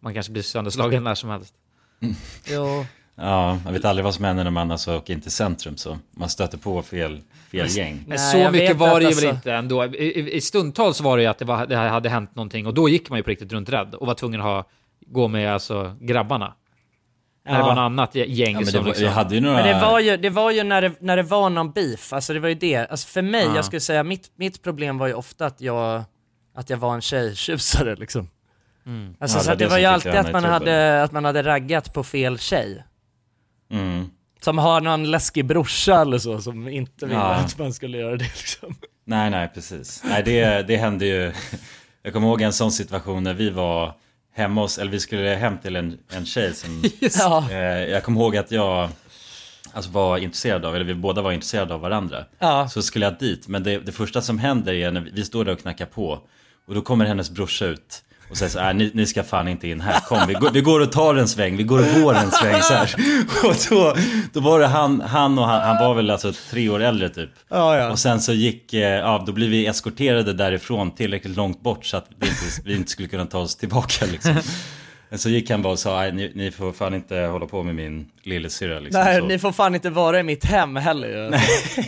man 0.01 0.15
kanske 0.15 0.33
blir 0.33 0.43
sönderslagen 0.43 1.05
när 1.05 1.15
som 1.15 1.31
helst. 1.31 1.55
Jo. 2.47 2.87
Ja, 3.21 3.59
man 3.65 3.73
vet 3.73 3.85
aldrig 3.85 4.05
vad 4.05 4.15
som 4.15 4.25
händer 4.25 4.45
när 4.45 4.51
man 4.51 4.71
alltså 4.71 4.97
åker 4.97 5.13
in 5.15 5.21
till 5.21 5.31
centrum 5.31 5.77
så. 5.77 5.99
Man 6.17 6.29
stöter 6.29 6.59
på 6.59 6.83
fel, 6.83 7.21
fel 7.51 7.67
gäng. 7.77 7.95
Men 8.07 8.19
Nej, 8.19 8.19
så 8.45 8.51
mycket 8.51 8.77
var 8.77 8.95
det 8.95 9.01
ju 9.01 9.07
alltså- 9.07 9.27
väl 9.27 9.35
inte 9.35 9.53
ändå. 9.55 9.85
I, 9.85 9.89
i, 10.21 10.37
I 10.37 10.41
stundtals 10.41 11.01
var 11.01 11.17
det 11.17 11.23
ju 11.23 11.29
att 11.29 11.39
det, 11.39 11.45
var, 11.45 11.67
det 11.67 11.77
hade 11.77 12.09
hänt 12.09 12.35
någonting 12.35 12.67
och 12.67 12.75
då 12.75 12.89
gick 12.89 13.11
man 13.11 13.19
ju 13.19 13.23
på 13.23 13.31
riktigt 13.31 13.53
runt 13.53 13.69
rädd 13.69 13.95
och 13.95 14.07
var 14.07 14.15
tvungen 14.15 14.41
att 14.41 14.47
ha, 14.47 14.65
gå 15.07 15.29
med 15.29 15.53
alltså 15.55 15.97
grabbarna. 16.01 16.55
När 17.45 17.53
det 17.55 17.59
Ja. 17.59 17.67
var 17.67 17.75
något 17.75 17.79
annat 17.83 18.15
gäng 18.15 18.29
Ja, 18.53 18.53
men 18.59 18.65
det 18.65 18.71
som 18.71 18.81
var, 18.81 18.89
liksom... 18.89 19.09
hade 19.09 19.35
ju 19.35 19.41
några... 19.41 19.57
Men 19.57 19.67
det 19.81 19.87
var 19.87 20.01
ju, 20.01 20.17
det 20.17 20.31
var 20.31 20.51
ju 20.51 20.63
när 20.63 20.83
det, 20.83 20.93
när 21.01 21.17
det 21.17 21.23
var 21.23 21.51
någon 21.51 21.73
beef, 21.73 22.13
alltså 22.13 22.33
det 22.35 22.41
var 22.41 22.49
ju 22.49 22.55
det. 22.55 22.77
Alltså 22.77 23.09
för 23.09 23.23
mig, 23.23 23.45
Ja. 23.45 23.57
jag 23.57 23.65
skulle 23.65 23.81
säga, 23.81 24.03
mitt, 24.03 24.31
mitt 24.37 24.63
problem 24.63 24.99
var 24.99 25.07
ju 25.07 25.15
ofta 25.15 25.47
att 25.47 25.61
jag, 25.61 26.03
att 26.55 26.71
jag 26.71 26.77
var 26.77 26.95
en 26.95 27.01
tjejtjusare 27.01 27.97
liksom. 27.97 28.29
Mm. 28.87 29.15
Alltså 29.21 29.39
Ja, 29.39 29.43
så 29.43 29.51
det 29.51 29.57
det 29.57 29.65
det 29.65 29.71
var 29.71 29.79
ju 29.79 29.85
alltid 29.85 30.13
att 30.15 30.33
man, 30.33 30.45
hade, 30.45 31.03
att 31.03 31.13
man 31.13 31.25
hade 31.25 31.43
raggat 31.43 31.95
på 31.95 32.05
fel 32.05 32.39
tjej. 32.39 32.85
Mm. 33.71 34.11
Som 34.41 34.59
har 34.59 34.81
någon 34.81 35.11
läskig 35.11 35.45
brorsa 35.47 36.01
eller 36.01 36.19
så 36.19 36.41
som 36.41 36.69
inte 36.69 37.07
ville 37.07 37.19
Ja. 37.21 37.35
att 37.35 37.59
man 37.59 37.73
skulle 37.73 37.99
göra 37.99 38.17
det 38.17 38.25
liksom. 38.25 38.75
Nej, 39.05 39.31
nej, 39.31 39.51
precis. 39.55 40.03
Nej, 40.05 40.23
det, 40.23 40.63
det 40.63 40.77
hände 40.77 41.07
ju. 41.07 41.33
Jag 42.03 42.13
kommer 42.13 42.29
ihåg 42.29 42.43
en 42.43 42.53
sån 42.53 42.73
situation 42.73 43.23
när 43.25 43.35
vi 43.35 43.51
var 43.51 43.93
hemma 44.35 44.61
hos, 44.61 44.79
eller 44.79 44.91
vi 44.91 45.01
skulle 45.01 45.29
hem 45.35 45.59
till 45.59 45.77
en, 45.77 45.99
en 46.11 46.27
tjej 46.27 46.55
som... 46.55 46.83
Ja. 47.19 47.51
Eh, 47.51 47.57
jag 47.85 48.03
kommer 48.03 48.21
ihåg 48.21 48.37
att 48.37 48.51
jag 48.51 48.89
alltså, 49.73 49.91
var 49.91 50.19
intresserad 50.19 50.65
av, 50.65 50.75
eller 50.77 50.85
vi 50.85 50.95
båda 50.95 51.23
var 51.23 51.33
intresserade 51.33 51.75
av 51.75 51.81
varandra. 51.81 52.25
Ja. 52.39 52.69
Så 52.69 52.83
skulle 52.83 53.05
jag 53.05 53.19
dit, 53.19 53.49
men 53.49 53.63
det, 53.63 53.79
det 53.79 53.93
första 53.93 54.23
som 54.23 54.39
händer 54.39 54.73
är 54.73 54.91
när 54.91 55.01
vi, 55.01 55.11
vi 55.11 55.25
står 55.25 55.45
där 55.45 55.53
och 55.53 55.61
knackar 55.61 55.87
på. 55.87 56.21
Och 56.67 56.75
då 56.75 56.81
kommer 56.83 57.05
hennes 57.05 57.31
brorsa 57.31 57.65
ut. 57.67 58.05
Och 58.31 58.37
säger 58.37 58.51
så 58.51 58.59
här, 58.59 58.75
ni, 58.75 58.91
ni 58.95 59.07
ska 59.07 59.23
fan 59.23 59.49
inte 59.49 59.69
in 59.69 59.81
här, 59.81 60.01
kom 60.01 60.19
vi 60.29 60.35
går, 60.35 60.51
vi 60.51 60.61
går 60.61 60.81
och 60.81 60.93
tar 60.93 61.15
en 61.15 61.29
sväng, 61.29 61.57
vi 61.57 61.63
går 61.63 61.79
och 61.79 62.03
går 62.03 62.15
en 62.15 62.31
sväng 62.31 62.63
så 62.63 62.75
här. 62.75 62.95
Och 63.45 63.55
då, 63.71 63.97
då 64.33 64.41
var 64.41 64.61
det 64.61 64.67
han, 64.67 65.01
han 65.01 65.39
och 65.39 65.47
han, 65.47 65.63
han 65.63 65.89
var 65.89 65.95
väl 65.95 66.11
alltså 66.11 66.33
tre 66.51 66.69
år 66.69 66.81
äldre 66.83 67.09
typ. 67.09 67.31
Ja, 67.49 67.77
ja. 67.77 67.91
Och 67.91 67.99
sen 67.99 68.21
så 68.21 68.33
gick, 68.33 68.73
eh, 68.73 68.81
ja 68.81 69.25
då 69.27 69.33
blev 69.33 69.51
vi 69.51 69.67
eskorterade 69.67 70.33
därifrån 70.33 70.91
tillräckligt 70.91 71.37
långt 71.37 71.63
bort 71.63 71.87
så 71.87 71.97
att 71.97 72.07
vi 72.21 72.29
inte, 72.29 72.43
vi 72.65 72.77
inte 72.77 72.91
skulle 72.91 73.09
kunna 73.09 73.27
ta 73.27 73.39
oss 73.39 73.57
tillbaka 73.57 74.07
liksom. 74.07 74.37
Men 75.11 75.19
så 75.19 75.29
gick 75.29 75.51
han 75.51 75.63
bara 75.63 75.73
och 75.73 75.79
sa, 75.79 76.03
ni, 76.03 76.33
ni 76.35 76.51
får 76.51 76.73
fan 76.73 76.95
inte 76.95 77.17
hålla 77.19 77.47
på 77.47 77.63
med 77.63 77.75
min 77.75 78.07
lillasyrra 78.23 78.81
liksom. 78.81 79.03
Nej, 79.05 79.19
så. 79.21 79.27
ni 79.27 79.39
får 79.39 79.53
fan 79.53 79.75
inte 79.75 79.91
vara 79.91 80.21
i 80.21 80.23
mitt 80.23 80.45
hem 80.45 80.77
heller 80.77 81.09
ju. 81.09 81.39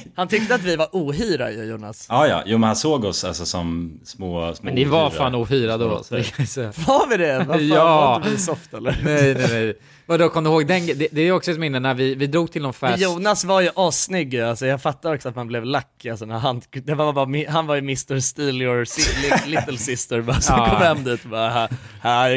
Han 0.17 0.29
tyckte 0.29 0.55
att 0.55 0.63
vi 0.63 0.77
var 0.77 0.89
ohyra 0.93 1.51
ju 1.51 1.65
Jonas. 1.65 2.07
Ja, 2.09 2.27
ja, 2.27 2.43
jo 2.47 2.59
men 2.59 2.67
han 2.67 2.77
såg 2.77 3.05
oss 3.05 3.25
alltså 3.25 3.47
som 3.47 3.99
små, 4.05 4.55
små 4.55 4.65
Men 4.65 4.75
ni 4.75 4.85
var 4.85 5.07
ohyra. 5.07 5.11
fan 5.19 5.35
ohyra 5.35 5.77
då. 5.79 5.89
Var 5.89 7.09
vi 7.11 7.17
det? 7.17 7.39
Vad 7.39 7.47
fan, 7.59 7.69
Ja. 7.69 7.85
var 8.09 8.17
inte 8.17 8.31
vi 8.31 8.39
soft 8.39 8.75
eller? 8.75 8.99
nej, 9.05 9.35
nej, 9.35 9.47
nej. 9.51 9.75
Vadå, 10.07 10.29
kom 10.29 10.45
du 10.45 10.51
ihåg 10.51 10.67
den? 10.67 10.87
Det, 10.87 11.09
det 11.13 11.21
är 11.21 11.33
också 11.33 11.51
ett 11.51 11.59
minne 11.59 11.81
när 11.81 11.95
vi, 11.95 12.15
vi 12.15 12.27
drog 12.27 12.53
till 12.53 12.63
någon 12.63 12.73
fest. 12.75 13.03
Jonas 13.03 13.45
var 13.45 13.61
ju 13.61 13.69
assnygg 13.77 14.41
alltså 14.41 14.67
jag 14.67 14.83
fattar 14.83 15.15
också 15.15 15.29
att 15.29 15.37
man 15.37 15.47
blev 15.47 15.65
lack 15.65 16.07
alltså 16.11 16.25
när 16.25 16.39
han, 16.39 16.63
det 16.71 16.95
var 16.95 17.13
bara, 17.13 17.51
han 17.53 17.67
var 17.67 17.75
ju 17.75 17.79
Mr. 17.81 18.21
Steal 18.21 18.63
your 18.63 18.85
si, 18.85 19.03
li, 19.47 19.57
little 19.57 19.79
sister 19.79 20.21
bara, 20.21 20.41
så 20.41 20.53
Ja. 20.53 20.69
kom 20.71 20.77
hem 20.83 21.05
dit 21.05 21.25
och 21.25 21.31
bara, 21.31 21.49
här, 21.51 21.69
här 22.01 22.31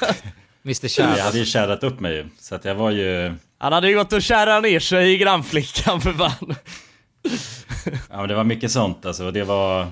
Mr 0.64 0.84
Jag 0.84 0.90
Kär. 0.90 1.22
hade 1.22 1.38
ju 1.38 1.44
kärrat 1.44 1.82
upp 1.84 2.00
mig 2.00 2.14
ju, 2.16 2.26
så 2.40 2.54
att 2.54 2.64
jag 2.64 2.74
var 2.74 2.90
ju, 2.90 3.34
Han 3.58 3.72
hade 3.72 3.88
ju 3.88 3.96
gått 3.96 4.12
och 4.12 4.22
kärrat 4.22 4.62
ner 4.62 4.80
sig 4.80 5.12
i 5.14 5.18
grannflickan 5.18 6.00
för 6.00 6.12
fan. 6.12 6.54
ja 8.10 8.16
men 8.18 8.28
det 8.28 8.34
var 8.34 8.44
mycket 8.44 8.70
sånt 8.70 9.06
alltså, 9.06 9.24
och 9.24 9.32
det 9.32 9.44
var 9.44 9.84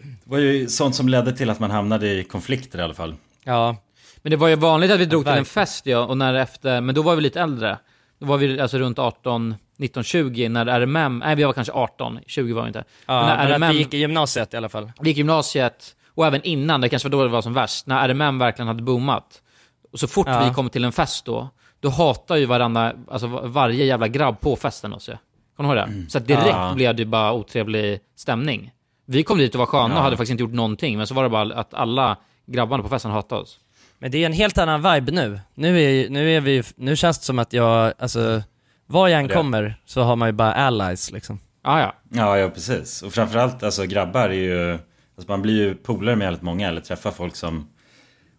Det 0.00 0.06
var 0.24 0.38
ju 0.38 0.68
sånt 0.68 0.94
som 0.94 1.08
ledde 1.08 1.32
till 1.36 1.50
att 1.50 1.60
man 1.60 1.70
hamnade 1.70 2.08
i 2.08 2.24
konflikter 2.24 2.78
i 2.78 2.82
alla 2.82 2.94
fall 2.94 3.14
Ja. 3.44 3.76
Men 4.22 4.30
det 4.30 4.36
var 4.36 4.48
ju 4.48 4.56
vanligt 4.56 4.90
att 4.90 5.00
vi 5.00 5.04
drog 5.04 5.24
till 5.24 5.32
en 5.34 5.44
fest 5.44 5.86
ja, 5.86 5.98
och 5.98 6.16
när 6.18 6.34
efter, 6.34 6.80
men 6.80 6.94
då 6.94 7.02
var 7.02 7.16
vi 7.16 7.22
lite 7.22 7.40
äldre. 7.40 7.78
Då 8.18 8.26
var 8.26 8.38
vi 8.38 8.60
alltså 8.60 8.78
runt 8.78 8.98
18, 8.98 9.54
19, 9.76 10.04
20 10.04 10.48
när 10.48 10.66
RMM, 10.80 11.18
nej 11.18 11.36
vi 11.36 11.44
var 11.44 11.52
kanske 11.52 11.72
18, 11.72 12.18
20 12.26 12.52
var 12.52 12.62
vi 12.62 12.68
inte. 12.68 12.84
Ja, 13.06 13.26
när 13.26 13.36
men 13.36 13.46
RMM, 13.48 13.62
att 13.62 13.74
vi 13.74 13.78
gick 13.78 13.94
i 13.94 13.98
gymnasiet 13.98 14.54
i 14.54 14.56
alla 14.56 14.68
fall. 14.68 14.92
vi 15.00 15.08
gick 15.08 15.16
gymnasiet, 15.16 15.96
och 16.14 16.26
även 16.26 16.42
innan, 16.42 16.80
det 16.80 16.88
kanske 16.88 17.08
var 17.08 17.18
då 17.18 17.22
det 17.22 17.28
var 17.30 17.42
som 17.42 17.54
värst, 17.54 17.86
när 17.86 18.08
RMM 18.08 18.38
verkligen 18.38 18.66
hade 18.68 18.82
boomat. 18.82 19.42
Och 19.92 20.00
så 20.00 20.06
fort 20.08 20.26
Ja. 20.30 20.44
vi 20.48 20.54
kom 20.54 20.70
till 20.70 20.84
en 20.84 20.92
fest 20.92 21.24
då, 21.24 21.48
då 21.80 21.88
hatar 21.88 22.36
ju 22.36 22.46
varandra, 22.46 22.92
alltså 23.10 23.26
var- 23.26 23.46
varje 23.46 23.84
jävla 23.84 24.08
grabb 24.08 24.40
på 24.40 24.56
festen 24.56 24.92
också. 24.94 25.18
Kommer 25.56 25.74
du 25.74 25.80
ihåg 25.80 25.88
det? 25.90 26.10
Så 26.10 26.18
att 26.18 26.26
direkt 26.26 26.46
Ja. 26.46 26.72
blev 26.74 26.96
det 26.96 27.04
bara 27.04 27.32
otrevlig 27.32 28.00
stämning. 28.16 28.72
Vi 29.06 29.22
kom 29.22 29.38
dit 29.38 29.54
och 29.54 29.58
var 29.58 29.66
sköna 29.66 29.84
och 29.84 29.90
Ja. 30.00 30.02
hade 30.02 30.16
faktiskt 30.16 30.30
inte 30.30 30.42
gjort 30.42 30.52
någonting, 30.52 30.96
men 30.98 31.06
så 31.06 31.14
var 31.14 31.22
det 31.22 31.28
bara 31.28 31.54
att 31.54 31.74
alla 31.74 32.16
grabbarna 32.46 32.82
på 32.82 32.88
festen 32.88 33.10
hatade 33.10 33.40
oss. 33.42 33.56
Men 33.98 34.10
det 34.10 34.18
är 34.22 34.26
en 34.26 34.32
helt 34.32 34.58
annan 34.58 34.82
vibe 34.94 35.12
nu. 35.12 35.40
Nu 35.54 35.80
är, 35.82 35.90
ju- 35.90 36.08
nu 36.08 36.36
är 36.36 36.40
vi 36.40 36.52
ju- 36.52 36.62
nu 36.76 36.96
känns 36.96 37.18
det 37.18 37.24
som 37.24 37.38
att 37.38 37.52
jag, 37.52 37.92
alltså, 37.98 38.42
var 38.86 39.08
jag 39.08 39.20
än 39.20 39.26
Det. 39.26 39.34
kommer 39.34 39.80
så 39.84 40.02
har 40.02 40.16
man 40.16 40.28
ju 40.28 40.32
bara 40.32 40.52
allies 40.54 41.12
liksom. 41.12 41.38
Ah, 41.62 41.80
ja. 41.80 41.94
Ja, 42.10 42.38
ja 42.38 42.48
precis. 42.50 43.02
Och 43.02 43.12
framförallt, 43.12 43.62
alltså 43.62 43.84
grabbar 43.86 44.28
är 44.28 44.32
ju... 44.32 44.78
Alltså 45.16 45.32
man 45.32 45.42
blir 45.42 45.54
ju 45.54 45.74
polare 45.74 46.16
med 46.16 46.26
väldigt 46.26 46.42
många, 46.42 46.68
eller 46.68 46.80
träffar 46.80 47.10
folk 47.10 47.36
som 47.36 47.68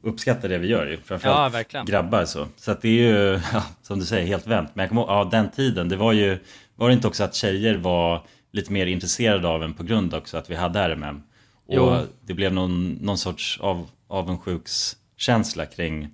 uppskattar 0.04 0.50
det 0.50 0.58
vi 0.58 0.68
gör 0.68 0.88
ju. 0.88 0.98
Framförallt 0.98 1.38
Ja, 1.54 1.58
verkligen. 1.58 1.86
grabbar 1.86 2.26
så. 2.26 2.48
Så 2.58 2.72
att 2.72 2.82
det 2.82 2.88
är 2.88 3.12
ju, 3.12 3.40
ja, 3.54 3.64
som 3.82 4.00
du 4.00 4.06
säger, 4.06 4.28
helt 4.28 4.48
vänt. 4.48 4.70
Men 4.74 4.84
jag 4.84 4.90
kommer 4.90 5.02
ihåg, 5.02 5.10
ja 5.12 5.30
den 5.32 5.52
tiden, 5.52 5.90
det 5.90 5.96
var 5.96 6.14
ju... 6.14 6.38
Var 6.76 6.88
det 6.88 6.94
inte 6.94 7.08
också 7.08 7.24
att 7.24 7.36
tjejer 7.36 7.78
var 7.78 8.22
lite 8.52 8.72
mer 8.72 8.86
intresserade 8.86 9.48
av 9.48 9.64
en 9.64 9.74
på 9.74 9.84
grund 9.84 10.14
också 10.14 10.38
att 10.38 10.50
vi 10.50 10.56
hade 10.56 10.80
RMM? 10.80 11.22
Och 11.68 11.76
Jo. 11.76 11.98
det 12.22 12.34
blev 12.34 12.54
någon, 12.54 12.90
någon 12.92 13.18
sorts 13.18 13.60
av, 13.62 13.88
avundsjukskänsla 14.08 15.66
kring, 15.66 16.10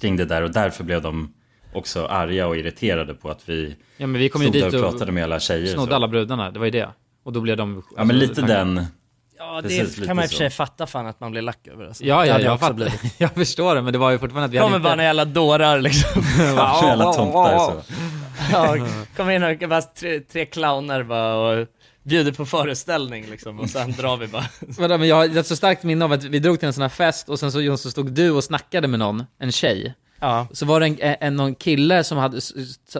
kring 0.00 0.16
det 0.16 0.24
där. 0.24 0.42
Och 0.42 0.50
därför 0.52 0.84
blev 0.84 1.02
de 1.02 1.34
också 1.72 2.06
arga 2.06 2.46
och 2.46 2.56
irriterade 2.56 3.14
på 3.14 3.30
att 3.30 3.48
vi 3.48 3.76
Ja 3.96 4.06
men 4.06 4.20
vi 4.20 4.28
kom 4.28 4.42
ju 4.42 4.48
stod 4.48 4.60
där 4.62 4.70
dit 4.70 4.74
och 4.80 4.84
och 4.86 4.90
pratade 4.90 5.12
med 5.12 5.24
alla 5.24 5.40
tjejer. 5.40 5.74
snodde 5.74 5.96
alla 5.96 6.08
brudarna, 6.08 6.50
det 6.50 6.58
var 6.58 6.66
ju 6.66 6.70
det. 6.70 6.88
Och 7.22 7.32
då 7.32 7.40
blev 7.40 7.56
de... 7.56 7.82
Ja 7.96 8.04
men 8.04 8.18
lite 8.18 8.42
den... 8.42 8.84
Ja, 9.54 9.62
Precis, 9.62 9.96
det 9.96 10.06
kan 10.06 10.16
man 10.16 10.24
i 10.24 10.26
och 10.26 10.30
för 10.30 10.36
sig 10.36 10.50
fatta 10.50 10.86
fan 10.86 11.06
att 11.06 11.20
man 11.20 11.30
blir 11.30 11.42
lack 11.42 11.68
över 11.68 11.86
alltså. 11.86 12.04
Ja, 12.04 12.26
ja, 12.26 12.40
jag, 12.40 12.54
också 12.54 12.64
fattar. 12.64 12.74
blivit. 12.74 13.00
jag 13.18 13.30
förstår 13.30 13.74
det, 13.74 13.82
men 13.82 13.92
det 13.92 13.98
var 13.98 14.10
ju 14.10 14.18
fortfarande 14.18 14.44
att 14.44 14.52
vi 14.52 14.58
Kommer 14.58 14.70
hade 14.70 14.82
bara 14.82 14.92
inte... 14.92 14.96
några 14.96 15.06
jävla 15.06 15.24
dårar 15.24 15.80
liksom. 15.80 16.22
Ja, 16.56 16.80
jävla 16.88 17.12
tomtar 17.12 17.58
så. 17.58 17.82
ja, 18.52 18.76
kommer 19.16 19.32
in 19.32 19.42
och 19.62 19.68
bara 19.68 19.82
tre, 19.82 20.20
tre 20.20 20.46
clowner 20.46 21.02
bara 21.02 21.34
och 21.34 21.66
bjuder 22.02 22.32
på 22.32 22.46
föreställning 22.46 23.26
liksom 23.30 23.60
och 23.60 23.70
sen 23.70 23.92
drar 23.92 24.16
vi 24.16 24.26
bara. 24.26 24.44
Vadå, 24.60 24.98
men 24.98 25.08
jag 25.08 25.16
har 25.16 25.38
ett 25.38 25.46
så 25.46 25.56
starkt 25.56 25.82
minne 25.82 26.04
av 26.04 26.12
att 26.12 26.24
vi 26.24 26.38
drog 26.38 26.58
till 26.58 26.66
en 26.66 26.72
sån 26.72 26.82
här 26.82 26.88
fest 26.88 27.28
och 27.28 27.38
sen 27.38 27.52
så, 27.52 27.76
så 27.76 27.90
stod 27.90 28.12
du 28.12 28.30
och 28.30 28.44
snackade 28.44 28.88
med 28.88 28.98
någon, 28.98 29.24
en 29.38 29.52
tjej. 29.52 29.94
Ja. 30.20 30.46
Så 30.52 30.66
var 30.66 30.80
det 30.80 30.86
en, 30.86 31.16
en, 31.20 31.36
någon 31.36 31.54
kille 31.54 32.04
som 32.04 32.18
hade, 32.18 32.40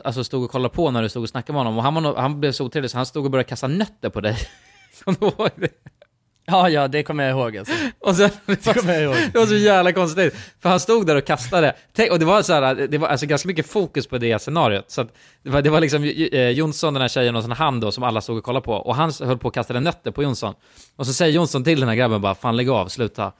alltså 0.04 0.24
stod 0.24 0.44
och 0.44 0.50
kollade 0.50 0.74
på 0.74 0.90
när 0.90 1.02
du 1.02 1.08
stod 1.08 1.22
och 1.22 1.28
snackade 1.28 1.52
med 1.52 1.60
honom 1.60 1.78
och 1.78 1.82
han, 1.84 1.94
var 1.94 2.16
han 2.16 2.40
blev 2.40 2.52
så 2.52 2.64
otrevlig 2.64 2.90
så 2.90 2.96
han 2.96 3.06
stod 3.06 3.24
och 3.24 3.30
började 3.30 3.48
kasta 3.48 3.66
nötter 3.66 4.10
på 4.10 4.20
dig. 4.20 4.36
Kommer 5.04 5.18
du 5.20 5.26
ihåg 5.26 5.50
det? 5.56 5.68
Ja, 6.46 6.68
ja, 6.68 6.88
det 6.88 7.02
kommer 7.02 7.24
jag 7.24 7.30
ihåg 7.30 7.56
alltså. 7.56 7.74
Och 7.98 8.16
sen, 8.16 8.30
det, 8.46 8.82
var, 8.84 8.92
jag 8.92 9.02
ihåg. 9.02 9.16
det 9.32 9.38
var 9.38 9.46
så 9.46 9.54
jävla 9.54 9.92
konstigt, 9.92 10.34
för 10.62 10.68
han 10.68 10.80
stod 10.80 11.06
där 11.06 11.16
och 11.16 11.24
kastade. 11.24 11.76
Tänk, 11.92 12.10
och 12.12 12.18
det 12.18 12.24
var 12.24 12.42
så 12.42 12.52
här, 12.52 12.74
det 12.74 12.98
var 12.98 13.08
alltså 13.08 13.26
ganska 13.26 13.46
mycket 13.46 13.66
fokus 13.66 14.06
på 14.06 14.18
det 14.18 14.38
scenariot. 14.38 14.90
Så 14.90 15.06
det, 15.42 15.50
var, 15.50 15.62
det 15.62 15.70
var 15.70 15.80
liksom 15.80 16.04
eh, 16.04 16.50
Jonsson, 16.50 16.94
den 16.94 17.00
här 17.00 17.08
tjejen 17.08 17.36
och 17.36 17.42
sen 17.42 17.52
han 17.52 17.80
då 17.80 17.92
som 17.92 18.04
alla 18.04 18.20
stod 18.20 18.38
och 18.38 18.44
kollade 18.44 18.64
på. 18.64 18.72
Och 18.72 18.96
han 18.96 19.12
höll 19.20 19.38
på 19.38 19.48
att 19.48 19.54
kasta 19.54 19.80
nötter 19.80 20.10
på 20.10 20.22
Jonsson. 20.22 20.54
Och 20.96 21.06
så 21.06 21.12
säger 21.12 21.32
Jonsson 21.32 21.64
till 21.64 21.80
den 21.80 21.88
här 21.88 21.96
grabben 21.96 22.20
bara, 22.20 22.34
fan 22.34 22.56
lägg 22.56 22.70
av, 22.70 22.88
sluta. 22.88 23.32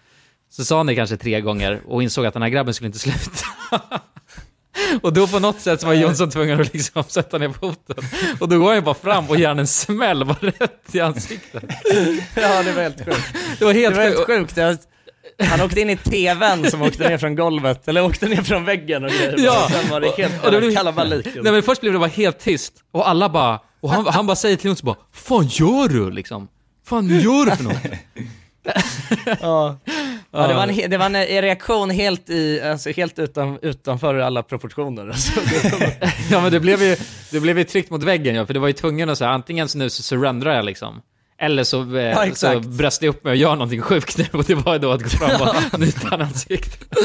Så 0.50 0.64
sa 0.64 0.76
han 0.76 0.86
det 0.86 0.94
kanske 0.94 1.16
tre 1.16 1.40
gånger 1.40 1.80
och 1.86 2.02
insåg 2.02 2.26
att 2.26 2.34
den 2.34 2.42
här 2.42 2.48
grabben 2.48 2.74
skulle 2.74 2.86
inte 2.86 2.98
sluta. 2.98 3.46
Och 5.02 5.12
då 5.12 5.26
på 5.26 5.38
något 5.38 5.60
sätt 5.60 5.80
så 5.80 5.86
var 5.86 5.94
Jonsson 5.94 6.30
tvungen 6.30 6.60
att 6.60 6.72
liksom 6.72 7.04
sätta 7.08 7.38
ner 7.38 7.48
foten. 7.48 7.96
Och 8.40 8.48
då 8.48 8.58
går 8.58 8.66
han 8.66 8.74
ju 8.74 8.80
bara 8.82 8.94
fram 8.94 9.30
och 9.30 9.36
ger 9.38 9.48
han 9.48 9.58
en 9.58 9.66
smäll 9.66 10.24
bara 10.24 10.36
rätt 10.40 10.94
i 10.94 11.00
ansiktet. 11.00 11.64
Ja, 12.34 12.62
det 12.62 12.72
var 12.72 12.82
helt 12.82 13.04
sjukt. 13.04 13.34
Det 13.58 13.64
var 13.64 13.72
helt 13.72 13.94
Det 13.94 13.98
var 14.00 14.04
helt 14.08 14.26
sjukt. 14.26 14.56
sjukt. 14.56 14.88
Han 15.50 15.60
åkte 15.60 15.80
in 15.80 15.90
i 15.90 15.96
tvn 15.96 16.70
som 16.70 16.82
åkte 16.82 17.08
ner 17.08 17.18
från 17.18 17.36
golvet, 17.36 17.88
eller 17.88 18.04
åkte 18.04 18.28
ner 18.28 18.42
från 18.42 18.64
väggen 18.64 19.04
och 19.04 19.10
grejer. 19.10 19.34
Ja. 19.38 19.64
Och 19.64 19.70
sen 19.70 19.90
var 19.90 20.00
det 20.00 20.10
helt 20.16 20.44
Och 20.44 20.50
det 20.52 20.58
blev- 20.60 20.74
kalabalik. 20.74 21.26
Nej 21.42 21.52
men 21.52 21.62
först 21.62 21.80
blev 21.80 21.92
det 21.92 21.98
bara 21.98 22.08
helt 22.08 22.38
tyst, 22.38 22.72
och 22.92 23.08
alla 23.08 23.28
bara, 23.28 23.60
och 23.80 23.90
han, 23.90 24.06
han 24.06 24.26
bara 24.26 24.36
säger 24.36 24.56
till 24.56 24.66
Jonsson 24.66 24.86
bara, 24.86 24.96
fan 25.12 25.46
gör 25.46 25.88
du 25.88 26.10
liksom? 26.10 26.48
Fan 26.86 27.08
gör 27.08 27.44
du 27.50 27.56
för 27.56 27.64
något? 27.64 27.76
Ja. 29.40 29.78
Ja, 30.36 30.46
det 30.46 30.54
var 30.54 30.66
en, 30.66 30.90
det 30.90 30.98
var 30.98 31.06
en 31.06 31.14
eh, 31.14 31.42
reaktion 31.42 31.90
helt, 31.90 32.30
i, 32.30 32.60
alltså 32.60 32.90
helt 32.90 33.18
utan, 33.18 33.58
utanför 33.62 34.14
alla 34.14 34.42
proportioner. 34.42 35.06
Alltså, 35.08 35.40
det 35.62 36.12
Ja 36.30 36.40
men 36.40 36.52
det 36.52 36.60
blev 36.60 36.82
ju, 36.82 36.96
det 37.30 37.40
blev 37.40 37.58
ju 37.58 37.64
tryckt 37.64 37.90
mot 37.90 38.02
väggen 38.02 38.34
ja, 38.34 38.46
för 38.46 38.54
det 38.54 38.60
var 38.60 38.66
ju 38.66 38.72
tvungen 38.72 39.10
att 39.10 39.18
säga 39.18 39.30
antingen 39.30 39.68
så 39.68 39.78
nu 39.78 39.90
så 39.90 40.02
surrendrar 40.02 40.54
jag 40.54 40.64
liksom. 40.64 41.02
Eller 41.38 41.64
så, 41.64 41.96
eh, 41.96 42.04
Ja, 42.04 42.34
så 42.34 42.60
bröstar 42.60 43.06
jag 43.06 43.14
upp 43.14 43.24
mig 43.24 43.30
och 43.30 43.36
gör 43.36 43.52
någonting 43.52 43.82
sjukt 43.82 44.18
nu 44.18 44.26
och 44.32 44.44
det 44.44 44.54
var 44.54 44.72
ju 44.72 44.78
då 44.78 44.92
att 44.92 45.02
gå 45.02 45.08
fram 45.08 45.48
och 45.72 45.80
nyta 45.80 46.08
han 46.10 46.22
ansiktet. 46.22 46.98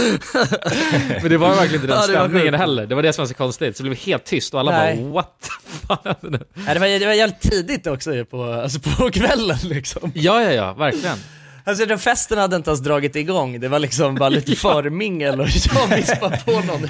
Men 1.21 1.29
det 1.29 1.38
var 1.38 1.49
verkligen 1.49 1.75
inte 1.75 1.88
den 1.88 1.95
Ja, 1.95 2.07
det 2.07 2.13
stämningen 2.13 2.53
heller, 2.53 2.86
det 2.86 2.95
var 2.95 3.01
det 3.01 3.13
som 3.13 3.21
var 3.21 3.27
så 3.27 3.34
konstigt. 3.34 3.77
Så 3.77 3.84
det 3.84 3.89
blev 3.89 3.99
helt 3.99 4.25
tyst 4.25 4.53
och 4.53 4.59
alla 4.59 4.71
Nej. 4.71 4.97
bara 4.97 5.13
what 5.13 5.27
the 5.41 5.88
fan 5.88 5.97
hände 6.03 6.38
nu? 6.38 6.45
nej, 6.53 6.73
det, 6.73 6.79
var, 6.79 6.99
det 6.99 7.05
var 7.05 7.13
jävligt 7.13 7.41
tidigt 7.41 7.88
också 7.88 8.25
på, 8.25 8.43
alltså 8.43 8.79
på 8.79 9.11
kvällen 9.11 9.57
liksom. 9.63 10.11
Ja, 10.15 10.43
ja, 10.43 10.51
ja, 10.51 10.73
verkligen. 10.73 11.17
Alltså 11.64 11.86
den 11.86 11.99
festen 11.99 12.38
hade 12.38 12.55
inte 12.55 12.70
ens 12.70 12.82
dragit 12.82 13.16
igång, 13.16 13.59
det 13.59 13.68
var 13.68 13.80
liksom 13.80 14.16
bara 14.16 14.30
lite 14.30 14.55
förmingel 14.55 15.39
och 15.41 15.47
jag 15.76 15.95
vispade 15.97 16.38
på 16.45 16.51
någon. 16.51 16.88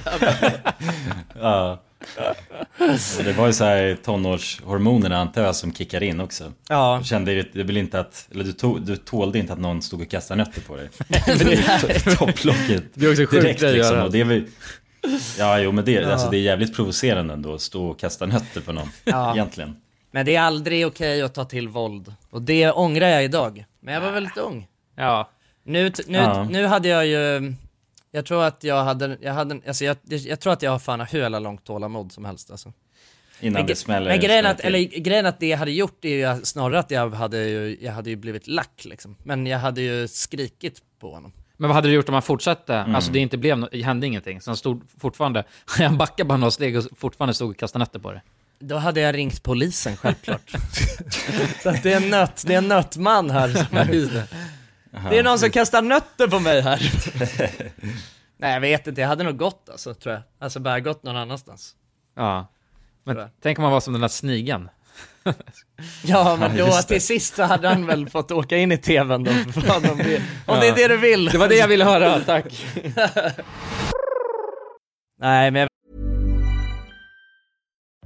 Ja. 1.41 1.81
Det 3.23 3.33
var 3.37 3.47
ju 3.47 3.53
så 3.53 3.63
här 3.63 3.97
tonårshormonerna 4.03 5.17
antar 5.17 5.41
jag 5.43 5.55
som 5.55 5.73
kickar 5.73 6.03
in 6.03 6.19
också. 6.19 6.51
Ja. 6.69 6.97
Du 7.01 7.07
kände 7.07 7.43
du 7.53 7.63
vill 7.63 7.77
inte 7.77 7.99
att, 7.99 8.27
eller 8.31 8.43
du, 8.43 8.51
tog, 8.51 8.81
du 8.81 8.95
tålde 8.97 9.39
inte 9.39 9.53
att 9.53 9.59
någon 9.59 9.81
stod 9.81 10.01
och 10.01 10.09
kastade 10.09 10.43
nötter 10.43 10.61
på 10.61 10.75
dig. 10.75 10.89
Nej. 11.27 12.15
Topplocket 12.17 12.83
Det 12.93 13.05
är 13.05 13.09
också 13.11 13.25
sjukt 13.25 13.31
direkt 13.43 13.61
liksom. 13.61 13.99
Och 13.99 14.11
det 14.11 14.19
är 14.19 14.25
väl, 14.25 14.45
ja 15.39 15.59
jo 15.59 15.71
men 15.71 15.85
det, 15.85 15.91
Ja. 15.91 16.11
alltså, 16.11 16.29
det 16.29 16.37
är 16.37 16.41
jävligt 16.41 16.75
provocerande 16.75 17.33
ändå 17.33 17.53
att 17.53 17.61
stå 17.61 17.85
och 17.89 17.99
kasta 17.99 18.25
nötter 18.25 18.61
på 18.61 18.71
någon. 18.73 18.89
Ja. 19.03 19.33
Egentligen. 19.33 19.75
Men 20.11 20.25
det 20.25 20.35
är 20.35 20.41
aldrig 20.41 20.87
okej 20.87 21.21
att 21.21 21.33
ta 21.33 21.45
till 21.45 21.67
våld. 21.67 22.13
Och 22.29 22.41
det 22.41 22.71
ångrar 22.71 23.07
jag 23.07 23.23
idag. 23.23 23.65
Men 23.79 23.93
jag 23.93 24.01
var 24.01 24.11
väldigt 24.11 24.37
ung. 24.37 24.67
Ja. 24.95 25.29
Nu, 25.63 25.91
nu, 26.07 26.17
Ja. 26.17 26.43
nu 26.43 26.65
hade 26.65 26.87
jag 26.87 27.07
ju, 27.07 27.53
jag 28.11 28.25
tror 28.25 28.43
att 28.43 28.63
jag 28.63 28.83
hade, 28.83 29.17
jag 29.21 29.33
hade, 29.33 29.61
alltså 29.67 29.85
jag, 29.85 29.97
jag, 30.03 30.39
tror 30.39 30.53
att 30.53 30.61
jag 30.61 30.71
har 30.71 30.79
fan 30.79 31.01
hur 31.01 31.19
jävla 31.19 31.39
långt 31.39 31.63
tålamod 31.65 32.11
som 32.11 32.25
helst 32.25 32.51
alltså. 32.51 32.73
Innan 33.39 33.53
Men, 33.53 33.65
det 33.67 33.75
smäller. 33.75 34.09
men 34.09 34.19
grejen 34.19 34.45
att, 34.45 34.59
eller 34.59 34.79
grejen 34.79 35.25
att 35.25 35.39
det 35.39 35.47
jag 35.47 35.57
hade 35.57 35.71
gjort 35.71 36.05
är 36.05 36.35
ju 36.37 36.45
snarare 36.45 36.79
att 36.79 36.91
jag 36.91 37.09
hade 37.09 37.37
ju, 37.49 37.77
jag 37.81 37.91
hade 37.91 38.09
ju 38.09 38.15
blivit 38.15 38.47
lack 38.47 38.85
liksom. 38.85 39.15
Men 39.23 39.47
jag 39.47 39.59
hade 39.59 39.81
ju 39.81 40.07
skrikit 40.07 40.81
på 40.99 41.13
honom. 41.13 41.31
Men 41.57 41.67
vad 41.69 41.75
hade 41.75 41.87
du 41.87 41.93
gjort 41.93 42.07
om 42.09 42.13
han 42.13 42.21
fortsatte? 42.21 42.75
Mm. 42.75 42.95
Alltså 42.95 43.11
det 43.11 43.19
inte 43.19 43.37
blev 43.37 43.73
hände 43.83 44.07
ingenting. 44.07 44.41
Så 44.41 44.49
han 44.49 44.57
stod 44.57 44.81
fortfarande, 44.97 45.43
han 45.65 45.97
backade 45.97 46.27
bara 46.27 46.37
några 46.37 46.51
steg 46.51 46.77
och 46.77 46.83
fortfarande 46.97 47.33
stod 47.33 47.49
och 47.49 47.57
kastade 47.57 47.79
nötter 47.79 47.99
på 47.99 48.11
det. 48.11 48.21
Då 48.61 48.77
hade 48.77 49.01
jag 49.01 49.15
ringt 49.15 49.43
polisen 49.43 49.97
självklart. 49.97 50.51
Så 51.63 51.69
att 51.69 51.83
det 51.83 51.93
är 51.93 51.97
en 51.97 52.09
nöt, 52.09 52.43
det 52.47 52.53
är 52.53 52.57
en 52.57 52.67
nötman 52.67 53.29
här 53.29 53.47
som 53.49 53.77
är 53.77 53.85
Det 55.09 55.19
är 55.19 55.23
någon 55.23 55.39
som 55.39 55.49
kastar 55.49 55.81
nötter 55.81 56.27
på 56.27 56.39
mig 56.39 56.61
här. 56.61 56.91
Nej 58.37 58.53
jag 58.53 58.61
vet 58.61 58.87
inte, 58.87 59.01
jag 59.01 59.07
hade 59.07 59.23
nog 59.23 59.37
gått 59.37 59.69
alltså 59.69 59.93
tror 59.93 60.13
jag. 60.13 60.23
Alltså 60.39 60.59
bara 60.59 60.79
gått 60.79 61.03
någon 61.03 61.15
annanstans. 61.15 61.75
Ja. 62.15 62.47
Men 63.03 63.17
tänk 63.43 63.57
om 63.59 63.63
man 63.63 63.71
var 63.71 63.79
som 63.79 63.93
den 63.93 64.01
där 64.01 64.07
snigan. 64.07 64.69
Ja 66.03 66.35
men 66.39 66.57
Ja, 66.57 66.65
då 66.65 66.71
det. 66.71 66.83
till 66.83 67.01
sist 67.01 67.35
så 67.35 67.43
hade 67.43 67.67
han 67.67 67.85
väl 67.85 68.09
fått 68.09 68.31
åka 68.31 68.57
in 68.57 68.71
i 68.71 68.77
tvn 68.77 69.23
då 69.23 69.31
fan, 69.61 69.89
om, 69.89 69.97
det, 69.97 70.21
om 70.45 70.59
det 70.59 70.67
är 70.67 70.75
det 70.75 70.87
du 70.87 70.97
vill. 70.97 71.25
Det 71.25 71.37
var 71.37 71.47
det 71.47 71.55
jag 71.55 71.67
ville 71.67 71.85
höra, 71.85 72.19
tack. 72.19 72.65
Nej 75.19 75.51
men 75.51 75.59
jag 75.61 75.69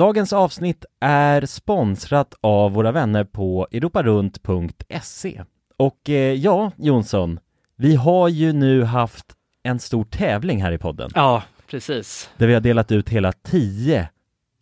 Dagens 0.00 0.32
avsnitt 0.32 0.84
är 1.00 1.46
sponsrat 1.46 2.34
av 2.40 2.72
våra 2.72 2.92
vänner 2.92 3.24
på 3.24 3.68
europarunt.se. 3.72 5.42
Och 5.76 6.10
eh, 6.10 6.34
ja, 6.34 6.72
Jonsson, 6.76 7.40
vi 7.76 7.94
har 7.94 8.28
ju 8.28 8.52
nu 8.52 8.82
haft 8.84 9.26
en 9.62 9.78
stor 9.78 10.04
tävling 10.04 10.62
här 10.62 10.72
i 10.72 10.78
podden. 10.78 11.10
Ja, 11.14 11.42
precis. 11.66 12.30
Där 12.36 12.46
vi 12.46 12.54
har 12.54 12.60
delat 12.60 12.92
ut 12.92 13.08
hela 13.08 13.32
10 13.32 14.08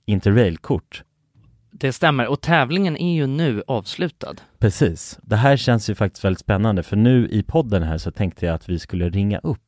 Interrail-kort. 0.06 1.02
Det 1.70 1.92
stämmer, 1.92 2.26
och 2.26 2.40
tävlingen 2.40 2.96
är 2.96 3.14
ju 3.14 3.26
nu 3.26 3.62
avslutad. 3.66 4.34
Precis. 4.58 5.18
Det 5.22 5.36
här 5.36 5.56
känns 5.56 5.90
ju 5.90 5.94
faktiskt 5.94 6.24
väldigt 6.24 6.40
spännande 6.40 6.82
för 6.82 6.96
nu 6.96 7.28
i 7.28 7.42
podden 7.42 7.82
här 7.82 7.98
så 7.98 8.10
tänkte 8.10 8.46
jag 8.46 8.54
att 8.54 8.68
vi 8.68 8.78
skulle 8.78 9.08
ringa 9.08 9.38
upp 9.38 9.67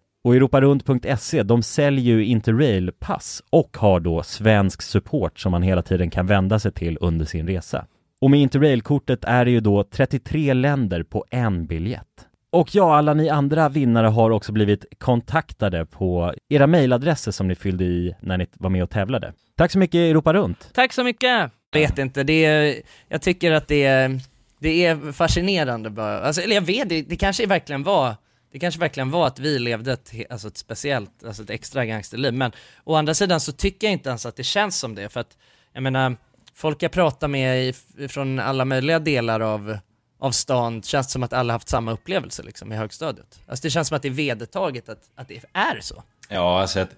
Och 0.23 0.35
europarunt.se, 0.35 1.43
de 1.43 1.63
säljer 1.63 2.15
ju 2.15 2.25
Interrail-pass 2.25 3.43
och 3.49 3.77
har 3.77 3.99
då 3.99 4.23
svensk 4.23 4.81
support 4.81 5.39
som 5.39 5.51
man 5.51 5.61
hela 5.61 5.81
tiden 5.81 6.09
kan 6.09 6.27
vända 6.27 6.59
sig 6.59 6.71
till 6.71 6.97
under 7.01 7.25
sin 7.25 7.47
resa. 7.47 7.85
Och 8.21 8.31
med 8.31 8.39
Interrail-kortet 8.39 9.23
är 9.23 9.45
det 9.45 9.51
ju 9.51 9.59
då 9.59 9.83
33 9.83 10.53
länder 10.53 11.03
på 11.03 11.25
en 11.29 11.65
biljett. 11.65 12.07
Och 12.51 12.75
ja, 12.75 12.95
alla 12.95 13.13
ni 13.13 13.29
andra 13.29 13.69
vinnare 13.69 14.07
har 14.07 14.31
också 14.31 14.51
blivit 14.51 14.85
kontaktade 14.97 15.85
på 15.85 16.33
era 16.49 16.67
mejladresser 16.67 17.31
som 17.31 17.47
ni 17.47 17.55
fyllde 17.55 17.83
i 17.83 18.15
när 18.19 18.37
ni 18.37 18.47
var 18.53 18.69
med 18.69 18.83
och 18.83 18.89
tävlade. 18.89 19.33
Tack 19.57 19.71
så 19.71 19.79
mycket 19.79 19.95
Europa 19.95 20.33
Runt! 20.33 20.69
Tack 20.73 20.93
så 20.93 21.03
mycket! 21.03 21.51
Vet 21.73 21.97
inte, 21.97 22.23
det 22.23 22.45
är, 22.45 22.75
jag 23.07 23.21
tycker 23.21 23.51
att 23.51 23.67
det 23.67 23.83
är, 23.83 24.19
det 24.59 24.85
är 24.85 25.11
fascinerande 25.11 25.89
bara. 25.89 26.19
Alltså, 26.19 26.41
eller 26.41 26.55
jag 26.55 26.61
vet, 26.61 26.89
det, 26.89 27.01
det 27.01 27.15
kanske 27.15 27.45
verkligen 27.45 27.83
var 27.83 28.15
det 28.51 28.59
kanske 28.59 28.79
verkligen 28.79 29.11
var 29.11 29.27
att 29.27 29.39
vi 29.39 29.59
levde 29.59 29.93
ett, 29.93 30.13
alltså 30.29 30.47
ett 30.47 30.57
speciellt, 30.57 31.23
alltså 31.23 31.43
ett 31.43 31.49
extra 31.49 31.85
gangsterliv, 31.85 32.33
men 32.33 32.51
å 32.83 32.95
andra 32.95 33.13
sidan 33.13 33.39
så 33.39 33.51
tycker 33.51 33.87
jag 33.87 33.91
inte 33.91 34.09
ens 34.09 34.25
att 34.25 34.35
det 34.35 34.43
känns 34.43 34.79
som 34.79 34.95
det, 34.95 35.09
för 35.09 35.19
att 35.19 35.37
jag 35.73 35.83
menar, 35.83 36.15
folk 36.53 36.83
jag 36.83 36.91
pratar 36.91 37.27
med 37.27 37.63
i, 37.67 37.73
från 38.07 38.39
alla 38.39 38.65
möjliga 38.65 38.99
delar 38.99 39.39
av, 39.39 39.77
av 40.19 40.31
stan, 40.31 40.81
känns 40.81 41.11
som 41.11 41.23
att 41.23 41.33
alla 41.33 41.53
haft 41.53 41.69
samma 41.69 41.91
upplevelse 41.91 42.43
liksom 42.43 42.71
i 42.71 42.75
högstadiet. 42.75 43.39
Alltså 43.47 43.63
det 43.63 43.69
känns 43.69 43.87
som 43.87 43.95
att 43.95 44.01
det 44.01 44.07
är 44.07 44.13
vedertaget 44.13 44.89
att, 44.89 45.09
att 45.15 45.27
det 45.27 45.43
är 45.53 45.81
så. 45.81 46.03
Ja, 46.29 46.61
alltså 46.61 46.79
att 46.79 46.95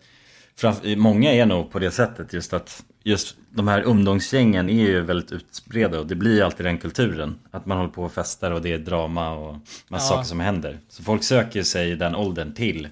framför, 0.55 0.95
många 0.95 1.33
är 1.33 1.45
nog 1.45 1.71
på 1.71 1.79
det 1.79 1.91
sättet 1.91 2.33
just 2.33 2.53
att 2.53 2.83
just 3.03 3.35
de 3.49 3.67
här 3.67 3.81
ungdomsgängen 3.81 4.69
är 4.69 4.73
ju 4.87 5.01
väldigt 5.01 5.31
utspridda 5.31 5.99
och 5.99 6.07
det 6.07 6.15
blir 6.15 6.35
ju 6.35 6.41
alltid 6.41 6.65
den 6.65 6.77
kulturen. 6.77 7.39
Att 7.51 7.65
man 7.65 7.77
håller 7.77 7.89
på 7.91 8.03
och 8.03 8.11
festar 8.13 8.51
och 8.51 8.61
det 8.61 8.73
är 8.73 8.77
drama 8.77 9.31
och 9.33 9.53
massa 9.87 10.05
Ja. 10.05 10.09
saker 10.09 10.23
som 10.23 10.39
händer. 10.39 10.79
Så 10.89 11.03
folk 11.03 11.23
söker 11.23 11.63
sig 11.63 11.91
i 11.91 11.95
den 11.95 12.15
åldern 12.15 12.53
till 12.53 12.87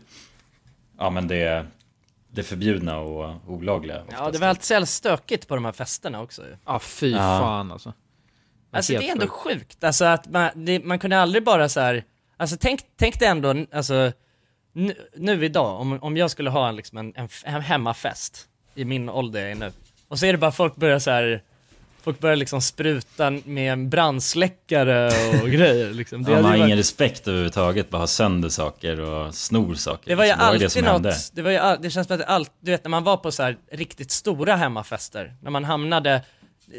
ja 0.97 1.09
men 1.09 1.28
det, 1.28 1.66
det 2.32 2.43
förbjudna 2.43 2.97
och 2.99 3.36
olagliga. 3.47 4.03
Ja, 4.12 4.32
det 4.32 4.38
var 4.38 4.47
alltid 4.47 4.64
så 4.64 4.86
stökigt 4.86 5.47
på 5.47 5.55
de 5.55 5.66
här 5.66 5.72
festerna 5.72 6.22
också 6.22 6.41
ju. 6.41 6.55
Ja, 6.66 6.80
fy 6.80 7.12
Ja. 7.12 7.18
fan 7.18 7.72
alltså. 7.72 7.93
Alltså 8.74 8.93
det 8.93 9.07
är 9.07 9.12
ändå 9.12 9.28
sjukt. 9.28 9.84
alltså 9.84 10.05
att 10.05 10.30
man, 10.32 10.66
det, 10.66 10.80
man 10.86 10.99
kunde 10.99 11.20
aldrig 11.20 11.43
bara 11.43 11.70
så 11.70 11.80
här. 11.80 12.03
alltså 12.38 12.57
tänk, 12.59 12.82
tänk 12.97 13.20
dig 13.20 13.28
ändå, 13.28 13.66
alltså 13.72 14.12
nu, 14.74 14.93
nu 15.16 15.45
idag, 15.45 15.80
om, 15.82 15.99
om 16.03 16.18
jag 16.18 16.32
skulle 16.32 16.49
ha 16.49 16.70
en, 16.70 16.76
liksom 16.76 16.97
en, 16.97 17.14
en 17.45 17.62
hemmafest 17.62 18.47
i 18.76 18.86
min 18.86 19.09
ålder 19.09 19.41
jag 19.41 19.51
är 19.51 19.55
nu, 19.55 19.72
och 20.12 20.20
så 20.20 20.26
är 20.26 20.32
det 20.32 20.38
bara 20.38 20.51
folk 20.51 20.76
börjar 20.76 20.99
så 20.99 21.12
här. 21.12 21.41
Folk 22.03 22.20
börjar 22.20 22.36
liksom 22.36 22.62
spruta 22.62 23.32
med 23.45 23.74
en 23.74 23.89
brandsläckare 23.89 25.07
och 25.41 25.49
grejer 25.51 25.93
liksom. 25.93 26.24
Det, 26.24 26.32
Ja, 26.32 26.36
man 26.36 26.45
har 26.45 26.51
ju 26.51 26.57
ingen 26.57 26.70
varit, 26.70 26.80
respekt 26.80 27.28
överhuvudtaget, 27.28 27.89
bara 27.89 27.97
ha 27.97 28.07
sönder 28.07 28.49
saker 28.49 28.99
och 28.99 29.36
snor 29.36 29.76
saker. 29.76 30.09
det 30.09 30.16
var 30.16 30.26
ju 30.26 30.30
liksom. 30.30 30.39
det 30.39 30.45
alltid 30.45 30.72
som 30.72 30.84
något, 30.84 31.32
det 31.34 31.41
var 31.41 31.51
ju 31.51 31.57
all, 31.57 31.82
det 31.82 31.89
känns 31.89 32.07
som 32.07 32.16
att 32.16 32.26
allt, 32.28 32.51
du 32.59 32.72
vet 32.72 32.84
när 32.84 32.89
man 32.89 33.03
var 33.03 33.18
på 33.18 33.32
så 33.32 33.43
här 33.43 33.57
riktigt 33.72 34.12
stora 34.12 34.55
hemmafester, 34.55 35.34
när 35.41 35.51
man 35.51 35.64
hamnade, 35.64 36.22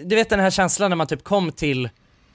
du 0.04 0.16
vet 0.16 0.30
den 0.30 0.40
här 0.40 0.50
känslan 0.50 0.90
när 0.90 0.96
man 0.96 1.06
typ 1.06 1.24
kom 1.24 1.52
till 1.52 1.88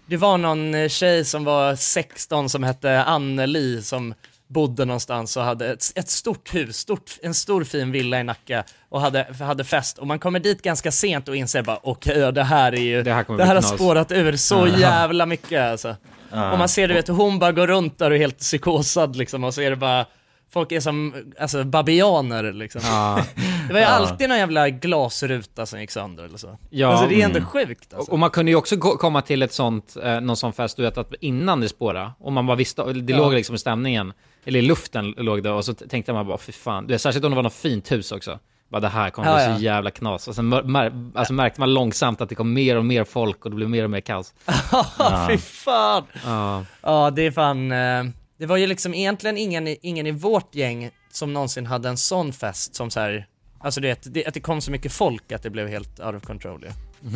Det 0.06 0.18
var 0.18 0.38
någon 0.38 0.90
tjej 0.90 1.26
som 1.26 1.44
var 1.44 1.76
16 1.76 2.50
som 2.50 2.64
hette 2.64 3.04
Anneli 3.04 3.82
som 3.82 4.14
bodde 4.48 4.86
någonstans 4.86 5.38
och 5.38 5.44
hade 5.44 5.72
ett, 5.74 5.92
ett 5.96 6.10
stort 6.10 6.56
hus, 6.56 6.78
stort, 6.78 7.12
en 7.24 7.34
stor 7.34 7.64
fin 7.64 7.92
villa 7.92 8.20
i 8.20 8.24
Nacka 8.24 8.64
och 8.90 9.02
hade, 9.02 9.28
hade 9.40 9.64
fest 9.64 9.98
och 9.98 10.08
man 10.08 10.20
kommer 10.20 10.40
dit 10.40 10.62
ganska 10.62 10.92
sent 10.92 11.28
och 11.28 11.36
inser 11.36 11.62
bara 11.64 11.80
okej, 11.84 12.18
ja, 12.20 12.32
det 12.32 12.44
här 12.44 12.72
är 12.72 12.78
ju, 12.82 13.04
det 13.04 13.14
här, 13.14 13.24
kommer 13.24 13.38
bli 13.38 13.46
har 13.54 13.62
spårat 13.62 14.12
ur 14.12 14.36
så 14.36 14.68
Ja. 14.68 14.68
jävla 14.80 15.26
mycket 15.26 15.62
alltså. 15.62 15.96
Ja. 16.32 16.52
Och 16.52 16.58
man 16.58 16.70
ser 16.70 16.88
du 16.88 16.94
vet 16.94 17.08
hon 17.08 17.40
bara 17.40 17.52
går 17.52 17.68
runt 17.68 18.00
där 18.00 18.10
och 18.10 18.16
är 18.16 18.20
helt 18.20 18.40
psykosad 18.40 19.16
liksom 19.16 19.44
och 19.44 19.54
så 19.54 19.62
är 19.62 19.70
det 19.70 19.76
bara 19.76 20.06
Folk 20.50 20.72
är 20.72 20.80
som, 20.80 21.14
alltså 21.40 21.64
babianer 21.64 22.52
liksom. 22.54 22.82
Ja. 22.86 23.24
Det 23.68 23.74
var 23.74 23.80
ju 23.80 23.86
Ja. 23.86 23.92
alltid 23.92 24.30
någon 24.30 24.38
jävla 24.38 24.70
glasruta 24.70 25.66
som 25.66 25.82
gick 25.82 25.92
sönder 25.92 26.24
eller 26.24 26.38
så. 26.38 26.58
Ja. 26.70 26.88
Alltså 26.88 27.08
det 27.10 27.22
är 27.22 27.26
ändå 27.26 27.38
Mm. 27.38 27.50
sjukt 27.50 27.94
alltså. 27.94 27.98
Och- 28.12 28.14
Och 28.14 28.20
man 28.20 28.30
kunde 28.30 28.52
ju 28.52 28.56
också 28.58 28.76
gå- 28.76 28.98
komma 28.98 29.22
till 29.22 29.42
ett 29.44 29.54
sånt, 29.54 29.96
eh, 30.04 30.22
någon 30.22 30.38
sån 30.38 30.54
fest, 30.54 30.78
du 30.78 30.84
vet 30.84 30.98
att 30.98 31.14
innan 31.22 31.62
det 31.62 31.70
spårade, 31.70 32.12
och 32.20 32.32
man 32.34 32.46
bara 32.48 32.58
visste, 32.58 32.84
det 32.94 33.14
Ja. 33.14 33.18
låg 33.18 33.34
liksom 33.34 33.56
i 33.56 33.58
stämningen, 33.58 34.14
eller 34.48 34.60
i 34.60 34.62
luften 34.62 35.12
låg 35.18 35.44
det, 35.44 35.52
och 35.52 35.66
så 35.66 35.74
tänkte 35.74 36.14
man 36.14 36.28
bara, 36.28 36.38
fy 36.38 36.52
fan, 36.52 36.88
det 36.88 36.94
är 36.94 36.98
särskilt 36.98 37.26
om 37.26 37.32
det 37.32 37.36
var 37.36 37.44
något 37.44 37.54
fint 37.54 37.92
hus 37.92 38.12
också. 38.12 38.40
Bara 38.70 38.80
det 38.82 38.88
här 38.88 39.10
kommer 39.10 39.30
Ja, 39.30 39.36
bli 39.36 39.46
ja. 39.46 39.58
så 39.58 39.64
jävla 39.64 39.92
knas. 39.92 40.28
Och 40.28 40.36
sen 40.36 40.50
mär, 40.50 41.10
alltså 41.16 41.34
märkte 41.34 41.60
man 41.60 41.74
långsamt 41.74 42.22
att 42.22 42.30
det 42.30 42.36
kom 42.36 42.54
mer 42.54 42.78
och 42.78 42.86
mer 42.86 43.04
folk 43.04 43.46
och 43.46 43.52
det 43.52 43.56
blev 43.56 43.70
mer 43.70 43.84
och 43.84 43.90
mer 43.90 44.02
kaos. 44.02 44.34
Ja. 45.00 45.28
Fy 45.32 45.38
fan! 45.38 46.04
Ja. 46.26 46.66
Ja, 46.82 47.10
det 47.10 47.22
är 47.22 47.32
fan, 47.32 47.72
eh, 47.72 48.04
det 48.40 48.46
var 48.46 48.58
ju 48.58 48.68
liksom 48.68 48.94
egentligen 48.94 49.38
ingen, 49.38 49.68
i- 49.68 49.78
ingen 49.82 50.08
i 50.08 50.12
vårt 50.12 50.56
gäng 50.56 50.90
som 51.12 51.34
någonsin 51.34 51.66
hade 51.66 51.90
en 51.90 51.98
sån 51.98 52.34
fest 52.34 52.76
som 52.76 52.90
så 52.90 53.00
här. 53.00 53.26
alltså 53.60 53.82
du 53.82 53.88
vet, 53.88 54.14
det, 54.14 54.26
att 54.26 54.34
det 54.34 54.40
kom 54.40 54.62
så 54.62 54.72
mycket 54.72 54.92
folk 54.94 55.32
att 55.32 55.44
det 55.44 55.50
blev 55.50 55.68
helt 55.68 56.00
out 56.00 56.16
of 56.16 56.24
control 56.24 56.64
ju. 56.64 56.70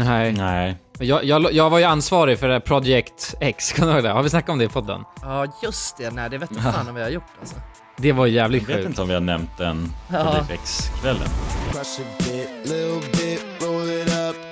Nej. 0.03 0.34
Nej. 0.34 0.75
Jag, 1.02 1.24
jag, 1.24 1.54
jag 1.54 1.70
var 1.70 1.80
ju 1.80 1.86
ansvarig 1.86 2.39
för 2.39 2.47
det 2.47 2.54
här 2.54 2.60
Project 2.60 3.36
X, 3.39 3.72
kommer 3.76 3.88
du 3.91 3.93
ihåg 3.97 4.04
det? 4.04 4.10
Har 4.10 4.24
vi 4.24 4.30
snackat 4.30 4.49
om 4.49 4.58
det 4.60 4.66
i 4.66 4.70
podden? 4.70 5.04
Ja 5.22 5.45
just 5.64 5.97
det, 5.97 6.12
nej 6.12 6.30
det 6.30 6.38
vet 6.38 6.52
inte 6.52 6.64
fan 6.74 6.89
om 6.89 6.95
vi 6.95 7.02
har 7.02 7.10
gjort 7.10 7.24
alltså. 7.39 7.56
Det 7.97 8.12
var 8.12 8.26
jävligt 8.28 8.62
Jag 8.62 8.68
vet 8.68 8.78
sjukt. 8.78 8.89
inte 8.89 9.02
om 9.02 9.08
vi 9.08 9.14
har 9.14 9.22
nämnt 9.22 9.58
den 9.58 9.93
Ja. 10.12 10.24
Project 10.24 10.52
X-kvällen. 10.52 11.28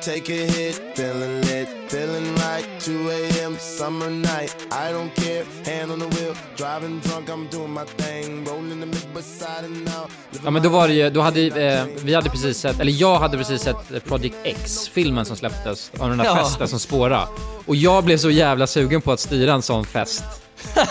Take 0.05 0.33
a 0.33 0.45
hit, 0.55 0.81
feeling 0.95 1.41
lit, 1.41 1.69
feeling 1.87 2.33
right. 2.35 2.79
2 2.79 2.91
a.m. 2.91 3.28
summer 3.59 4.09
night, 4.09 4.55
I 4.71 4.93
don't 4.93 5.15
care, 5.15 5.43
hand 5.65 5.91
on 5.91 5.99
the 5.99 6.05
wheel, 6.07 6.35
driving 6.57 6.99
drunk, 6.99 7.29
I'm 7.29 7.47
doing 7.51 7.73
my 7.73 7.85
thing, 7.97 8.45
rolling 8.45 8.79
the 8.79 8.85
mid 8.85 9.07
beside 9.13 9.65
and 9.65 9.85
now. 9.85 10.09
Ja 10.43 10.49
men 10.51 10.63
då 10.63 10.69
var 10.69 10.87
det 10.87 10.93
ju, 10.93 11.09
då 11.09 11.21
hade 11.21 11.41
eh, 11.41 11.83
vi 12.03 12.15
hade 12.15 12.29
precis 12.29 12.57
sett, 12.57 12.79
eller 12.79 12.91
jag 12.91 13.19
hade 13.19 13.37
precis 13.37 13.61
sett 13.61 14.05
Project 14.07 14.35
X, 14.43 14.87
filmen 14.89 15.25
som 15.25 15.35
släpptes, 15.35 15.91
av 15.99 16.09
den 16.09 16.19
här 16.19 16.25
Ja. 16.27 16.35
festen 16.35 16.67
som 16.67 16.79
spåra. 16.79 17.27
Och 17.65 17.75
jag 17.75 18.03
blev 18.03 18.17
så 18.17 18.29
jävla 18.29 18.67
sugen 18.67 19.01
på 19.01 19.11
att 19.11 19.19
styra 19.19 19.53
en 19.53 19.61
sån 19.61 19.85
fest. 19.85 20.23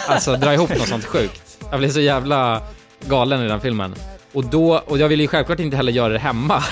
Alltså 0.09 0.37
dra 0.37 0.55
ihop 0.55 0.71
något 0.79 0.89
sånt 0.89 1.05
sjukt. 1.05 1.59
Jag 1.71 1.79
blev 1.79 1.91
så 1.91 2.01
jävla 2.01 2.63
galen 3.09 3.43
i 3.45 3.49
den 3.49 3.61
filmen. 3.61 3.95
Och 4.33 4.45
då, 4.45 4.79
och 4.87 4.99
jag 4.99 5.09
ville 5.09 5.23
ju 5.23 5.29
självklart 5.29 5.61
inte 5.61 5.77
heller 5.77 5.93
göra 5.93 6.13
det 6.13 6.19
hemma. 6.19 6.65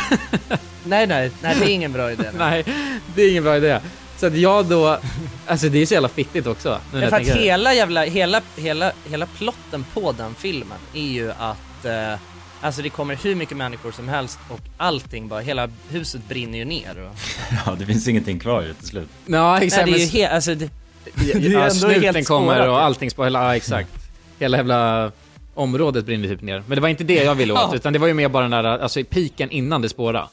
Nej 0.84 1.06
nej, 1.06 1.30
nej 1.42 1.56
det 1.60 1.64
är 1.64 1.74
ingen 1.74 1.92
bra 1.92 2.12
idé. 2.12 2.24
Nej, 2.38 2.64
det 3.14 3.22
är 3.22 3.30
ingen 3.30 3.42
bra 3.44 3.56
idé. 3.56 3.80
Så 4.16 4.26
att 4.26 4.36
jag 4.36 4.66
då, 4.66 4.98
alltså 5.46 5.68
det 5.68 5.78
är 5.78 5.86
så 5.86 5.94
jävla 5.94 6.08
fittigt 6.08 6.46
också. 6.46 6.80
Nu 6.92 6.98
när 6.98 7.02
jag 7.02 7.10
för 7.10 7.16
att 7.16 7.24
tänker 7.24 7.42
hela 7.42 7.74
jävla, 7.74 8.04
hela, 8.04 8.40
hela, 8.56 8.92
hela 9.10 9.26
plotten 9.26 9.84
på 9.94 10.12
den 10.12 10.34
filmen 10.34 10.78
är 10.94 11.00
ju 11.00 11.30
att 11.30 11.84
eh, 11.84 12.18
Alltså 12.60 12.82
det 12.82 12.88
kommer 12.90 13.16
hur 13.16 13.34
mycket 13.34 13.56
människor 13.56 13.92
som 13.92 14.08
helst 14.08 14.38
och 14.48 14.60
allting 14.76 15.28
bara, 15.28 15.40
hela 15.40 15.68
huset 15.88 16.28
brinner 16.28 16.58
ju 16.58 16.64
ner 16.64 17.08
och... 17.10 17.16
Ja, 17.66 17.76
det 17.78 17.86
finns 17.86 18.08
ingenting 18.08 18.38
kvar 18.38 18.62
ju 18.62 18.74
till 18.74 18.86
slut. 18.86 19.08
Ja 19.26 19.60
exakt. 19.60 19.86
Nej, 19.86 19.94
det 19.94 20.00
är 20.00 20.06
ju 20.06 20.18
helt, 20.18 20.32
alltså 20.32 20.54
det, 20.54 20.70
det 21.14 21.32
är 21.32 21.50
ja, 21.50 21.60
ändå 21.60 21.74
snuten 21.74 22.02
helt 22.02 22.28
kommer 22.28 22.68
och 22.68 22.82
allting 22.82 23.10
spår, 23.10 23.24
hela, 23.24 23.44
ja 23.44 23.56
exakt. 23.56 23.88
Hela 24.38 24.56
jävla 24.56 25.12
området 25.54 26.04
brinner 26.06 26.28
typ 26.28 26.42
ner. 26.42 26.62
Men 26.66 26.76
det 26.76 26.80
var 26.82 26.88
inte 26.88 27.04
det 27.04 27.24
jag 27.24 27.34
ville 27.34 27.52
åt, 27.52 27.60
Ja. 27.70 27.74
utan 27.74 27.92
det 27.92 27.98
var 27.98 28.06
ju 28.06 28.14
mer 28.14 28.28
bara 28.28 28.42
den 28.48 28.50
där, 28.50 28.64
alltså 28.64 29.04
piken 29.04 29.50
innan 29.50 29.82
det 29.82 29.88
spårade. 29.88 30.26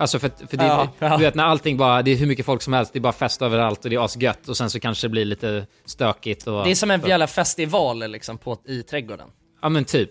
Alltså 0.00 0.18
för, 0.18 0.30
för 0.48 0.56
det, 0.56 0.64
Ja, 0.66 0.88
ja. 0.98 1.16
du 1.16 1.24
vet 1.24 1.34
när 1.34 1.44
allting 1.44 1.76
bara, 1.76 2.02
det 2.02 2.10
är 2.10 2.16
hur 2.16 2.26
mycket 2.26 2.46
folk 2.46 2.62
som 2.62 2.72
helst, 2.72 2.92
det 2.92 2.98
är 2.98 3.00
bara 3.00 3.12
fest 3.12 3.42
överallt 3.42 3.84
och 3.84 3.90
det 3.90 3.96
är 3.96 4.04
asgött 4.04 4.48
och 4.48 4.56
sen 4.56 4.70
så 4.70 4.80
kanske 4.80 5.06
det 5.06 5.10
blir 5.10 5.24
lite 5.24 5.66
stökigt 5.84 6.46
och... 6.46 6.64
Det 6.64 6.70
är 6.70 6.74
som 6.74 6.90
en 6.90 7.00
jävla 7.08 7.26
festival 7.26 8.10
liksom 8.10 8.38
på, 8.38 8.58
i 8.64 8.82
trädgården. 8.82 9.28
Ja 9.62 9.68
men 9.68 9.84
typ. 9.84 10.10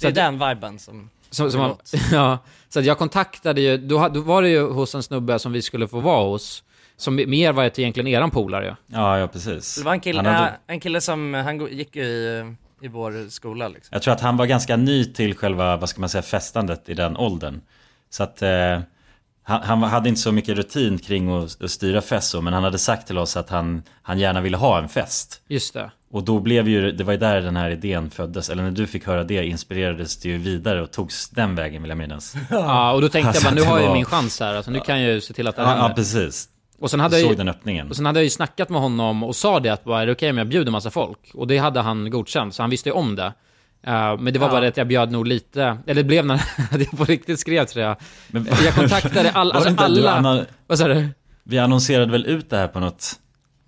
Det 0.00 0.04
är 0.06 0.08
att- 0.08 0.14
den 0.14 0.48
viben 0.48 0.78
som... 0.78 1.10
Så, 1.30 1.44
så, 1.44 1.50
som 1.50 1.60
man, 1.60 1.76
ja, 2.12 2.38
så 2.68 2.78
att 2.78 2.84
jag 2.84 2.98
kontaktade 2.98 3.60
ju, 3.60 3.76
då, 3.76 4.08
då 4.08 4.20
var 4.20 4.42
det 4.42 4.48
ju 4.48 4.70
hos 4.70 4.94
en 4.94 5.02
snubbe 5.02 5.38
som 5.38 5.52
vi 5.52 5.62
skulle 5.62 5.88
få 5.88 6.00
vara 6.00 6.28
hos, 6.28 6.62
som 6.96 7.14
mer 7.16 7.52
var 7.52 7.64
ett 7.64 7.78
egentligen 7.78 8.06
eran 8.06 8.30
polare. 8.30 8.76
Ja, 8.86 9.18
ja 9.18 9.26
precis. 9.28 9.76
Det 9.76 9.84
var 9.84 9.92
en 9.92 10.00
kille, 10.00 10.22
hade- 10.22 10.56
en 10.66 10.80
kille 10.80 11.00
som, 11.00 11.34
han 11.34 11.66
gick 11.66 11.96
ju 11.96 12.02
i, 12.04 12.54
i 12.82 12.88
vår 12.88 13.30
skola 13.30 13.68
liksom. 13.68 13.88
Jag 13.92 14.02
tror 14.02 14.14
att 14.14 14.20
han 14.20 14.36
var 14.36 14.46
ganska 14.46 14.76
ny 14.76 15.04
till 15.04 15.34
själva, 15.34 15.76
vad 15.76 15.88
ska 15.88 16.00
man 16.00 16.08
säga, 16.08 16.22
festandet 16.22 16.88
i 16.88 16.94
den 16.94 17.16
åldern. 17.16 17.60
Så 18.10 18.22
att 18.22 18.42
eh, 18.42 18.78
han, 19.48 19.62
han 19.62 19.82
hade 19.82 20.08
inte 20.08 20.20
så 20.20 20.32
mycket 20.32 20.56
rutin 20.56 20.98
kring 20.98 21.30
att, 21.38 21.62
att 21.62 21.70
styra 21.70 22.00
fest 22.00 22.30
så, 22.30 22.40
men 22.40 22.52
han 22.52 22.64
hade 22.64 22.78
sagt 22.78 23.06
till 23.06 23.18
oss 23.18 23.36
att 23.36 23.50
han, 23.50 23.82
han 24.02 24.18
gärna 24.18 24.40
ville 24.40 24.56
ha 24.56 24.78
en 24.78 24.88
fest. 24.88 25.40
Just 25.48 25.74
det. 25.74 25.90
Och 26.10 26.22
då 26.22 26.40
blev 26.40 26.68
ju, 26.68 26.92
det 26.92 27.04
var 27.04 27.12
ju 27.12 27.18
där 27.18 27.40
den 27.40 27.56
här 27.56 27.70
idén 27.70 28.10
föddes, 28.10 28.50
eller 28.50 28.62
när 28.62 28.70
du 28.70 28.86
fick 28.86 29.06
höra 29.06 29.24
det 29.24 29.46
inspirerades 29.46 30.16
det 30.16 30.28
ju 30.28 30.38
vidare 30.38 30.82
och 30.82 30.90
togs 30.90 31.28
den 31.30 31.54
vägen 31.54 31.82
vill 31.82 31.88
jag 31.88 31.98
minnas. 31.98 32.34
Ja, 32.50 32.92
och 32.92 33.00
då 33.00 33.08
tänkte 33.08 33.28
Alltså, 33.28 33.46
jag 33.46 33.54
bara, 33.54 33.60
nu 33.64 33.70
har 33.70 33.78
jag 33.78 33.86
var- 33.88 33.94
min 33.94 34.04
chans 34.04 34.40
här, 34.40 34.54
alltså, 34.54 34.70
nu 34.70 34.80
kan 34.80 35.02
jag 35.02 35.12
ju 35.14 35.20
se 35.20 35.34
till 35.34 35.46
att 35.46 35.56
det 35.56 35.62
Ja, 35.62 35.76
ja 35.88 35.92
precis. 35.96 36.48
Och 36.80 36.90
sen 36.90 37.00
hade 37.00 37.16
jag, 37.16 37.22
såg 37.22 37.30
ju- 37.32 37.36
den 37.36 37.48
öppningen. 37.48 37.88
Och 37.90 37.96
sen 37.96 38.06
hade 38.06 38.18
jag 38.18 38.24
ju 38.24 38.30
snackat 38.30 38.68
med 38.68 38.80
honom 38.80 39.22
och 39.22 39.36
sa 39.36 39.60
det 39.60 39.68
att 39.68 39.84
bara, 39.84 40.02
är 40.02 40.06
det 40.06 40.12
okej 40.12 40.30
om 40.30 40.38
jag 40.38 40.48
bjuder 40.48 40.72
massa 40.72 40.90
folk? 40.90 41.18
Och 41.34 41.46
det 41.46 41.58
hade 41.58 41.80
han 41.80 42.10
godkänt, 42.10 42.54
så 42.54 42.62
han 42.62 42.70
visste 42.70 42.88
ju 42.88 42.92
om 42.92 43.16
det. 43.16 43.32
Eh, 43.86 44.18
men 44.18 44.32
det 44.32 44.38
var 44.38 44.46
Ja. 44.46 44.50
bara 44.52 44.60
det 44.60 44.68
att 44.68 44.76
jag 44.76 44.86
bjöd 44.88 45.12
nog 45.12 45.26
lite, 45.26 45.62
eller 45.86 45.94
det 46.02 46.04
blev 46.04 46.26
när 46.26 46.42
jag 46.70 46.90
på 46.98 47.04
riktigt 47.04 47.40
skrev 47.40 47.64
tror 47.64 47.84
jag. 47.84 47.96
jag 48.64 48.74
kontaktade 48.74 49.30
all, 49.30 49.46
Var 49.52 49.52
det 49.52 49.56
alltså 49.56 49.70
inte 49.70 49.84
alla... 49.84 50.12
anna- 50.12 50.46
Vad 50.66 50.78
sa 50.78 50.88
du? 50.88 51.08
Vi 51.44 51.58
annonserade 51.58 52.12
väl 52.12 52.26
ut 52.26 52.50
det 52.50 52.56
här 52.56 52.68
på 52.68 52.80
något, 52.80 53.12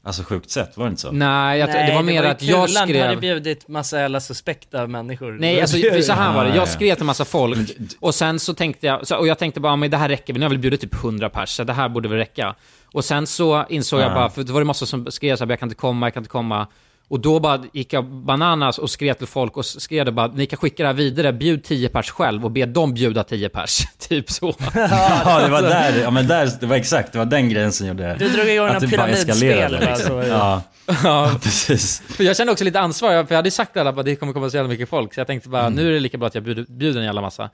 alltså 0.05 0.23
sjukt 0.23 0.51
sätt, 0.51 0.77
var 0.77 0.85
det 0.85 0.89
inte 0.91 1.03
så? 1.03 1.11
Nej, 1.13 1.59
jag, 1.59 1.69
det 1.69 1.93
var 1.95 2.03
mer 2.03 2.23
ju 2.23 2.29
att 2.29 2.43
jag 2.43 2.67
Kulan 2.69 2.81
hade 2.83 2.93
skrev... 2.93 3.21
bjudit 3.21 3.69
massa 3.69 4.01
jävla 4.01 4.21
suspekta 4.21 4.87
människor. 4.87 5.33
Nej, 5.41 5.61
alltså 5.61 5.77
så 6.03 6.13
här 6.13 6.35
var 6.35 6.45
det. 6.45 6.49
Ja, 6.51 6.55
ja. 6.55 6.61
Jag 6.61 6.69
skrev 6.69 6.95
till 6.95 7.05
massa 7.05 7.25
folk 7.25 7.71
och 8.01 8.15
sen 8.15 8.39
så 8.39 8.55
tänkte 8.55 8.87
jag, 8.87 9.01
och 9.21 9.27
jag 9.27 9.39
tänkte 9.39 9.61
bara, 9.61 9.77
men 9.77 9.91
det 9.91 9.97
här 9.97 10.09
räcker 10.09 10.33
nu 10.33 10.39
har 10.41 10.45
jag 10.45 10.51
väl 10.51 10.59
bjudit 10.59 10.81
typ 10.81 10.95
100 10.95 11.29
pers, 11.31 11.49
så 11.51 11.65
det 11.65 11.73
här 11.73 11.89
borde 11.89 12.09
väl 12.09 12.19
räcka. 12.19 12.55
Och 12.93 13.05
sen 13.05 13.27
så 13.27 13.65
insåg 13.69 14.01
jag 14.01 14.11
Ja. 14.11 14.15
bara, 14.15 14.31
för 14.31 14.43
det 14.43 14.53
var 14.53 14.61
det 14.61 14.65
massa 14.67 14.87
som 14.87 15.07
skrev 15.11 15.37
så 15.37 15.45
här, 15.45 15.51
jag 15.51 15.59
kan 15.59 15.67
inte 15.67 15.77
komma, 15.81 16.07
jag 16.07 16.15
kan 16.15 16.21
inte 16.21 16.31
komma. 16.31 16.67
Och 17.11 17.21
då 17.21 17.41
bara 17.41 17.63
gick 17.73 17.93
jag 17.93 18.05
bananas 18.05 18.79
och 18.79 18.91
skrev 18.91 19.15
till 19.15 19.27
folk 19.27 19.57
och 19.57 19.67
skrev 19.67 20.05
det 20.05 20.13
bara, 20.13 20.27
ni 20.27 20.47
kan 20.47 20.57
skicka 20.57 20.83
det 20.83 20.87
här 20.87 20.95
vidare, 20.95 21.33
bjud 21.33 21.65
10 21.65 21.89
pers 21.89 22.11
själv 22.11 22.45
och 22.45 22.51
be 22.51 22.67
dem 22.67 22.95
bjuda 22.95 23.25
10 23.25 23.49
pers. 23.49 23.79
typ 23.99 24.31
så. 24.31 24.55
Ja, 24.75 25.41
det 25.41 25.49
var 25.49 25.63
där, 25.63 26.01
ja 26.03 26.11
men 26.11 26.27
där, 26.27 26.51
det 26.61 26.67
var 26.67 26.77
exakt, 26.77 27.13
det 27.13 27.19
var 27.19 27.25
den 27.25 27.49
grejen 27.49 27.73
som 27.73 27.87
gjorde 27.87 28.17
Du 28.19 28.29
drog 28.29 28.49
igång 28.49 28.69
bara 28.69 28.81
pyramidspel, 28.81 29.73
va, 29.73 29.79
liksom. 29.81 30.07
så- 30.07 30.23
Ja, 30.29 30.63
Ja, 31.05 31.31
precis. 31.43 32.03
För 32.09 32.25
jag 32.25 32.37
kände 32.37 32.53
också 32.53 32.65
lite 32.65 32.81
ansvar, 32.81 33.09
för 33.11 33.35
jag 33.35 33.37
hade 33.39 33.47
ju 33.47 33.51
sagt 33.51 33.73
till 33.73 33.81
alla 33.81 33.91
att 33.91 34.05
det 34.05 34.17
kommer 34.17 34.33
komma 34.33 34.51
så 34.51 34.57
jävla 34.57 34.69
mycket 34.69 34.89
folk, 34.89 35.15
så 35.15 35.21
jag 35.21 35.27
tänkte 35.27 35.49
bara, 35.49 35.69
nu 35.69 35.89
är 35.89 35.93
det 35.93 36.01
lika 36.01 36.19
bra 36.19 36.27
att 36.29 36.35
jag 36.35 36.45
bjuder, 36.45 36.65
bjuder 36.69 37.01
en 37.01 37.07
jävla 37.07 37.21
massa. 37.21 37.51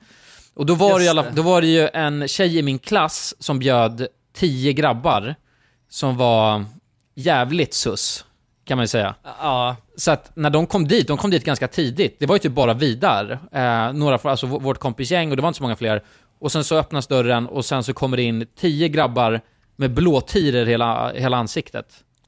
Och 0.53 0.65
då 0.65 0.75
var, 0.75 0.89
det, 0.89 0.99
ju 0.99 1.01
Just 1.05 1.09
alla, 1.09 1.25
då 1.31 1.41
var 1.41 1.61
det 1.61 1.67
ju 1.67 1.87
en 1.93 2.27
tjej 2.27 2.57
i 2.57 2.61
min 2.61 2.79
klass 2.79 3.35
som 3.39 3.59
bjöd 3.59 4.07
tio 4.35 4.73
grabbar, 4.73 5.35
som 5.89 6.17
var 6.17 6.65
jävligt 7.15 7.73
sus, 7.73 8.25
kan 8.67 8.77
man 8.77 8.83
ju 8.83 8.87
säga. 8.87 9.15
Ja, 9.23 9.75
Så 9.95 10.11
att 10.11 10.31
när 10.35 10.49
de 10.49 10.67
kom 10.67 10.87
dit, 10.87 11.07
de 11.07 11.17
kom 11.17 11.29
dit 11.31 11.43
ganska 11.45 11.67
tidigt, 11.67 12.19
det 12.19 12.25
var 12.25 12.35
ju 12.35 12.39
typ 12.39 12.51
bara 12.51 12.73
vi 12.73 12.95
där, 12.95 13.39
eh, 13.51 13.93
några 13.93 14.29
alltså 14.29 14.47
vårt 14.47 14.77
kompisgäng, 14.77 15.29
och 15.29 15.35
det 15.35 15.41
var 15.41 15.49
inte 15.49 15.57
så 15.57 15.63
många 15.63 15.75
fler. 15.75 16.03
Och 16.39 16.51
sen 16.51 16.63
så 16.63 16.77
öppnas 16.77 17.07
dörren, 17.07 17.47
och 17.47 17.65
sen 17.65 17.83
så 17.83 17.93
kommer 17.93 18.17
det 18.17 18.23
in 18.23 18.47
tio 18.59 18.87
grabbar 18.87 19.41
med 19.75 19.93
blåtiror 19.93 20.65
hela, 20.65 21.11
hela 21.13 21.37
ansiktet. 21.37 21.85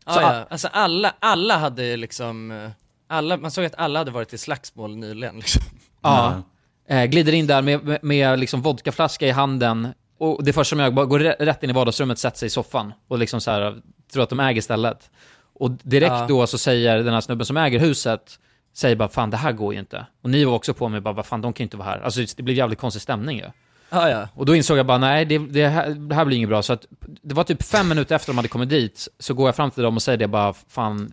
Så 0.08 0.20
ja, 0.22 0.36
ja. 0.36 0.46
Alltså 0.50 0.68
alla, 0.72 1.14
alla 1.20 1.58
hade 1.58 1.98
liksom, 1.98 2.52
eh, 2.52 2.70
alla, 3.10 3.38
man 3.38 3.52
såg 3.52 3.66
att 3.66 3.76
alla 3.78 4.00
hade 4.00 4.12
varit 4.12 4.34
i 4.34 4.38
slagsmål 4.38 4.98
nyligen 4.98 5.36
liksom. 5.36 5.62
Ja. 6.02 6.42
Eh, 6.90 7.06
glider 7.06 7.34
in 7.34 7.48
där 7.48 7.62
med, 7.62 7.84
med, 7.84 8.00
med 8.04 8.40
liksom 8.40 8.62
vodkaflaska 8.62 9.28
i 9.28 9.32
handen. 9.32 9.88
Och 10.20 10.44
det 10.44 10.54
första 10.54 10.70
som 10.70 10.80
jag 10.80 10.94
bara 10.94 11.06
går 11.06 11.20
rä- 11.20 11.36
rätt 11.40 11.64
in 11.64 11.70
i 11.70 11.74
vardagsrummet, 11.74 12.20
sätter 12.20 12.38
sig 12.38 12.46
i 12.46 12.50
soffan 12.50 12.94
och 13.08 13.20
liksom 13.20 13.42
så 13.42 13.52
här, 13.52 13.82
tror 14.14 14.24
att 14.24 14.30
de 14.30 14.40
äger 14.40 14.62
stället. 14.62 15.12
Och 15.60 15.72
direkt 15.72 16.12
Ja. 16.12 16.26
då 16.30 16.48
så 16.48 16.58
säger 16.58 16.98
den 17.04 17.14
här 17.14 17.22
snubben 17.22 17.46
som 17.46 17.58
äger 17.58 17.80
huset, 17.80 18.40
säger 18.74 18.96
bara 18.96 19.10
fan 19.10 19.30
det 19.30 19.38
här 19.38 19.52
går 19.52 19.74
ju 19.74 19.80
inte. 19.80 20.06
Och 20.24 20.30
ni 20.30 20.46
var 20.46 20.54
också 20.54 20.74
på 20.74 20.90
mig 20.90 21.02
bara, 21.02 21.14
vad 21.14 21.26
fan 21.26 21.42
de 21.42 21.54
kan 21.54 21.64
ju 21.64 21.66
inte 21.66 21.78
vara 21.78 21.88
här. 21.90 22.00
Alltså 22.00 22.22
det 22.38 22.44
blev 22.44 22.58
jävligt 22.58 22.80
konstig 22.80 23.02
stämning 23.02 23.38
ju. 23.38 23.46
Ja, 23.90 24.10
ja. 24.10 24.28
Och 24.36 24.46
då 24.46 24.56
insåg 24.56 24.78
jag 24.78 24.86
bara, 24.86 24.98
nej 24.98 25.26
det, 25.26 25.38
det, 25.38 25.68
här, 25.68 25.90
det 25.90 26.16
här 26.16 26.26
blir 26.26 26.38
inget 26.38 26.50
bra. 26.50 26.62
Så 26.62 26.74
att, 26.74 26.86
det 27.22 27.36
var 27.36 27.44
typ 27.44 27.64
fem 27.64 27.90
minuter 27.90 28.16
efter 28.16 28.28
de 28.34 28.38
hade 28.38 28.48
kommit 28.48 28.70
dit, 28.70 29.08
så 29.20 29.34
går 29.34 29.48
jag 29.48 29.56
fram 29.56 29.72
till 29.72 29.84
dem 29.84 29.96
och 29.96 30.02
säger 30.02 30.18
det 30.18 30.28
bara, 30.28 30.54
fan, 30.54 31.12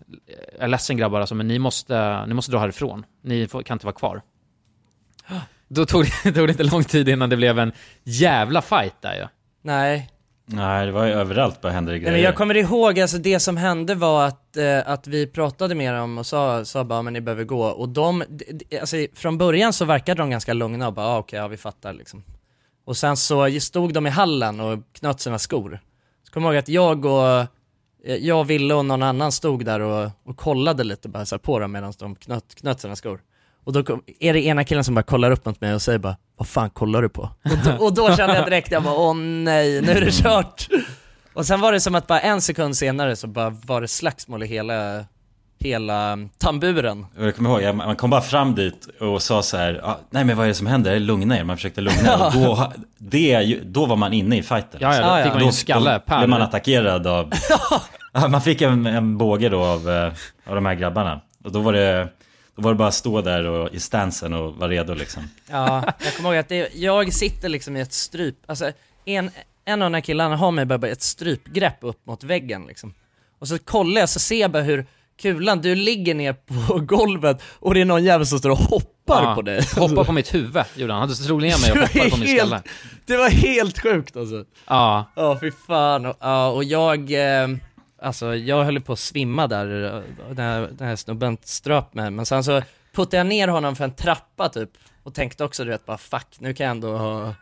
jag 0.53 0.63
är 0.63 0.67
ledsen 0.67 0.97
grabbar 0.97 1.19
alltså, 1.19 1.35
men 1.35 1.47
ni 1.47 1.59
måste, 1.59 2.25
ni 2.25 2.33
måste 2.33 2.51
dra 2.51 2.59
härifrån. 2.59 3.05
Ni 3.23 3.47
får, 3.47 3.63
kan 3.63 3.75
inte 3.75 3.85
vara 3.85 3.95
kvar. 3.95 4.21
Då 5.67 5.85
tog 5.85 6.05
det, 6.05 6.31
tog 6.31 6.47
det 6.47 6.51
inte 6.51 6.63
lång 6.63 6.83
tid 6.83 7.09
innan 7.09 7.29
det 7.29 7.37
blev 7.37 7.59
en 7.59 7.71
jävla 8.03 8.61
fight 8.61 9.01
där 9.01 9.15
ju. 9.15 9.27
Nej. 9.61 10.09
Nej, 10.49 10.85
det 10.85 10.91
var 10.91 11.05
ju 11.05 11.11
överallt 11.11 11.61
bara 11.61 11.71
hände 11.71 11.91
det 11.91 11.93
Nej, 11.93 11.99
grejer. 11.99 12.13
men 12.13 12.21
jag 12.21 12.35
kommer 12.35 12.57
ihåg, 12.57 12.99
alltså 12.99 13.17
det 13.17 13.39
som 13.39 13.57
hände 13.57 13.95
var 13.95 14.25
att, 14.27 14.57
eh, 14.57 14.89
att 14.89 15.07
vi 15.07 15.27
pratade 15.27 15.75
med 15.75 15.93
dem 15.93 16.17
och 16.17 16.25
sa, 16.25 16.65
sa 16.65 16.83
bara 16.83 17.01
men 17.01 17.13
ni 17.13 17.21
behöver 17.21 17.43
gå 17.43 17.63
och 17.63 17.89
de, 17.89 18.23
alltså 18.81 18.97
från 19.13 19.37
början 19.37 19.73
så 19.73 19.85
verkade 19.85 20.21
de 20.21 20.29
ganska 20.29 20.53
lugna 20.53 20.87
och 20.87 20.93
bara 20.93 21.05
ah, 21.05 21.17
okej, 21.17 21.39
ja 21.39 21.47
vi 21.47 21.57
fattar 21.57 21.93
liksom. 21.93 22.23
Och 22.85 22.97
sen 22.97 23.17
så 23.17 23.59
stod 23.59 23.93
de 23.93 24.07
i 24.07 24.09
hallen 24.09 24.59
och 24.59 24.79
knöt 24.93 25.19
sina 25.19 25.39
skor. 25.39 25.79
Så 26.23 26.31
kommer 26.33 26.47
jag 26.47 26.53
ihåg 26.53 26.59
att 26.59 26.69
jag 26.69 27.05
och, 27.05 27.47
eh, 28.05 28.15
jag, 28.15 28.43
Ville 28.43 28.73
och 28.73 28.85
någon 28.85 29.03
annan 29.03 29.31
stod 29.31 29.65
där 29.65 29.79
och, 29.79 30.09
och 30.23 30.37
kollade 30.37 30.83
lite 30.83 31.09
bara 31.09 31.25
så 31.25 31.39
på 31.39 31.59
dem 31.59 31.71
medan 31.71 31.93
de 31.99 32.15
knöt, 32.15 32.55
knöt 32.55 32.81
sina 32.81 32.95
skor. 32.95 33.21
Och 33.63 33.73
då 33.73 33.83
kom, 33.83 34.03
är 34.19 34.33
det 34.33 34.41
ena 34.45 34.63
killen 34.63 34.83
som 34.83 34.95
bara 34.95 35.03
kollar 35.03 35.31
upp 35.31 35.45
mot 35.45 35.61
mig 35.61 35.73
och 35.73 35.81
säger 35.81 35.99
bara 35.99 36.17
Vad 36.37 36.47
fan 36.47 36.69
kollar 36.69 37.01
du 37.01 37.09
på? 37.09 37.21
Och 37.21 37.57
då, 37.65 37.85
och 37.85 37.93
då 37.93 38.15
kände 38.15 38.35
jag 38.35 38.45
direkt, 38.45 38.71
jag 38.71 38.83
bara 38.83 38.95
åh 38.95 39.15
nej, 39.15 39.81
nu 39.81 39.91
är 39.91 40.01
det 40.01 40.11
kört! 40.11 40.67
Och 41.33 41.45
sen 41.45 41.61
var 41.61 41.71
det 41.71 41.79
som 41.79 41.95
att 41.95 42.07
bara 42.07 42.19
en 42.19 42.41
sekund 42.41 42.77
senare 42.77 43.15
så 43.15 43.27
bara 43.27 43.49
var 43.49 43.81
det 43.81 43.87
slagsmål 43.87 44.43
i 44.43 44.47
hela, 44.47 45.05
hela 45.59 46.17
tamburen. 46.37 47.05
Jag 47.19 47.35
kommer 47.35 47.61
ihåg, 47.61 47.75
man 47.75 47.95
kom 47.95 48.09
bara 48.09 48.21
fram 48.21 48.55
dit 48.55 48.87
och 48.99 49.21
sa 49.21 49.41
så 49.43 49.57
här, 49.57 49.81
ah, 49.83 49.99
nej 50.09 50.23
men 50.23 50.37
vad 50.37 50.45
är 50.45 50.47
det 50.47 50.53
som 50.55 50.67
händer? 50.67 50.99
Lugna 50.99 51.37
er, 51.39 51.43
man 51.43 51.57
försökte 51.57 51.81
lugna 51.81 52.13
er. 52.13 52.25
Och 52.25 52.33
då, 52.33 52.71
det, 52.97 53.59
då 53.63 53.85
var 53.85 53.95
man 53.95 54.13
inne 54.13 54.37
i 54.37 54.43
fighten. 54.43 54.79
Ja, 54.81 54.95
ja, 54.95 55.17
då 55.17 55.23
fick 55.23 55.33
man 55.33 55.45
ju 55.45 55.51
skalle 55.51 56.01
Då 56.07 56.17
blev 56.17 56.29
man 56.29 56.41
attackerad 56.41 57.07
av, 57.07 57.31
ja, 58.13 58.27
man 58.27 58.41
fick 58.41 58.61
en, 58.61 58.85
en 58.85 59.17
båge 59.17 59.49
då 59.49 59.63
av, 59.63 59.89
eh, 59.89 60.11
av 60.49 60.55
de 60.55 60.65
här 60.65 60.73
grabbarna. 60.73 61.21
Och 61.43 61.51
då 61.51 61.59
var 61.59 61.73
det, 61.73 62.07
då 62.57 62.61
var 62.63 62.71
det 62.71 62.77
bara 62.77 62.87
att 62.87 62.93
stå 62.93 63.21
där 63.21 63.43
och, 63.43 63.73
i 63.73 63.79
stansen 63.79 64.33
och 64.33 64.53
vara 64.55 64.69
redo 64.69 64.93
liksom. 64.93 65.23
Ja, 65.49 65.83
jag 66.03 66.15
kommer 66.15 66.29
ihåg 66.29 66.37
att 66.39 66.49
det, 66.49 66.69
jag 66.75 67.13
sitter 67.13 67.49
liksom 67.49 67.77
i 67.77 67.81
ett 67.81 67.93
stryp, 67.93 68.35
alltså 68.45 68.71
en, 69.05 69.31
en 69.65 69.81
av 69.81 69.85
de 69.91 69.93
här 69.93 70.01
killarna 70.01 70.35
har 70.35 70.51
mig 70.51 70.65
bara 70.65 70.87
ett 70.87 71.01
strypgrepp 71.01 71.77
upp 71.81 72.05
mot 72.05 72.23
väggen 72.23 72.65
liksom. 72.67 72.93
Och 73.39 73.47
så 73.47 73.59
kollar 73.59 73.99
jag 74.01 74.09
så 74.09 74.19
ser 74.19 74.41
jag 74.41 74.51
bara 74.51 74.63
hur 74.63 74.85
Kulan, 75.21 75.61
du 75.61 75.75
ligger 75.75 76.15
ner 76.15 76.33
på 76.33 76.79
golvet 76.79 77.41
och 77.59 77.73
det 77.73 77.81
är 77.81 77.85
någon 77.85 78.03
jävel 78.03 78.27
som 78.27 78.39
står 78.39 78.49
och 78.49 78.57
hoppar 78.57 79.23
Ja, 79.23 79.35
på 79.35 79.41
dig. 79.41 79.61
Hoppar 79.75 80.03
på 80.03 80.11
mitt 80.11 80.33
huvud, 80.33 80.63
gjorde 80.75 80.93
han. 80.93 81.01
Han 81.01 81.15
slog 81.15 81.41
ner 81.41 81.61
mig 81.61 81.71
och 81.71 81.77
Det 81.93 81.99
var 81.99 82.03
hoppade 82.03 82.09
på 82.09 82.17
min 82.17 82.37
skalle. 82.37 82.55
helt- 82.55 82.67
Det 83.05 83.17
var 83.17 83.29
helt 83.29 83.79
sjukt 83.81 84.17
alltså. 84.17 84.45
Ja. 84.67 85.11
Ja, 85.15 85.37
fy 85.41 85.51
fan. 85.67 86.05
Och, 86.05 86.15
ja, 86.19 86.47
och 86.49 86.63
jag, 86.63 87.11
eh, 87.11 87.47
alltså 88.01 88.35
jag 88.35 88.63
höll 88.63 88.81
på 88.81 88.93
att 88.93 88.99
svimma 88.99 89.47
där, 89.47 89.95
eh, 89.97 90.01
när 90.35 90.67
den 90.71 90.87
här 90.87 90.95
snubben 90.95 91.37
ströp 91.43 91.93
mig. 91.93 92.11
Men 92.11 92.25
sen 92.25 92.43
så 92.43 92.61
puttade 92.95 93.17
jag 93.17 93.27
ner 93.27 93.47
honom 93.47 93.75
för 93.75 93.83
en 93.83 93.93
trappa 93.93 94.49
typ. 94.49 94.69
Och 95.03 95.13
tänkte 95.13 95.43
också 95.43 95.63
du 95.63 95.69
vet 95.71 95.85
bara 95.85 95.97
fuck, 95.97 96.27
nu 96.39 96.53
kan 96.53 96.65
jag 96.65 96.71
ändå 96.71 96.97
ha, 96.97 97.33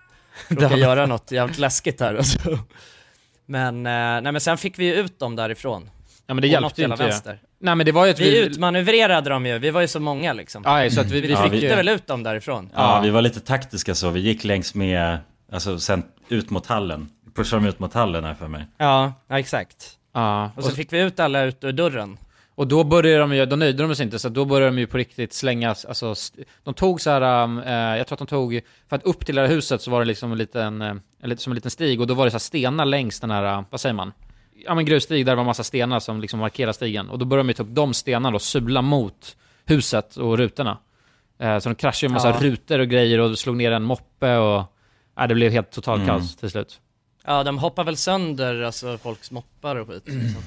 råka 0.47 0.75
göra 0.77 1.05
något 1.05 1.31
jävligt 1.31 1.57
läskigt 1.57 1.99
här. 1.99 2.15
Och 2.15 2.25
så. 2.25 2.59
Men, 3.45 3.75
eh, 3.85 3.91
nej 3.91 4.31
men 4.31 4.41
sen 4.41 4.57
fick 4.57 4.79
vi 4.79 4.85
ju 4.85 4.93
ut 4.93 5.19
dem 5.19 5.35
därifrån. 5.35 5.89
Ja 6.27 6.33
men 6.33 6.41
det 6.41 6.47
Och 6.47 6.51
hjälpte 6.61 6.81
ju 6.81 6.87
inte. 6.91 7.03
vänster. 7.03 7.39
Nej 7.59 7.75
men 7.75 7.85
det 7.85 7.91
var 7.91 8.05
ju 8.05 8.11
att 8.11 8.19
Vi 8.19 8.31
vi... 8.31 8.45
utmanövrerade 8.45 9.29
dem 9.29 9.45
ju, 9.45 9.59
vi 9.59 9.71
var 9.71 9.81
ju 9.81 9.87
så 9.87 9.99
många 9.99 10.33
liksom. 10.33 10.63
Ja, 10.65 10.89
så 10.89 11.01
att 11.01 11.11
vi, 11.11 11.21
Vi 11.21 11.31
Ja, 11.31 11.43
fick 11.49 11.63
vi- 11.63 11.67
väl 11.67 11.89
ut 11.89 12.07
dem 12.07 12.23
därifrån. 12.23 12.69
Ja, 12.75 12.99
vi 13.03 13.09
var 13.09 13.21
lite 13.21 13.39
taktiska 13.39 13.95
så, 13.95 14.09
vi 14.09 14.19
gick 14.19 14.43
längs 14.43 14.75
med, 14.75 15.17
alltså 15.51 15.79
sen 15.79 16.03
ut 16.29 16.49
mot 16.49 16.65
hallen. 16.67 17.09
Pushade 17.35 17.61
dem 17.61 17.69
ut 17.69 17.79
mot 17.79 17.93
hallen 17.93 18.23
här 18.23 18.33
för 18.33 18.47
mig. 18.47 18.65
Ja, 18.77 19.13
ja 19.27 19.39
exakt. 19.39 19.97
Ja. 20.16 20.51
Och 20.55 20.63
så 20.63 20.72
fick 20.72 20.93
vi 20.93 20.99
ut 21.01 21.20
alla 21.20 21.43
ut 21.43 21.63
ur 21.63 21.72
dörren. 21.72 22.18
Och 22.55 22.68
då 22.68 22.84
började 22.84 23.20
de 23.20 23.36
ju, 23.36 23.45
då 23.45 23.55
nöjde 23.55 23.84
de 23.84 23.95
sig 23.95 24.03
inte, 24.05 24.20
så 24.20 24.30
då 24.30 24.45
började 24.45 24.72
de 24.76 24.80
ju 24.80 24.88
på 24.88 24.97
riktigt 24.97 25.34
slängas, 25.34 25.86
alltså, 25.86 26.16
de 26.63 26.74
tog 26.74 27.01
så 27.01 27.09
här, 27.09 27.22
eh, 27.68 27.97
jag 27.97 28.07
tror 28.07 28.16
att 28.16 28.20
de 28.20 28.28
tog, 28.28 28.61
för 28.89 28.95
att 28.95 29.03
upp 29.03 29.26
till 29.26 29.36
det 29.36 29.41
här 29.41 29.47
huset 29.47 29.82
så 29.82 29.91
var 29.91 29.99
det 29.99 30.05
liksom 30.05 30.32
en 30.32 30.38
liten, 30.38 30.82
en 30.82 31.01
lite, 31.24 31.41
som 31.41 31.51
en 31.51 31.55
liten 31.55 31.72
stig, 31.72 32.01
och 32.01 32.07
då 32.07 32.13
var 32.13 32.26
det 32.26 32.32
så 32.32 32.36
här 32.36 32.39
stenar 32.39 32.86
längs 32.86 33.20
den 33.20 33.32
här, 33.32 33.63
vad 33.70 33.82
säger 33.82 33.93
man? 33.93 34.11
Ja 34.66 34.76
men 34.76 34.86
grusstig, 34.86 35.26
där 35.26 35.32
det 35.32 35.36
var 35.36 35.43
massa 35.43 35.63
stenar 35.63 35.99
som 35.99 36.22
liksom 36.22 36.39
markerar 36.39 36.72
stigen. 36.72 37.09
Och 37.09 37.20
då 37.20 37.26
började 37.26 37.43
de 37.47 37.49
ju 37.49 37.53
ta 37.53 37.63
upp 37.63 37.70
de 37.76 37.93
stenarna 37.93 38.36
och 38.36 38.41
sula 38.41 38.82
mot 38.82 39.36
huset 39.66 40.16
och 40.18 40.38
rutorna. 40.38 40.78
Eh, 41.39 41.59
så 41.59 41.70
de 41.70 41.76
kraschade 41.76 42.05
ju 42.05 42.09
en 42.09 42.13
massa 42.13 42.30
Ja. 42.30 42.38
rutor 42.41 42.80
och 42.80 42.88
grejer 42.88 43.20
och 43.20 43.39
slog 43.39 43.55
ner 43.55 43.72
en 43.72 43.84
moppe 43.84 44.38
och, 44.38 44.63
ja 45.16 45.28
det 45.28 45.36
blev 45.36 45.51
helt 45.51 45.72
totalt 45.72 46.01
Mm. 46.03 46.07
kaos 46.20 46.36
till 46.36 46.49
slut. 46.49 46.80
Ja, 47.26 47.43
de 47.43 47.57
hoppar 47.57 47.84
väl 47.84 47.97
sönder, 47.97 48.61
alltså 48.61 48.97
folks 48.97 49.32
moppar 49.32 49.76
och 49.76 49.88
skit. 49.88 50.03
Liksom. 50.05 50.41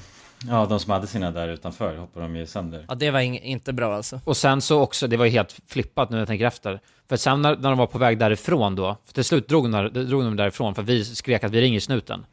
Ja, 0.49 0.67
de 0.67 0.81
som 0.81 0.93
hade 0.93 1.07
sina 1.07 1.31
där 1.31 1.49
utanför 1.49 1.97
hoppade 1.97 2.27
de 2.27 2.37
ju 2.37 2.47
sönder. 2.47 2.85
Ja, 2.89 2.95
det 2.95 3.11
var 3.11 3.21
ing- 3.21 3.41
inte 3.43 3.73
bra 3.73 3.95
alltså. 3.97 4.21
Och 4.25 4.37
sen 4.37 4.61
så 4.61 4.81
också, 4.81 5.07
det 5.07 5.17
var 5.17 5.25
ju 5.25 5.31
helt 5.31 5.57
flippat 5.67 6.11
nu 6.11 6.15
när 6.15 6.21
jag 6.21 6.29
tänker 6.29 6.47
efter. 6.47 6.81
För 7.09 7.17
sen 7.17 7.43
när, 7.43 7.57
när 7.57 7.69
de 7.69 7.79
var 7.79 7.87
på 7.87 7.99
väg 7.99 8.19
därifrån 8.19 8.77
då, 8.77 8.97
för 9.07 9.13
till 9.15 9.25
slut 9.25 9.49
drog 9.49 9.65
de, 9.65 9.73
där, 9.73 9.89
drog 10.05 10.25
de 10.25 10.37
därifrån 10.37 10.75
för 10.75 10.83
vi 10.83 11.05
skrek 11.05 11.45
att 11.45 11.53
vi 11.53 11.61
ringer 11.61 11.81
snuten. 11.81 12.27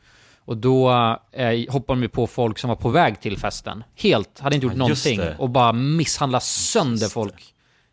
Och 0.47 0.57
då 0.57 0.89
eh, 1.31 1.71
hoppade 1.73 1.99
de 1.99 2.03
ju 2.03 2.09
på 2.09 2.27
folk 2.27 2.57
som 2.59 2.67
var 2.67 2.75
på 2.75 2.89
väg 2.89 3.21
till 3.21 3.37
festen. 3.37 3.83
Helt, 3.95 4.39
hade 4.39 4.55
inte 4.55 4.65
gjort 4.65 4.73
Ja, 4.73 4.77
någonting. 4.79 5.17
det. 5.19 5.35
Och 5.39 5.49
bara 5.49 5.73
misshandla 5.73 6.39
sönder 6.39 7.07
folk. 7.07 7.43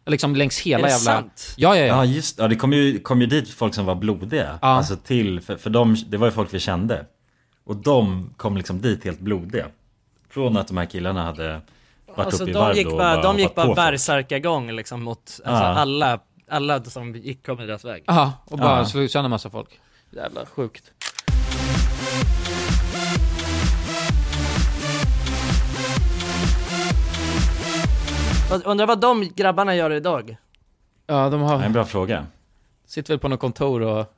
Liksom 0.07 0.37
längs 0.37 0.61
hela 0.61 0.79
Är 0.79 0.83
det 0.83 0.89
jävla... 0.91 1.05
sant? 1.21 1.55
Ja, 1.57 1.77
ja, 1.77 1.83
Ja 1.83 1.87
ja. 1.87 2.05
just 2.05 2.39
ja, 2.39 2.49
det 2.49 2.57
kom 2.57 2.73
ju, 2.73 2.99
kom 3.01 3.21
ju 3.21 3.27
dit 3.27 3.49
folk 3.51 3.75
som 3.75 3.87
var 3.87 3.95
blodiga. 3.95 4.59
Ja. 4.63 4.69
Alltså 4.69 4.97
till, 4.97 5.41
för, 5.41 5.57
för 5.57 5.71
de, 5.71 5.97
det 6.07 6.17
var 6.17 6.27
ju 6.27 6.31
folk 6.33 6.55
vi 6.55 6.61
kände. 6.61 7.07
Och 7.65 7.77
de 7.77 8.31
kom 8.37 8.57
liksom 8.57 8.81
dit 8.81 9.05
helt 9.05 9.21
blodiga. 9.21 9.67
Från 10.31 10.57
att 10.57 10.69
de 10.69 10.77
här 10.77 10.87
killarna 10.87 11.23
hade 11.25 11.61
varit 12.17 12.27
Alltså 12.27 12.43
uppe 12.43 12.51
i 12.51 12.55
de 12.55 12.59
varv 12.59 12.77
gick 12.77 12.87
då 12.87 12.93
och 12.93 12.99
bara, 12.99 13.23
de 13.23 13.39
gick 13.39 13.55
bara 13.55 13.75
bärsärkagång 13.75 14.73
liksom 14.73 15.03
mot 15.03 15.19
alltså, 15.19 15.41
Ja. 15.45 15.55
alla, 15.65 16.19
alla 16.51 16.85
som 16.85 17.15
gick 17.15 17.47
kom 17.47 17.61
i 17.61 17.67
deras 17.67 17.85
väg. 17.85 18.05
Ja, 18.07 18.33
och 18.45 18.59
bara 18.59 18.79
Ja. 18.79 18.85
slog 18.85 19.11
sönder 19.11 19.29
massa 19.29 19.51
folk. 19.51 19.81
Jävla 20.11 20.47
sjukt. 20.47 20.85
Undrar 28.65 28.87
vad 28.87 29.01
de 29.01 29.29
grabbarna 29.35 29.75
gör 29.75 29.91
idag? 29.91 30.37
Ja, 31.07 31.29
de 31.29 31.41
Det 31.41 31.47
är 31.47 31.55
en 31.55 31.61
har... 31.63 31.69
bra 31.69 31.85
fråga. 31.85 32.27
Sitter 32.87 33.13
väl 33.13 33.19
på 33.19 33.29
något 33.29 33.41
kontor 33.41 33.81
och... 33.83 34.15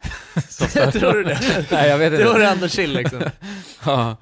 Tror 0.92 1.12
du 1.12 1.24
det? 1.24 1.66
Nej, 1.70 1.88
jag 1.88 1.98
vet 1.98 2.12
inte. 2.12 2.24
vore 2.24 2.48
ändå 2.48 2.68
chill 2.68 2.92
liksom. 2.92 3.22
Ja. 3.86 4.16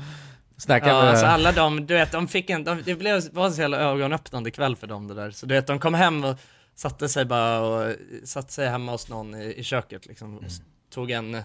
Snackar 0.56 0.88
Ja, 0.88 1.00
med... 1.00 1.10
alltså 1.10 1.26
alla 1.26 1.52
de, 1.52 1.86
du 1.86 1.94
vet, 1.94 2.12
de 2.12 2.28
fick 2.28 2.50
en, 2.50 2.64
de, 2.64 2.82
det 2.84 2.94
blev, 2.94 3.22
var 3.32 3.46
en 3.46 3.52
så 3.52 3.60
jävla 3.60 3.76
ögonöppnande 3.78 4.50
kväll 4.50 4.76
för 4.76 4.86
dem 4.86 5.08
det 5.08 5.14
där. 5.14 5.30
Så 5.30 5.46
du 5.46 5.54
vet, 5.54 5.66
de 5.66 5.78
kom 5.78 5.94
hem 5.94 6.24
och 6.24 6.36
satte 6.74 7.08
sig 7.08 7.24
bara 7.24 7.60
och 7.60 7.94
satte 8.24 8.52
sig 8.52 8.68
hemma 8.68 8.92
hos 8.92 9.08
någon 9.08 9.34
i, 9.34 9.54
i 9.56 9.62
köket 9.64 10.06
liksom. 10.06 10.40
S- 10.46 10.60
tog 10.94 11.10
en, 11.10 11.42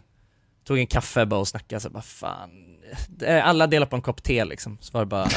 tog 0.67 0.77
en 0.79 0.87
kaffe 0.87 1.25
bara 1.25 1.39
och 1.39 1.47
snackade 1.47 1.79
så 1.79 1.89
bara 1.89 2.03
fan. 2.03 2.49
Är- 3.21 3.41
Alla 3.41 3.67
delar 3.67 3.87
på 3.87 3.95
en 3.95 4.01
kopp 4.01 4.23
te 4.23 4.45
liksom. 4.45 4.77
Så 4.81 4.91
var 4.93 4.99
det 5.01 5.05
bara, 5.05 5.27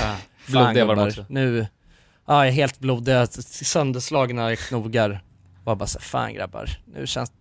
blodiga 0.46 0.64
fan, 0.64 0.64
var 0.64 0.74
de 0.74 0.80
gubbar, 0.80 1.06
också. 1.06 1.24
Nu, 1.28 1.66
ja 2.26 2.44
jag 2.44 2.46
är 2.48 2.52
helt 2.52 2.78
blodiga, 2.78 3.26
sönderslagna 3.26 4.56
knogar. 4.56 5.22
Var 5.64 5.76
bara 5.76 5.86
så 5.86 6.00
fan 6.00 6.34
grabbar, 6.34 6.70
nu 6.84 7.06
känns 7.06 7.32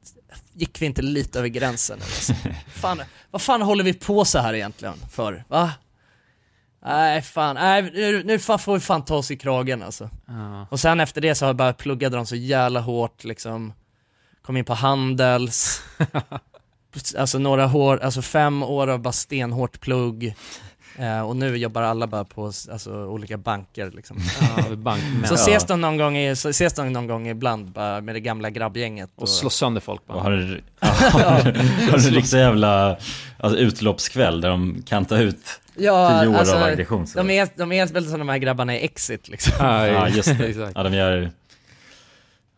Gick 0.53 0.81
vi 0.81 0.85
inte 0.85 1.01
lite 1.01 1.39
över 1.39 1.47
gränsen 1.47 1.99
alltså? 2.01 2.33
fan, 2.67 3.01
Vad 3.31 3.41
fan 3.41 3.61
håller 3.61 3.83
vi 3.83 3.93
på 3.93 4.25
så 4.25 4.39
här 4.39 4.53
egentligen 4.53 4.95
för? 5.11 5.43
Va? 5.47 5.71
Nej 6.85 7.21
fan, 7.21 7.55
nej 7.55 7.81
nu, 7.81 8.23
nu 8.23 8.39
fan 8.39 8.59
får 8.59 8.73
vi 8.73 8.79
fan 8.79 9.05
ta 9.05 9.15
oss 9.15 9.31
i 9.31 9.37
kragen 9.37 9.83
alltså. 9.83 10.09
Ja. 10.25 10.67
Och 10.69 10.79
sen 10.79 10.99
efter 10.99 11.21
det 11.21 11.35
så 11.35 11.45
har 11.45 11.49
jag 11.49 11.55
bara 11.55 11.73
pluggade 11.73 12.15
de 12.15 12.25
så 12.25 12.35
jävla 12.35 12.79
hårt 12.79 13.23
liksom. 13.23 13.73
Kom 14.41 14.57
in 14.57 14.65
på 14.65 14.73
Handels. 14.73 15.81
alltså 17.17 17.39
några 17.39 17.75
år, 17.75 17.97
alltså 17.97 18.21
fem 18.21 18.63
år 18.63 18.87
av 18.87 18.99
bara 18.99 19.13
stenhårt 19.13 19.79
plugg. 19.79 20.35
Eh, 20.97 21.21
och 21.21 21.35
nu 21.35 21.57
jobbar 21.57 21.81
alla 21.81 22.07
bara 22.07 22.23
på 22.23 22.45
alltså, 22.45 23.05
olika 23.05 23.37
banker 23.37 23.91
liksom. 23.91 24.17
Ja, 24.57 24.75
bankmän. 24.75 25.27
Så 25.27 25.33
ses 25.33 25.65
de 25.65 25.81
någon 25.81 25.97
gång, 25.97 26.17
i, 26.17 26.27
ses 26.27 26.73
de 26.73 26.93
någon 26.93 27.07
gång 27.07 27.27
ibland 27.27 27.71
bara 27.71 28.01
med 28.01 28.15
det 28.15 28.19
gamla 28.19 28.49
grabbgänget. 28.49 29.09
Och 29.15 29.29
slå 29.29 29.49
sönder 29.49 29.81
folk 29.81 30.05
bara. 30.07 30.17
Och 30.17 30.23
har 30.23 30.31
du, 30.31 30.61
ja, 30.79 30.87
har 31.91 31.93
en 31.93 31.99
riktig 31.99 32.37
jävla 32.37 32.97
alltså, 33.37 33.59
utloppskväll 33.59 34.41
där 34.41 34.49
de 34.49 34.83
kan 34.85 35.05
ta 35.05 35.17
ut 35.17 35.61
Ja, 35.77 36.19
tio 36.21 36.29
år 36.29 36.35
alltså, 36.35 36.55
av 36.55 36.63
aggression? 36.63 37.07
så. 37.07 37.17
de 37.17 37.29
är, 37.29 37.49
de 37.55 37.71
är 37.71 37.87
väl 37.87 38.09
som 38.09 38.19
de 38.19 38.29
här 38.29 38.37
grabbarna 38.37 38.75
i 38.75 38.85
Exit 38.85 39.27
liksom. 39.29 39.53
Ja, 39.59 40.09
just 40.09 40.37
det. 40.37 40.47
Exakt. 40.47 40.71
Ja, 40.75 40.83
de 40.83 40.93
gör 40.93 41.31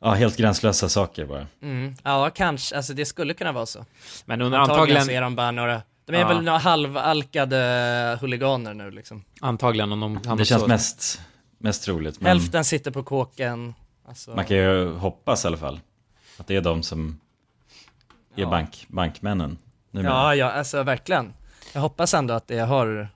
ja, 0.02 0.14
helt 0.14 0.38
gränslösa 0.38 0.90
saker 0.90 1.26
bara. 1.26 1.48
Mm. 1.62 1.96
Ja, 2.04 2.30
kanske. 2.30 2.76
Alltså 2.76 2.94
det 2.94 3.06
skulle 3.06 3.34
kunna 3.34 3.52
vara 3.52 3.66
så. 3.66 3.86
Men 4.26 4.42
under 4.42 4.58
Antagligen 4.58 4.80
antagligen... 4.80 5.06
så 5.06 5.12
är 5.12 5.22
de 5.22 5.36
bara 5.36 5.52
några, 5.52 5.82
de 6.08 6.14
är 6.16 6.20
Ja. 6.20 6.28
väl 6.28 6.42
några 6.44 6.58
halvalkade 6.58 8.18
huliganer 8.22 8.74
nu 8.74 8.92
liksom. 8.92 9.24
Antagligen 9.42 9.92
om 9.92 10.00
de 10.00 10.16
hamnar 10.16 10.36
Det 10.36 10.46
känns 10.46 10.62
så. 10.62 10.68
mest, 10.68 11.22
mest 11.58 11.84
troligt. 11.84 12.22
Men 12.22 12.28
Hälften 12.28 12.64
sitter 12.66 12.92
på 12.92 13.04
kåken. 13.04 13.74
Alltså, 14.08 14.32
man 14.32 14.46
kan 14.46 14.58
ju 14.58 14.94
hoppas 14.94 15.44
i 15.44 15.48
alla 15.48 15.58
fall 15.58 15.80
att 16.38 16.48
det 16.48 16.56
är 16.56 16.62
de 16.62 16.84
som 16.84 17.20
är 18.36 18.42
Ja. 18.42 18.50
bank, 18.50 18.86
bankmännen. 18.88 19.58
numera. 19.92 20.12
ja, 20.14 20.36
ja, 20.36 20.52
alltså 20.52 20.84
verkligen. 20.84 21.34
Jag 21.74 21.82
hoppas 21.82 22.14
ändå 22.14 22.34
att 22.34 22.48
det 22.48 22.60
har, 22.60 23.08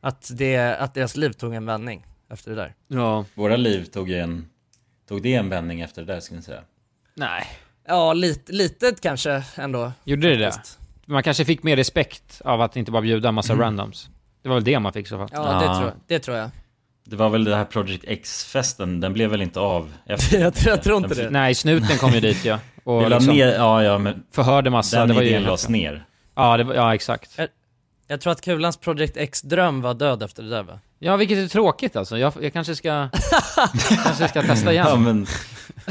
att, 0.00 0.30
det, 0.34 0.56
att 0.76 0.94
deras 0.94 1.16
liv 1.16 1.30
tog 1.32 1.54
en 1.54 1.66
vändning 1.66 2.06
efter 2.30 2.50
det 2.50 2.56
där. 2.56 2.74
Ja. 2.88 3.24
Våra 3.34 3.56
liv 3.56 3.84
tog 3.84 4.10
en, 4.10 4.48
tog 5.08 5.22
det 5.22 5.34
en 5.34 5.48
vändning 5.48 5.80
efter 5.80 6.02
det 6.02 6.12
där 6.14 6.20
skulle 6.20 6.36
jag 6.38 6.44
säga. 6.44 6.62
Nej. 7.14 7.46
Ja, 7.86 8.12
lite, 8.12 8.52
lite 8.52 8.94
kanske 9.02 9.44
ändå. 9.54 9.92
Gjorde 10.04 10.28
det 10.28 10.36
det? 10.36 10.52
Man 11.10 11.22
kanske 11.22 11.44
fick 11.44 11.62
mer 11.62 11.76
respekt 11.76 12.40
av 12.44 12.60
att 12.60 12.76
inte 12.76 12.90
bara 12.90 13.02
bjuda 13.02 13.28
en 13.28 13.34
massa 13.34 13.54
randoms. 13.54 14.08
Det 14.42 14.48
var 14.48 14.56
väl 14.56 14.64
det 14.64 14.80
man 14.80 14.92
fick 14.92 15.08
så 15.08 15.18
fall. 15.18 15.28
Ja, 15.32 15.52
Det, 15.52 15.66
tror, 15.66 15.82
jag- 15.84 15.92
det 16.06 16.18
tror 16.18 16.36
jag. 16.36 16.50
Det 17.04 17.16
var 17.16 17.28
väl 17.30 17.44
det 17.44 17.56
här 17.56 17.64
Project 17.64 18.04
X-festen, 18.08 19.00
den 19.00 19.12
blev 19.12 19.30
väl 19.30 19.42
inte 19.42 19.60
av 19.60 19.92
efter? 20.06 20.40
jag, 20.40 20.54
tror, 20.54 20.70
jag 20.70 20.82
tror 20.82 20.96
inte 20.96 21.14
Den- 21.14 21.24
det. 21.24 21.30
Nej, 21.30 21.54
snuten 21.54 21.98
kom 21.98 22.10
ju 22.12 22.20
dit 22.20 22.44
ja. 22.44 22.58
Och 22.84 23.10
liksom 23.10 23.34
ner, 23.34 23.46
ja 23.54 23.82
ja 23.82 23.98
men 23.98 24.22
förhörde 24.32 24.70
massa. 24.70 24.98
den 24.98 25.08
det 25.08 25.14
var 25.14 25.22
ju 25.22 25.28
idén 25.28 25.42
lades 25.42 25.68
ner. 25.68 26.04
Ja, 26.34 26.56
det 26.56 26.64
var, 26.64 26.74
ja, 26.74 26.94
exakt. 26.94 27.38
Jag 28.10 28.20
tror 28.20 28.32
att 28.32 28.40
Kulans 28.40 28.76
Project 28.76 29.16
X-dröm 29.16 29.80
var 29.80 29.94
död 29.94 30.22
efter 30.22 30.42
det 30.42 30.50
där 30.50 30.62
va? 30.62 30.78
Ja, 30.98 31.16
vilket 31.16 31.38
är 31.38 31.48
tråkigt 31.48 31.96
alltså. 31.96 32.18
Jag, 32.18 32.32
jag 32.40 32.52
kanske 32.52 32.76
ska... 32.76 33.08
kanske 34.04 34.28
ska 34.28 34.42
testa 34.42 34.72
igen. 34.72 34.86
Ja 34.88 34.96
men, 34.96 35.26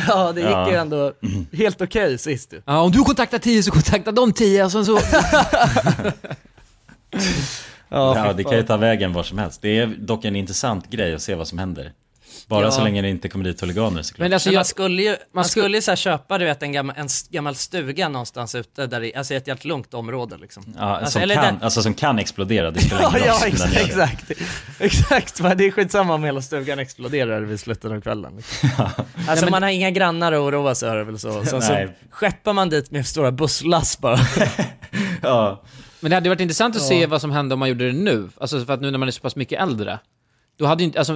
Ja, 0.07 0.32
det 0.32 0.41
gick 0.41 0.49
Ja. 0.49 0.70
ju 0.72 0.76
ändå 0.76 1.13
helt 1.53 1.82
okej 1.82 2.17
sist 2.17 2.53
ju. 2.53 2.61
Ja, 2.65 2.80
om 2.80 2.91
du 2.91 2.99
kontaktar 2.99 3.38
10 3.38 3.63
så 3.63 3.72
kontaktar 3.72 4.11
de 4.11 4.34
10 4.34 4.65
och 4.65 4.72
sen 4.72 4.86
så... 4.86 4.99
ja, 7.89 8.34
det 8.38 8.43
kan 8.43 8.57
ju 8.57 8.63
ta 8.63 8.78
vägen 8.78 9.13
var 9.13 9.24
som 9.24 9.38
helst. 9.38 9.61
Det 9.61 9.80
är 9.80 9.88
dock 9.88 10.26
en 10.26 10.36
intressant 10.36 10.89
grej 10.89 11.15
att 11.15 11.22
se 11.22 11.36
vad 11.36 11.47
som 11.47 11.59
händer. 11.59 11.91
Bara 12.50 12.64
Ja. 12.66 12.72
så 12.72 12.84
länge 12.84 13.02
det 13.02 13.10
inte 13.10 13.30
kommer 13.30 13.45
dit 13.45 13.62
huliganer 13.62 14.02
såklart. 14.02 14.26
Men 14.26 14.34
alltså 14.34 14.50
Men 14.50 14.54
man 14.56 14.60
jag... 14.60 14.66
skulle 14.66 15.02
ju, 15.04 15.16
man 15.34 15.45
skulle- 15.45 15.78
ju 15.78 15.82
så 15.82 15.91
här 15.91 15.95
köpa 15.95 16.38
du 16.38 16.45
vet 16.45 16.64
en 16.64 16.72
gammal, 16.72 16.95
en 16.97 17.08
gammal 17.30 17.56
stuga 17.56 18.10
någonstans 18.10 18.56
ute 18.56 18.88
där 18.88 19.04
i, 19.04 19.16
alltså 19.16 19.34
ett 19.34 19.47
helt 19.47 19.66
lugnt 19.66 19.93
område 19.93 20.38
liksom. 20.38 20.64
Ja, 20.78 20.84
Alltså, 20.84 21.12
som, 21.12 21.22
eller 21.22 21.36
kan, 21.36 21.43
den- 21.43 21.64
alltså 21.64 21.82
som 21.82 21.93
kan 21.93 22.20
explodera, 22.20 22.72
det 22.72 22.80
spelar 22.82 23.02
Ja, 23.02 23.10
roll. 23.10 23.22
ja 23.26 23.45
exakt, 23.47 23.74
det. 23.74 23.80
exakt, 23.82 24.32
exakt, 24.80 25.41
men 25.41 25.58
det 25.58 25.66
är 25.66 25.72
skitsamma 25.72 26.14
om 26.14 26.24
hela 26.24 26.41
stugan 26.41 26.80
exploderar 26.80 27.41
vid 27.41 27.60
slutet 27.60 27.91
av 27.91 28.02
kvällen 28.02 28.34
liksom. 28.36 28.70
Alltså 29.28 29.45
men- 29.45 29.52
man 29.52 29.64
har 29.64 29.70
inga 29.70 29.91
grannar 29.91 30.32
att 30.32 30.39
oroa 30.39 30.76
sig 30.76 30.89
över 30.89 31.04
väl 31.04 31.20
så, 31.20 31.45
sen 31.45 31.62
så 31.62 31.74
Nej. 31.74 31.97
skeppar 32.12 32.54
man 32.54 32.70
dit 32.70 32.91
med 32.91 33.08
stora 33.08 33.32
busslass 33.32 34.00
bara. 34.00 34.20
Ja, 35.22 35.64
Men 36.00 36.10
det 36.10 36.16
hade 36.16 36.30
varit 36.30 36.41
intressant 36.41 36.76
att 36.76 36.82
se 36.82 37.06
vad 37.06 37.22
som 37.22 37.32
hände 37.32 37.54
om 37.54 37.60
man 37.60 37.70
gjorde 37.70 37.86
det 37.91 37.97
nu. 37.97 38.30
Alltså 38.41 38.66
för 38.66 38.74
att 38.74 38.82
nu 38.82 38.91
när 38.91 38.97
man 38.97 39.08
är 39.08 39.12
så 39.12 39.22
pass 39.22 39.36
mycket 39.36 39.62
äldre. 39.62 40.00
Då 40.60 40.66
hade 40.66 40.84
inte, 40.84 41.00
alltså, 41.00 41.14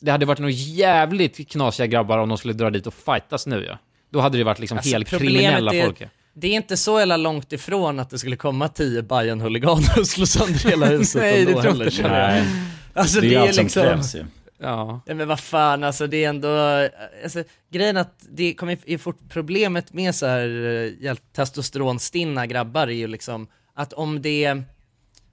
det 0.00 0.10
hade 0.10 0.26
varit 0.26 0.38
nog 0.38 0.50
jävligt 0.50 1.50
knasiga 1.50 1.86
grabbar 1.86 2.18
om 2.18 2.28
de 2.28 2.38
skulle 2.38 2.54
dra 2.54 2.70
dit 2.70 2.86
och 2.86 2.94
fightas 2.94 3.46
nu 3.46 3.64
ja. 3.68 3.78
Då 4.10 4.20
hade 4.20 4.38
det 4.38 4.44
varit 4.44 4.58
liksom 4.58 4.78
Alltså, 4.78 4.92
helt 4.92 5.08
kriminella 5.08 5.74
är- 5.74 5.84
folk. 5.84 6.00
ja. 6.00 6.06
Det 6.36 6.46
är 6.48 6.52
inte 6.52 6.76
så 6.76 6.98
jävla 6.98 7.16
långt 7.16 7.52
ifrån 7.52 8.00
att 8.00 8.10
det 8.10 8.18
skulle 8.18 8.36
komma 8.36 8.68
tio 8.68 9.02
bayern 9.02 9.40
huliganer 9.40 9.98
och 10.00 10.06
slå 10.06 10.26
sönder 10.26 10.70
hela 10.70 10.86
huset 10.86 11.22
Nej, 11.22 11.44
det 11.44 11.52
tror 11.52 11.62
heller, 11.62 11.84
inte 11.86 12.02
jag. 12.02 12.10
nej, 12.10 12.44
Alltså 12.94 13.20
det 13.20 13.34
är 13.34 13.40
allt 13.40 13.54
som 13.54 13.64
liksom... 13.64 13.82
krävs 13.82 14.14
ju. 14.14 14.24
Ja. 14.60 15.00
Nej 15.06 15.16
men 15.16 15.28
vad 15.28 15.40
fan, 15.40 15.84
alltså 15.84 16.06
det 16.06 16.24
är 16.24 16.28
ändå, 16.28 16.48
alltså 17.24 17.44
grejen 17.72 17.96
att 17.96 18.14
det 18.30 18.54
kommer 18.54 18.78
ju 18.86 18.98
fort, 18.98 19.18
problemet 19.28 19.92
med 19.92 20.14
så 20.14 20.26
här 20.26 20.48
eh, 20.66 21.02
helt 21.06 21.32
testosteronstinna 21.32 22.46
grabbar 22.46 22.86
är 22.88 22.92
ju 22.92 23.06
liksom 23.06 23.46
att 23.74 23.92
om 23.92 24.22
det, 24.22 24.62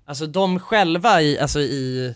alltså 0.06 0.26
de 0.28 0.60
själva 0.60 1.22
i, 1.22 1.40
alltså 1.40 1.60
i, 1.60 2.16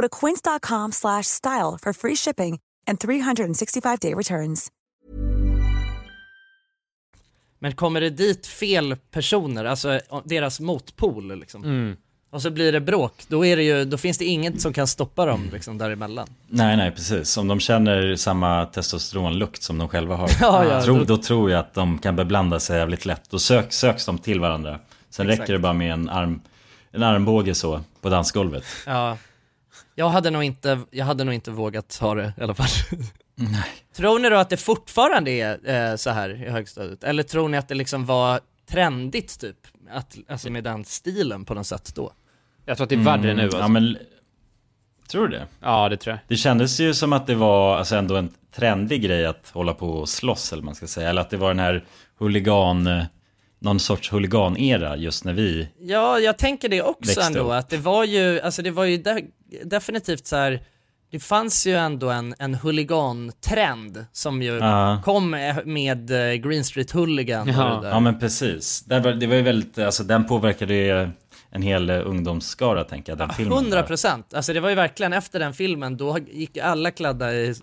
Go 0.00 0.08
to 0.08 0.26
quince.com 0.26 0.92
slash 0.92 1.22
style 1.26 1.78
for 1.82 1.92
free 1.92 2.16
shipping 2.16 2.58
and 2.90 2.98
365-day 3.00 4.14
returns. 4.14 4.68
Men 7.58 7.72
kommer 7.72 8.00
det 8.00 8.10
dit 8.10 8.46
fel 8.46 8.96
personer, 9.10 9.64
alltså 9.64 10.00
deras 10.24 10.60
motpol 10.60 11.38
liksom, 11.38 11.64
Mm. 11.64 11.96
och 12.30 12.42
så 12.42 12.50
blir 12.50 12.72
det 12.72 12.80
bråk, 12.80 13.12
då 13.28 13.46
är 13.46 13.56
det 13.56 13.62
ju, 13.62 13.84
då 13.84 13.98
finns 13.98 14.18
det 14.18 14.24
inget 14.24 14.60
som 14.60 14.72
kan 14.72 14.86
stoppa 14.86 15.26
dem 15.26 15.50
liksom 15.52 15.78
däremellan. 15.78 16.28
Nej, 16.48 16.76
nej, 16.76 16.90
precis. 16.90 17.36
Om 17.36 17.48
de 17.48 17.60
känner 17.60 18.16
samma 18.16 18.66
testosteronlukt 18.66 19.62
som 19.62 19.78
de 19.78 19.88
själva 19.88 20.16
har, 20.16 20.30
Ja, 20.40 20.64
ja, 20.64 20.82
tro, 20.82 20.98
då- 20.98 21.04
då 21.04 21.16
tror 21.16 21.50
jag 21.50 21.60
att 21.60 21.74
de 21.74 21.98
kan 21.98 22.16
beblanda 22.16 22.60
sig 22.60 22.78
jävligt 22.78 23.06
lätt. 23.06 23.30
Då 23.30 23.38
sök, 23.38 23.72
söks 23.72 24.06
de 24.06 24.18
till 24.18 24.40
varandra. 24.40 24.78
Sen 25.10 25.26
Exakt. 25.26 25.40
räcker 25.40 25.52
det 25.52 25.58
bara 25.58 25.72
med 25.72 25.92
en, 25.92 26.08
arm, 26.08 26.40
en 26.90 27.02
armbåge 27.02 27.54
så, 27.54 27.80
på 28.00 28.08
dansgolvet. 28.08 28.64
Ja. 28.86 29.16
Jag 29.98 30.08
hade 30.08 30.30
nog 30.30 30.44
inte, 30.44 30.80
jag 30.90 31.04
hade 31.04 31.24
nog 31.24 31.34
inte 31.34 31.50
vågat 31.50 31.98
ha 32.00 32.14
det 32.14 32.32
i 32.38 32.42
alla 32.42 32.54
fall. 32.54 32.66
Nej. 33.34 33.64
Tror 33.96 34.18
ni 34.18 34.28
då 34.28 34.36
att 34.36 34.50
det 34.50 34.56
fortfarande 34.56 35.30
är 35.30 35.90
eh, 35.90 35.96
så 35.96 36.10
här 36.10 36.30
i 36.30 36.50
högstadiet? 36.50 37.04
Eller 37.04 37.22
tror 37.22 37.48
ni 37.48 37.58
att 37.58 37.68
det 37.68 37.74
liksom 37.74 38.06
var 38.06 38.40
trendigt 38.70 39.40
typ? 39.40 39.56
Att, 39.90 40.16
alltså 40.28 40.50
med 40.50 40.64
den 40.64 40.84
stilen 40.84 41.44
på 41.44 41.54
något 41.54 41.66
sätt 41.66 41.92
då? 41.94 42.12
Jag 42.64 42.76
tror 42.76 42.84
att 42.84 42.88
det 42.88 42.94
är 42.94 42.98
värre 42.98 43.34
nu 43.34 43.42
alltså. 43.42 43.58
Ja, 43.58 43.68
men 43.68 43.96
Tror 45.08 45.28
du 45.28 45.36
det? 45.36 45.46
Ja, 45.60 45.88
det 45.88 45.96
tror 45.96 46.12
jag. 46.12 46.18
Det 46.28 46.36
kändes 46.36 46.80
ju 46.80 46.94
som 46.94 47.12
att 47.12 47.26
det 47.26 47.34
var 47.34 47.76
alltså 47.76 47.96
ändå 47.96 48.16
en 48.16 48.30
trendig 48.54 49.02
grej 49.02 49.26
att 49.26 49.50
hålla 49.52 49.74
på 49.74 49.88
och 49.90 50.08
slåss 50.08 50.52
eller 50.52 50.62
man 50.62 50.74
ska 50.74 50.86
säga. 50.86 51.08
Eller 51.10 51.20
att 51.20 51.30
det 51.30 51.36
var 51.36 51.48
den 51.48 51.58
här 51.58 51.84
huligan, 52.18 52.86
eh, 52.86 53.04
någon 53.58 53.80
sorts 53.80 54.12
huligan-era 54.12 54.96
just 54.96 55.24
när 55.24 55.32
vi 55.32 55.68
Ja, 55.80 56.18
jag 56.18 56.38
tänker 56.38 56.68
det 56.68 56.82
också 56.82 57.20
ändå, 57.20 57.40
upp. 57.40 57.50
att 57.50 57.68
det 57.68 57.76
var 57.76 58.04
ju, 58.04 58.40
alltså 58.40 58.62
det 58.62 58.70
var 58.70 58.84
ju 58.84 58.96
de, 58.96 59.22
definitivt 59.64 60.26
så 60.26 60.36
här. 60.36 60.62
det 61.10 61.18
fanns 61.18 61.66
ju 61.66 61.74
ändå 61.76 62.10
en, 62.10 62.34
en 62.38 62.54
huligantrend 62.54 64.04
som 64.12 64.42
ju 64.42 64.58
Ja. 64.58 65.00
kom 65.04 65.30
med 65.64 66.10
eh, 66.10 66.34
Green 66.34 66.64
Street 66.64 66.90
Hooligan 66.90 67.46
där. 67.46 67.88
Ja 67.88 68.00
men 68.00 68.18
precis. 68.18 68.80
Det 68.84 69.00
var, 69.00 69.12
det 69.12 69.26
var 69.26 69.34
ju 69.34 69.42
väldigt, 69.42 69.78
alltså 69.78 70.04
den 70.04 70.24
påverkade 70.24 70.74
ju 70.74 71.10
en 71.50 71.62
hel 71.62 71.90
eh, 71.90 72.00
ungdomsskara 72.06 72.84
tänker 72.84 73.12
jag, 73.12 73.18
den 73.18 73.30
filmen. 73.30 73.58
100 73.58 73.82
procent, 73.82 74.34
alltså 74.34 74.52
det 74.52 74.60
var 74.60 74.68
ju 74.68 74.74
verkligen 74.74 75.12
efter 75.12 75.38
den 75.38 75.52
filmen, 75.54 75.96
då 75.96 76.18
gick 76.32 76.56
alla 76.56 76.90
kladda 76.90 77.34
i 77.34 77.54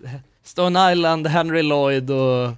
Stone 0.44 0.92
Island, 0.92 1.26
Henry 1.26 1.62
Lloyd 1.62 2.10
och 2.10 2.50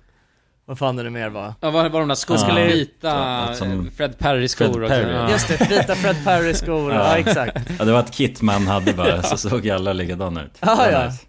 vad 0.69 0.79
fan 0.79 0.99
är 0.99 1.05
det 1.05 1.11
mer 1.11 1.29
var? 1.29 1.55
Ja, 1.61 1.71
var, 1.71 1.89
var 1.89 2.01
de 2.01 2.09
där 2.09 2.15
skorna? 2.15 2.39
Skulle- 2.41 2.67
Vita 2.67 3.09
Ja, 3.49 3.55
som- 3.55 3.87
eh, 3.87 3.93
Fred 3.97 4.19
Perry-skor 4.19 4.65
Fred 4.65 4.77
också. 4.83 4.89
Perry. 4.89 5.13
Ja. 5.15 5.31
Just 5.31 5.49
det, 5.49 5.71
vita 5.71 5.95
Fred 5.95 6.17
Perry-skor, 6.25 6.93
ja. 6.93 7.17
exakt. 7.17 7.57
Ja 7.79 7.85
det 7.85 7.93
var 7.93 8.01
ett 8.01 8.13
kit 8.13 8.43
man 8.43 8.67
hade 8.67 8.93
bara, 8.93 9.23
så 9.23 9.37
såg 9.37 9.71
alla 9.71 9.93
likadana 9.93 10.43
ut. 10.45 10.51
Ja, 10.61 10.71
Det 10.71 10.77
var 10.77 10.91
ja. 10.93 11.07
nice. 11.07 11.25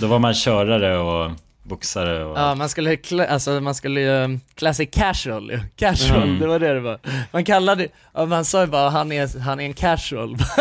Då 0.00 0.06
var 0.06 0.18
man 0.18 0.34
körare 0.34 0.98
och 0.98 1.30
boxare 1.62 2.24
och... 2.24 2.38
Ja, 2.38 2.54
man 2.54 2.68
skulle, 2.68 2.96
klä, 2.96 3.26
alltså 3.26 3.50
man 3.60 3.74
skulle 3.74 4.00
ju, 4.00 4.08
um, 4.10 4.40
classic 4.54 4.88
casual 4.92 5.50
ju. 5.50 5.60
Casual, 5.76 6.22
Mm. 6.22 6.38
det 6.38 6.46
var 6.46 6.58
det 6.58 6.74
det 6.74 6.80
var. 6.80 6.98
Man 7.32 7.44
kallade, 7.44 7.88
ja, 8.14 8.26
man 8.26 8.44
sa 8.44 8.60
ju 8.60 8.66
bara 8.66 8.90
han 8.90 9.12
är, 9.12 9.38
han 9.40 9.60
är 9.60 9.64
en 9.64 9.74
casual. 9.74 10.36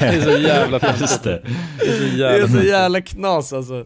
Det 0.00 0.06
är 0.06 0.20
så 0.22 0.30
jävla 0.38 0.78
Just 1.00 1.22
töntigt. 1.22 1.24
det. 1.24 1.42
Det 1.78 1.86
är 1.86 1.96
så 1.98 2.04
Det 2.04 2.16
jävla 2.16 2.44
är 2.44 2.48
så 2.62 2.66
jävla 2.68 3.00
knas 3.00 3.52
alltså. 3.52 3.84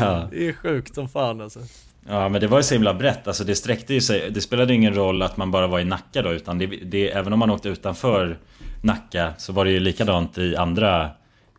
Ja. 0.00 0.28
Det 0.30 0.48
är 0.48 0.52
sjukt 0.52 0.94
som 0.94 1.08
fan 1.08 1.40
alltså. 1.40 1.60
Ja 2.08 2.28
men 2.28 2.40
det 2.40 2.46
var 2.46 2.58
ju 2.58 2.62
så 2.62 2.74
himla 2.74 2.94
brett, 2.94 3.26
alltså 3.28 3.44
det 3.44 3.54
sträckte 3.54 3.94
ju 3.94 4.00
sig, 4.00 4.30
det 4.30 4.40
spelade 4.40 4.74
ingen 4.74 4.94
roll 4.94 5.22
att 5.22 5.36
man 5.36 5.50
bara 5.50 5.66
var 5.66 5.80
i 5.80 5.84
Nacka 5.84 6.22
då 6.22 6.32
utan 6.32 6.58
det, 6.58 6.66
det, 6.66 7.10
även 7.10 7.32
om 7.32 7.38
man 7.38 7.50
åkte 7.50 7.68
utanför 7.68 8.38
Nacka 8.82 9.32
så 9.38 9.52
var 9.52 9.64
det 9.64 9.70
ju 9.70 9.80
likadant 9.80 10.38
i 10.38 10.56
andra 10.56 11.10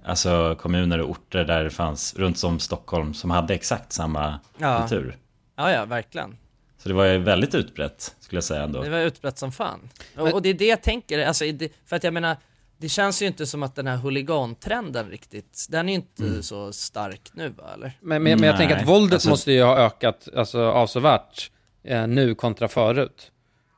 Alltså 0.06 0.56
kommuner 0.60 1.02
och 1.02 1.10
orter 1.10 1.46
där 1.46 1.64
det 1.64 1.70
fanns 1.70 2.16
runt 2.16 2.44
om 2.44 2.60
Stockholm 2.60 3.14
som 3.14 3.32
hade 3.32 3.54
exakt 3.54 3.94
samma 3.94 4.40
Ja. 4.58 4.80
kultur 4.80 5.16
Ja, 5.56 5.72
ja, 5.72 5.86
verkligen. 5.86 6.38
Så 6.78 6.90
det 6.90 6.96
var 6.96 7.06
ju 7.06 7.18
väldigt 7.18 7.56
utbrett 7.56 8.16
skulle 8.20 8.38
jag 8.38 8.44
säga 8.44 8.64
ändå 8.64 8.82
Det 8.84 8.90
var 8.90 9.00
utbrett 9.00 9.38
som 9.38 9.52
fan. 9.52 9.80
Och, 10.18 10.34
och 10.34 10.42
det 10.42 10.50
är 10.50 10.54
det 10.54 10.66
jag 10.68 10.84
tänker, 10.84 11.26
alltså, 11.28 11.46
för 11.86 11.96
att 11.96 12.04
jag 12.04 12.14
menar, 12.14 12.36
det 12.78 12.90
känns 12.90 13.22
ju 13.22 13.26
inte 13.28 13.46
som 13.46 13.64
att 13.64 13.76
den 13.76 13.88
här 13.88 13.98
huligantrenden 13.98 15.10
riktigt, 15.10 15.66
den 15.70 15.90
är 15.90 15.94
ju 15.94 15.96
inte 15.96 16.24
Mm. 16.24 16.44
så 16.44 16.74
stark 16.74 17.22
nu 17.34 17.50
va, 17.50 17.64
eller? 17.74 17.92
Men, 18.02 18.24
men, 18.24 18.40
men 18.40 18.48
jag 18.50 18.58
tänker 18.58 18.76
att 18.76 18.88
våldet 18.88 19.14
Alltså- 19.14 19.30
måste 19.30 19.52
ju 19.52 19.64
ha 19.64 19.78
ökat 19.78 20.28
alltså, 20.36 20.60
avsevärt 20.66 21.52
eh, 21.84 22.08
nu 22.08 22.36
kontra 22.36 22.68
förut. 22.68 23.32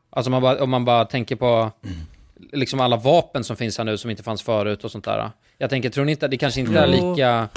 Alltså 0.10 0.28
om 0.28 0.32
man 0.32 0.41
bara, 0.41 0.64
om 0.64 0.70
man 0.70 0.86
bara 0.86 1.06
tänker 1.06 1.36
på 1.36 1.72
liksom 2.54 2.80
alla 2.80 2.97
vapen 2.97 3.43
som 3.43 3.56
finns 3.56 3.78
här 3.78 3.86
nu 3.86 3.97
som 3.97 4.10
inte 4.10 4.24
fanns 4.24 4.41
förut 4.41 4.84
och 4.84 4.91
sånt 4.91 5.06
där. 5.06 5.32
Jag 5.58 5.70
tänker, 5.70 5.89
tror 5.89 6.06
ni 6.06 6.12
inte 6.12 6.26
att 6.26 6.32
det 6.32 6.38
kanske 6.38 6.60
inte 6.60 6.80
är 6.80 6.88
Jo. 6.88 7.12
lika, 7.14 7.47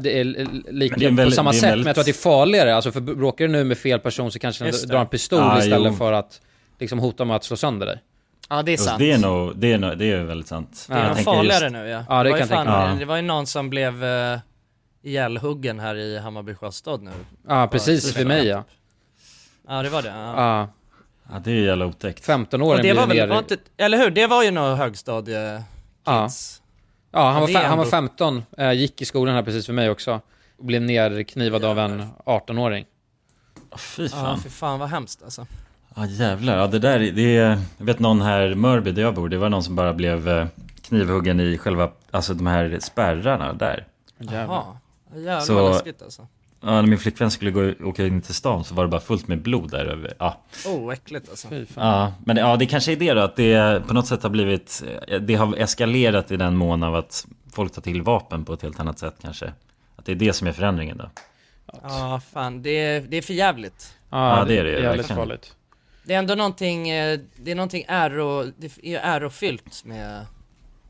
det 0.00 0.20
är 0.20 0.24
lika 0.72 0.96
det 0.96 1.04
är 1.04 1.08
en 1.08 1.16
på 1.16 1.20
väldigt- 1.22 1.34
samma 1.36 1.50
är 1.50 1.54
sätt, 1.54 1.62
väldigt- 1.62 1.84
men 1.84 1.86
jag 1.86 1.94
tror 1.94 2.00
att 2.02 2.06
det 2.06 2.10
är 2.10 2.22
farligare. 2.22 2.74
Alltså 2.74 2.92
för 2.92 3.00
bråkar 3.00 3.44
du 3.46 3.52
nu 3.52 3.64
med 3.64 3.78
fel 3.78 3.98
person 4.00 4.32
så 4.32 4.38
kanske 4.38 4.64
den 4.64 4.88
drar 4.88 5.00
en 5.00 5.06
pistol 5.06 5.38
Ah, 5.40 5.58
istället 5.58 5.92
jo. 5.92 5.98
för 5.98 6.12
att 6.12 6.40
liksom 6.78 6.98
hota 6.98 7.24
med 7.24 7.36
att 7.36 7.44
slå 7.44 7.56
sönder 7.56 7.86
dig. 7.86 7.98
Ja, 8.48 8.62
det 8.62 8.72
är 8.72 8.76
sant. 8.76 8.98
det 8.98 9.12
är 9.12 9.18
nog, 9.18 9.56
det 9.56 9.72
är, 9.72 9.78
nog, 9.78 9.98
det 9.98 10.12
är 10.12 10.24
väldigt 10.24 10.48
sant 10.48 10.86
Det 10.88 10.94
är 10.94 11.02
Ja. 11.04 11.08
nog 11.14 11.24
farligare 11.24 11.64
just- 11.64 11.72
nu 11.72 11.88
ja. 11.88 12.04
Ja, 12.08 12.22
det 12.22 12.30
var 12.30 12.38
kan 12.38 12.48
ju 12.48 12.54
jag 12.54 12.58
tänka 12.58 12.64
fan, 12.72 12.90
mig. 12.90 12.98
Det 12.98 13.04
var 13.04 13.16
ju 13.16 13.22
någon 13.22 13.46
som 13.46 13.70
blev 13.70 14.04
uh, 14.04 14.38
ihjälhuggen 15.02 15.80
här 15.80 15.94
i 15.94 16.18
Hammarby 16.18 16.54
sjöstad 16.54 17.02
nu. 17.02 17.10
Ja, 17.48 17.68
precis, 17.72 18.12
Ja, 18.14 18.18
vid 18.18 18.26
mig 18.26 18.46
ja. 18.46 18.64
Ja, 19.68 19.82
det 19.82 19.88
var 19.88 20.02
det. 20.02 20.08
Ja. 20.08 20.34
Ja, 20.36 20.68
Ja 21.32 21.38
det 21.38 21.50
är 21.50 21.54
ju 21.54 21.64
jävla 21.64 21.86
otäckt 21.86 22.26
15-åringen 22.28 22.76
Och 22.76 22.82
det 22.82 22.92
var 22.92 23.06
blir 23.06 23.16
väl, 23.20 23.28
ner... 23.28 23.34
var 23.34 23.38
inte, 23.38 23.56
eller 23.76 23.98
hur? 23.98 24.10
Det 24.10 24.26
var 24.26 24.42
ju 24.42 24.50
nog 24.50 24.76
högstadiekids. 24.76 25.64
Ja. 26.04 26.28
Ja, 27.12 27.30
han 27.30 27.40
var, 27.40 27.48
det 27.48 27.54
han 27.58 27.78
var 27.78 27.84
ändå- 27.84 27.90
15, 27.90 28.42
eh, 28.58 28.72
gick 28.72 29.02
i 29.02 29.04
skolan 29.04 29.34
här 29.34 29.42
precis 29.42 29.66
för 29.66 29.72
mig 29.72 29.90
också. 29.90 30.20
Och 30.58 30.64
blev 30.64 30.82
nerknivad 30.82 31.64
av 31.64 31.78
en 31.78 32.02
18-åring. 32.26 32.84
Fy 33.78 34.02
Ja, 34.02 34.08
fan 34.08 34.40
för 34.40 34.50
fan 34.50 34.78
vad 34.78 34.88
hemskt 34.88 35.22
alltså. 35.22 35.46
Ja 35.98 36.06
jävlar, 36.06 36.58
ja 36.58 36.66
det 36.66 36.78
där 36.78 36.98
det 36.98 37.36
är, 37.36 37.58
jag 37.78 37.86
vet 37.86 37.98
någon 37.98 38.20
här 38.20 38.50
i 38.50 38.54
Mörby 38.54 38.92
där 38.92 39.02
jag 39.02 39.14
bor, 39.14 39.28
det 39.28 39.38
var 39.38 39.48
någon 39.48 39.62
som 39.62 39.76
bara 39.76 39.94
blev 39.94 40.28
eh, 40.28 40.46
knivhuggen 40.82 41.40
i 41.40 41.58
själva, 41.58 41.90
alltså 42.10 42.34
de 42.34 42.46
här 42.46 42.78
spärrarna 42.80 43.52
där. 43.52 43.86
Jaha. 44.18 44.62
Jävlar 45.14 45.40
Så- 45.40 45.54
vad 45.54 45.72
läskigt 45.72 46.02
alltså. 46.02 46.26
Ja, 46.60 46.66
när 46.66 46.82
min 46.82 46.98
flickvän 46.98 47.30
skulle 47.30 47.50
gå, 47.50 47.72
åka 47.84 48.06
in 48.06 48.20
till 48.22 48.34
stan 48.34 48.64
så 48.64 48.74
var 48.74 48.84
det 48.84 48.88
bara 48.88 49.00
fullt 49.00 49.28
med 49.28 49.42
blod 49.42 49.70
där 49.70 49.84
över. 49.84 50.14
Ja, 50.18 50.38
Oh, 50.66 50.92
äckligt 50.92 51.28
alltså. 51.30 51.48
Fy 51.48 51.66
fan. 51.66 51.86
ja 51.86 52.12
men 52.24 52.36
ja, 52.36 52.56
det 52.56 52.66
kanske 52.66 52.92
är 52.92 52.96
det 52.96 53.14
då, 53.14 53.20
att 53.20 53.36
det 53.36 53.82
på 53.86 53.94
något 53.94 54.06
sätt 54.06 54.22
har 54.22 54.30
blivit, 54.30 54.82
det 55.20 55.34
har 55.34 55.56
eskalerat 55.56 56.30
i 56.30 56.36
den 56.36 56.56
mån 56.56 56.82
av 56.82 56.94
att 56.94 57.26
folk 57.52 57.72
tar 57.72 57.82
till 57.82 58.02
vapen 58.02 58.44
på 58.44 58.52
ett 58.52 58.62
helt 58.62 58.80
annat 58.80 58.98
sätt 58.98 59.14
kanske. 59.22 59.52
Att 59.96 60.04
det 60.04 60.12
är 60.12 60.16
det 60.16 60.32
som 60.32 60.46
är 60.46 60.52
förändringen 60.52 60.96
då. 60.96 61.10
Ja, 61.82 62.20
fan 62.32 62.62
det 62.62 62.70
är, 62.70 63.00
det 63.00 63.16
är 63.16 63.22
för 63.22 63.34
jävligt. 63.34 63.94
Ja, 64.10 64.44
det 64.48 64.58
är 64.58 64.64
det 64.64 64.70
ju, 64.70 64.82
Jävligt 64.82 65.06
farligt. 65.06 65.54
Det 66.08 66.14
är 66.14 66.18
ändå 66.18 66.34
någonting, 66.34 66.88
eh, 66.88 67.18
det 67.36 67.50
är 67.50 67.54
någonting 67.54 67.84
äro, 67.88 68.52
det 68.58 68.66
är 68.66 68.88
ju 68.88 68.96
ärofyllt 68.96 69.84
med, 69.84 70.26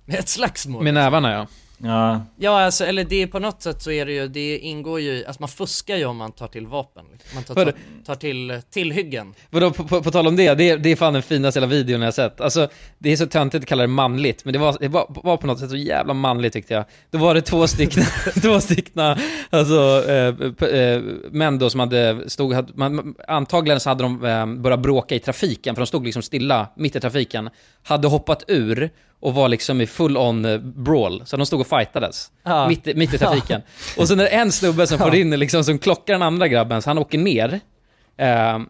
med 0.05 0.19
ett 0.19 0.29
slagsmål. 0.29 0.85
Med 0.85 0.95
nävarna 0.95 1.33
ja. 1.33 1.47
Ja, 1.83 2.21
Ja 2.37 2.61
alltså, 2.61 2.85
eller 2.85 3.05
det 3.05 3.23
är 3.23 3.27
på 3.27 3.39
något 3.39 3.63
sätt 3.63 3.83
så 3.83 3.91
är 3.91 4.07
det 4.07 4.13
ju, 4.13 4.29
det 4.29 4.59
ingår 4.59 5.01
ju, 5.01 5.25
alltså 5.25 5.43
man 5.43 5.49
fuskar 5.49 5.97
ju 5.97 6.05
om 6.05 6.17
man 6.17 6.33
tar 6.33 6.49
till 6.49 6.67
vapen. 6.67 7.05
Man 7.35 7.43
tar, 7.45 7.55
tar, 7.55 7.73
tar 8.07 8.15
till 8.15 8.61
tillhyggen. 8.71 9.35
Vadå, 9.51 9.71
på, 9.71 9.85
på, 9.85 10.03
på 10.03 10.11
tal 10.11 10.27
om 10.27 10.37
det, 10.37 10.55
det, 10.55 10.71
är- 10.71 10.77
det 10.79 10.89
är 10.93 10.97
fan 10.97 11.13
den 11.13 11.23
finaste 11.23 11.61
hela 11.61 11.67
videon 11.71 12.03
jag 12.03 12.15
sett. 12.15 12.41
Alltså, 12.41 12.69
det 12.99 13.13
är 13.13 13.17
så 13.17 13.27
töntigt 13.27 13.63
att 13.63 13.69
kalla 13.69 13.83
det 13.83 13.87
manligt, 13.89 14.45
men 14.45 14.53
det 14.53 14.59
var, 14.59 14.77
det 14.81 14.89
var, 14.89 15.07
var 15.25 15.37
på 15.37 15.47
något 15.47 15.59
sätt 15.59 15.71
så 15.71 15.77
jävla 15.77 16.15
manligt 16.15 16.53
tyckte 16.53 16.75
jag. 16.75 16.85
Då 17.11 17.19
var 17.19 17.35
det 17.35 17.43
två 17.43 17.67
stycken, 17.67 18.03
två 18.43 18.61
stycken, 18.61 19.17
alltså, 19.51 20.05
eh, 20.09 20.69
eh, 20.69 21.03
män 21.31 21.59
då 21.59 21.71
som 21.71 21.81
hade, 21.81 22.31
stod, 22.31 22.53
hade, 22.55 22.73
man, 22.75 23.15
antagligen 23.29 23.81
så 23.81 23.89
hade 23.89 24.03
de 24.03 24.25
eh, 24.25 24.47
börjat 24.47 24.81
bråka 24.81 25.15
i 25.15 25.19
trafiken, 25.21 25.75
för 25.75 25.81
de 25.83 25.87
stod 25.87 26.05
liksom 26.05 26.23
stilla 26.23 26.69
mitt 26.77 26.97
i 26.97 27.01
trafiken, 27.01 27.51
hade 27.83 28.09
hoppat 28.09 28.45
ur 28.49 28.91
och 29.21 29.35
var 29.35 29.49
liksom 29.49 29.81
i 29.81 29.87
full 29.87 30.17
on 30.17 30.45
eh, 30.45 30.59
brawl, 30.59 31.23
så 31.27 31.37
de 31.37 31.47
stod 31.47 31.61
och 31.61 31.67
fightades. 31.67 32.31
Ja. 32.45 32.69
Mitt, 32.69 32.87
i- 32.87 32.95
mitt 32.95 33.15
i 33.15 33.19
trafiken. 33.19 33.63
Och 33.97 34.09
så 34.09 34.15
när 34.15 34.25
det 34.25 34.31
är 34.31 34.41
en 34.41 34.53
snubbe 34.53 34.87
som 34.87 34.99
får 34.99 35.15
in 35.15 35.31
liksom, 35.31 35.65
som 35.65 35.79
klockar 35.79 36.13
den 36.13 36.23
andra 36.23 36.49
grabben, 36.49 36.83
så 36.83 36.91
han 36.91 36.99
åker 36.99 37.19
ner. 37.19 37.61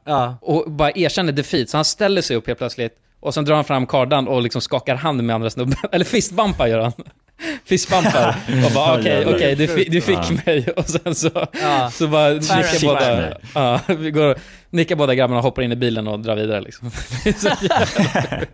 Ja. 0.05 0.39
och 0.41 0.71
bara 0.71 0.91
erkänner 0.95 1.33
defeat, 1.33 1.69
så 1.69 1.77
han 1.79 1.85
ställer 1.85 2.23
sig 2.23 2.37
upp 2.37 2.47
helt 2.47 2.59
plötsligt 2.59 2.93
och 3.21 3.35
sen 3.35 3.45
drar 3.45 3.55
han 3.55 3.65
fram 3.65 3.87
kardan 3.87 4.29
och 4.29 4.43
liksom 4.43 4.61
skakar 4.61 4.95
hand 4.95 5.23
med 5.25 5.35
andra 5.35 5.51
snubben, 5.51 5.77
eller 5.93 6.05
fistbumpar 6.05 6.67
gör 6.67 6.81
han. 6.81 6.93
Fistbumpar 7.65 8.37
och 8.67 8.73
bara 8.75 8.99
okej, 8.99 9.13
jävlar. 9.13 9.35
okej, 9.37 9.55
du, 9.57 9.67
fi- 9.69 9.89
du 9.91 10.01
fick 10.01 10.19
Ja. 10.19 10.37
mig 10.47 10.69
och 10.77 10.85
sen 10.89 11.15
så, 11.15 11.31
Ja. 11.63 11.91
så 11.93 12.09
bara 12.09 12.29
nickar 12.31 12.87
båda, 12.87 13.33
ja, 13.55 13.81
vi 13.99 14.11
går, 14.11 14.37
nickar 14.71 14.97
båda 14.97 15.15
grabbarna, 15.15 15.41
hoppar 15.41 15.63
in 15.63 15.73
i 15.73 15.77
bilen 15.77 16.09
och 16.09 16.21
drar 16.21 16.37
vidare 16.37 16.61
liksom. 16.61 16.91
Det 17.25 17.31
är 17.31 17.35
så 17.35 17.49
jävla- 17.65 18.47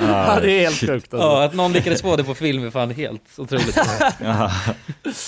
Ja, 0.00 0.40
det 0.42 0.52
är 0.52 0.60
helt 0.60 0.76
shit. 0.76 0.90
sjukt 0.90 1.14
alltså. 1.14 1.28
Ja, 1.28 1.44
att 1.44 1.54
någon 1.54 1.72
lyckades 1.72 2.02
få 2.02 2.16
det 2.16 2.24
på 2.24 2.34
film 2.34 2.66
är 2.66 2.70
fan 2.70 2.90
helt 2.90 3.22
otroligt. 3.38 3.78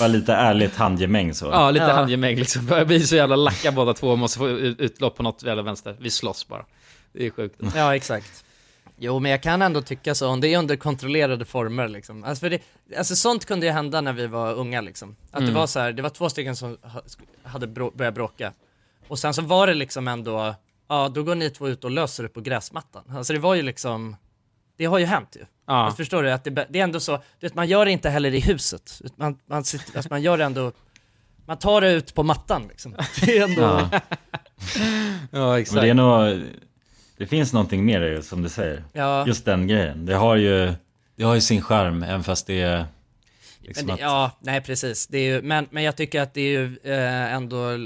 Ja, 0.00 0.06
lite 0.08 0.32
ärligt 0.34 0.76
handgemäng 0.76 1.34
så. 1.34 1.46
Ja, 1.46 1.70
lite 1.70 1.84
Ja. 1.86 1.92
handgemäng 1.92 2.36
liksom. 2.36 2.66
Vi 2.86 2.96
är 2.96 3.00
så 3.00 3.16
jävla 3.16 3.36
lacka 3.36 3.72
båda 3.72 3.94
två 3.94 4.08
och 4.08 4.18
måste 4.18 4.38
få 4.38 4.48
ut- 4.48 4.80
utlopp 4.80 5.16
på 5.16 5.22
något 5.22 5.42
jävla 5.42 5.62
vänster. 5.62 5.96
Vi 6.00 6.10
slåss 6.10 6.48
bara. 6.48 6.64
Det 7.12 7.26
är 7.26 7.30
sjukt. 7.30 7.60
Ja, 7.76 7.96
exakt. 7.96 8.44
Jo, 8.98 9.18
men 9.18 9.30
jag 9.30 9.42
kan 9.42 9.62
ändå 9.62 9.82
tycka 9.82 10.14
så, 10.14 10.28
om 10.28 10.40
det 10.40 10.54
är 10.54 10.58
under 10.58 10.76
kontrollerade 10.76 11.44
former 11.44 11.88
liksom. 11.88 12.24
Alltså, 12.24 12.40
för 12.40 12.50
det, 12.50 12.60
alltså 12.98 13.16
sånt 13.16 13.44
kunde 13.44 13.66
ju 13.66 13.72
hända 13.72 14.00
när 14.00 14.12
vi 14.12 14.26
var 14.26 14.54
unga 14.54 14.80
liksom. 14.80 15.16
Att 15.30 15.38
det 15.38 15.42
Mm. 15.42 15.54
var 15.54 15.66
så 15.66 15.80
här, 15.80 15.92
det 15.92 16.02
var 16.02 16.10
två 16.10 16.28
stycken 16.30 16.56
som 16.56 16.76
ha- 16.82 17.02
hade 17.44 17.66
brå, 17.66 17.90
börjat 17.90 18.14
bråka. 18.14 18.52
Och 19.08 19.18
sen 19.18 19.34
så 19.34 19.42
var 19.42 19.66
det 19.66 19.74
liksom 19.74 20.08
ändå, 20.08 20.54
ja 20.92 21.08
då 21.08 21.22
går 21.22 21.34
ni 21.34 21.50
två 21.50 21.68
ut 21.68 21.84
och 21.84 21.90
löser 21.90 22.22
det 22.22 22.28
på 22.28 22.40
gräsmattan. 22.40 23.02
Alltså 23.10 23.32
det 23.32 23.38
var 23.38 23.54
ju 23.54 23.62
liksom, 23.62 24.16
det 24.76 24.84
har 24.84 24.98
ju 24.98 25.04
hänt 25.04 25.36
ju. 25.40 25.44
Ja. 25.66 25.74
Alltså, 25.74 25.96
förstår 25.96 26.22
du? 26.22 26.32
Att 26.32 26.44
det, 26.44 26.50
det 26.70 26.78
är 26.78 26.84
ändå 26.84 27.00
så, 27.00 27.16
du 27.16 27.46
vet, 27.46 27.54
man 27.54 27.68
gör 27.68 27.84
det 27.84 27.90
inte 27.92 28.10
heller 28.10 28.34
i 28.34 28.40
huset. 28.40 29.02
Man, 29.16 29.38
man, 29.46 29.64
sitter, 29.64 29.96
alltså, 29.96 30.08
man 30.10 30.22
gör 30.22 30.38
det 30.38 30.44
ändå, 30.44 30.72
man 31.46 31.58
tar 31.58 31.80
det 31.80 31.92
ut 31.92 32.14
på 32.14 32.22
mattan 32.22 32.66
liksom. 32.68 32.96
Det 33.20 33.38
är 33.38 33.44
ändå, 33.44 33.62
Ja. 33.62 33.90
Ja, 35.30 35.58
exakt. 35.60 35.74
Men 35.74 35.84
det 35.84 35.90
är 35.90 35.94
nog, 36.34 36.46
det 37.16 37.26
finns 37.26 37.52
någonting 37.52 37.84
mer 37.84 38.02
i 38.02 38.14
det, 38.14 38.22
som 38.22 38.42
du 38.42 38.48
säger. 38.48 38.84
ja. 38.92 39.26
Just 39.26 39.44
den 39.44 39.66
grejen. 39.66 40.06
Det 40.06 40.14
har 40.14 40.36
ju, 40.36 40.72
det 41.16 41.24
har 41.24 41.34
ju 41.34 41.40
sin 41.40 41.62
charm, 41.62 42.02
även 42.02 42.22
fast 42.22 42.46
det 42.46 42.62
är 42.62 42.84
liksom 43.62 43.86
det, 43.86 43.92
att, 43.92 44.00
ja, 44.00 44.30
nej 44.40 44.60
precis. 44.60 45.06
Det 45.06 45.18
är 45.18 45.34
ju, 45.34 45.42
men, 45.42 45.66
men 45.70 45.82
jag 45.82 45.96
tycker 45.96 46.20
att 46.22 46.34
det 46.34 46.40
är 46.40 46.60
ju 46.60 46.78
eh, 46.82 47.32
ändå 47.34 47.70
eh, 47.70 47.78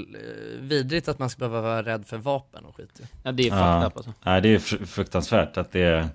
vidrigt 0.59 1.07
att 1.07 1.19
man 1.19 1.29
ska 1.29 1.39
behöva 1.39 1.61
vara 1.61 1.83
rädd 1.83 2.07
för 2.07 2.17
vapen 2.17 2.65
och 2.65 2.75
skit. 2.75 3.01
Ja, 3.23 3.31
det 3.31 3.43
är 3.43 3.51
fucked 3.51 3.59
ja, 3.59 3.87
up 3.87 3.97
alltså. 3.97 4.13
Nej, 4.25 4.41
det 4.41 4.49
är 4.49 4.59
fr- 4.59 4.85
fruktansvärt 4.85 5.57
att 5.57 5.71
det 5.71 6.09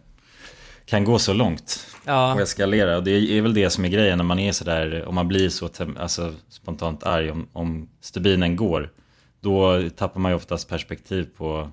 kan 0.87 1.05
gå 1.05 1.19
så 1.19 1.33
långt 1.33 1.87
Ja. 2.05 2.35
och 2.35 2.41
eskalera. 2.41 2.97
Och 2.97 3.05
det 3.05 3.11
är 3.39 3.43
väl 3.43 3.55
det 3.55 3.71
som 3.71 3.85
är 3.85 3.89
grejen 3.89 4.19
när 4.19 4.25
man 4.25 4.39
är 4.39 4.53
sådär, 4.53 5.05
om 5.05 5.15
man 5.15 5.29
blir 5.29 5.49
så 5.49 5.71
alltså, 5.99 6.35
spontant 6.49 7.05
arg 7.05 7.31
om, 7.31 7.49
om 7.53 7.89
stubinen 8.01 8.57
går. 8.57 8.93
Då 9.41 9.89
tappar 9.97 10.21
man 10.21 10.31
ju 10.33 10.37
oftast 10.37 10.69
perspektiv 10.69 11.29
på 11.37 11.71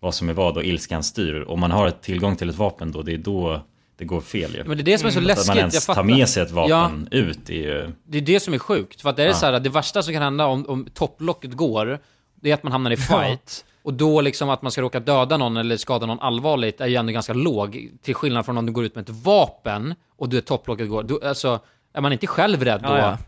vad 0.00 0.14
som 0.14 0.28
är 0.28 0.32
vad 0.32 0.56
och 0.56 0.64
ilskan 0.64 1.02
styr. 1.02 1.44
Om 1.48 1.60
man 1.60 1.70
har 1.70 1.90
tillgång 1.90 2.36
till 2.36 2.48
ett 2.48 2.56
vapen 2.56 2.92
då, 2.92 3.02
det 3.02 3.14
är 3.14 3.18
då 3.18 3.62
det 3.98 4.04
går 4.04 4.20
fel 4.20 4.54
ju. 4.54 4.64
Men 4.64 4.76
det 4.76 4.82
är 4.82 4.84
det 4.84 4.98
som 4.98 5.06
är 5.06 5.10
så 5.12 5.18
Att 5.18 5.24
läskigt, 5.24 5.46
man 5.48 5.56
jag 5.56 5.60
ens 5.62 5.86
tar 5.86 5.94
fattar. 5.94 6.04
med 6.06 6.28
sig 6.28 6.42
ett 6.42 6.50
vapen 6.50 7.08
Ja. 7.10 7.18
ut 7.18 7.50
är 7.50 7.54
ju... 7.54 7.92
Det 8.04 8.18
är 8.18 8.22
det 8.22 8.40
som 8.40 8.54
är 8.54 8.58
sjukt. 8.58 9.00
För 9.00 9.10
att 9.10 9.16
det 9.16 9.22
är 9.22 9.26
Ja. 9.26 9.34
så 9.34 9.46
här, 9.46 9.60
det 9.60 9.70
värsta 9.70 10.02
som 10.02 10.12
kan 10.14 10.22
hända 10.22 10.46
om, 10.46 10.66
om 10.68 10.86
topplocket 10.94 11.52
går, 11.52 11.98
det 12.34 12.50
är 12.50 12.54
att 12.54 12.62
man 12.62 12.72
hamnar 12.72 12.90
i 12.90 12.96
fight. 12.96 13.64
Och 13.82 13.94
då 13.94 14.20
liksom 14.20 14.50
att 14.50 14.62
man 14.62 14.72
ska 14.72 14.82
råka 14.82 15.00
döda 15.00 15.36
någon 15.36 15.56
eller 15.56 15.76
skada 15.76 16.06
någon 16.06 16.20
allvarligt 16.20 16.80
är 16.80 16.86
ju 16.86 16.96
ändå 16.96 17.12
ganska 17.12 17.32
låg. 17.32 17.88
Till 18.02 18.14
skillnad 18.14 18.44
från 18.44 18.58
om 18.58 18.66
du 18.66 18.72
går 18.72 18.84
ut 18.84 18.94
med 18.94 19.02
ett 19.10 19.16
vapen 19.24 19.94
och 20.16 20.28
du 20.28 20.40
topplocket 20.40 20.88
går. 20.88 21.02
Då, 21.02 21.20
alltså, 21.24 21.60
är 21.92 22.00
man 22.00 22.12
inte 22.12 22.26
själv 22.26 22.64
rädd 22.64 22.80
då? 22.82 22.88
Ja, 22.88 22.98
ja. 22.98 23.18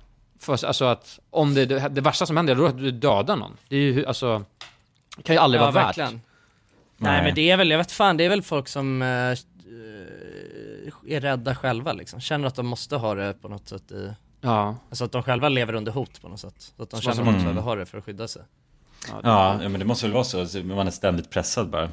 För, 0.41 0.65
alltså 0.67 0.85
att 0.85 1.19
om 1.31 1.55
det, 1.55 1.67
det, 1.67 1.89
det 1.89 2.01
värsta 2.01 2.27
som 2.27 2.37
händer 2.37 2.57
är 2.65 2.67
att 2.69 2.79
du 2.79 2.91
dödar 2.91 3.37
någon. 3.37 3.57
Det 3.69 3.77
är 3.77 3.81
ju, 3.81 4.07
alltså, 4.07 4.45
det 5.17 5.23
kan 5.23 5.35
ju 5.37 5.41
aldrig 5.41 5.61
Ja, 5.61 5.65
vara 5.71 5.73
värt. 5.73 5.99
verkligen. 5.99 6.21
Nej. 6.97 7.23
men 7.23 7.35
det 7.35 7.51
är 7.51 7.57
väl, 7.57 7.71
jag 7.71 7.79
vet 7.79 7.93
fan, 7.93 8.17
det 8.17 8.25
är 8.25 8.29
väl 8.29 8.43
folk 8.43 8.69
som 8.69 9.03
eh, 9.03 9.09
är 11.09 11.21
rädda 11.21 11.55
själva 11.55 11.93
liksom. 11.93 12.21
Känner 12.21 12.47
att 12.49 12.55
de 12.55 12.67
måste 12.67 12.97
ha 12.97 13.15
det 13.15 13.35
på 13.43 13.49
något 13.49 13.69
sätt 13.69 13.93
i... 13.93 14.13
Ja. 14.41 14.77
Alltså 14.89 15.05
att 15.05 15.13
de 15.13 15.23
själva 15.23 15.49
lever 15.49 15.75
under 15.75 15.93
hot 15.93 16.23
på 16.23 16.29
något 16.29 16.41
sätt. 16.41 16.73
Så 16.77 16.83
att 16.83 16.91
de 16.91 16.97
Så 16.97 17.03
känner 17.03 17.21
att 17.21 17.27
de 17.39 17.43
behöver 17.43 17.61
ha 17.61 17.75
det 17.75 17.87
för 17.87 17.99
att 17.99 18.05
skydda 18.05 18.29
sig. 18.29 18.43
Ja, 19.11 19.21
ja, 19.63 19.69
men 19.69 19.79
det 19.79 19.85
måste 19.85 20.07
väl 20.07 20.13
vara 20.13 20.25
så. 20.25 20.41
Alltså, 20.41 20.59
Man 20.59 20.87
är 20.87 20.91
ständigt 20.91 21.31
pressad 21.31 21.71
bara. 21.71 21.91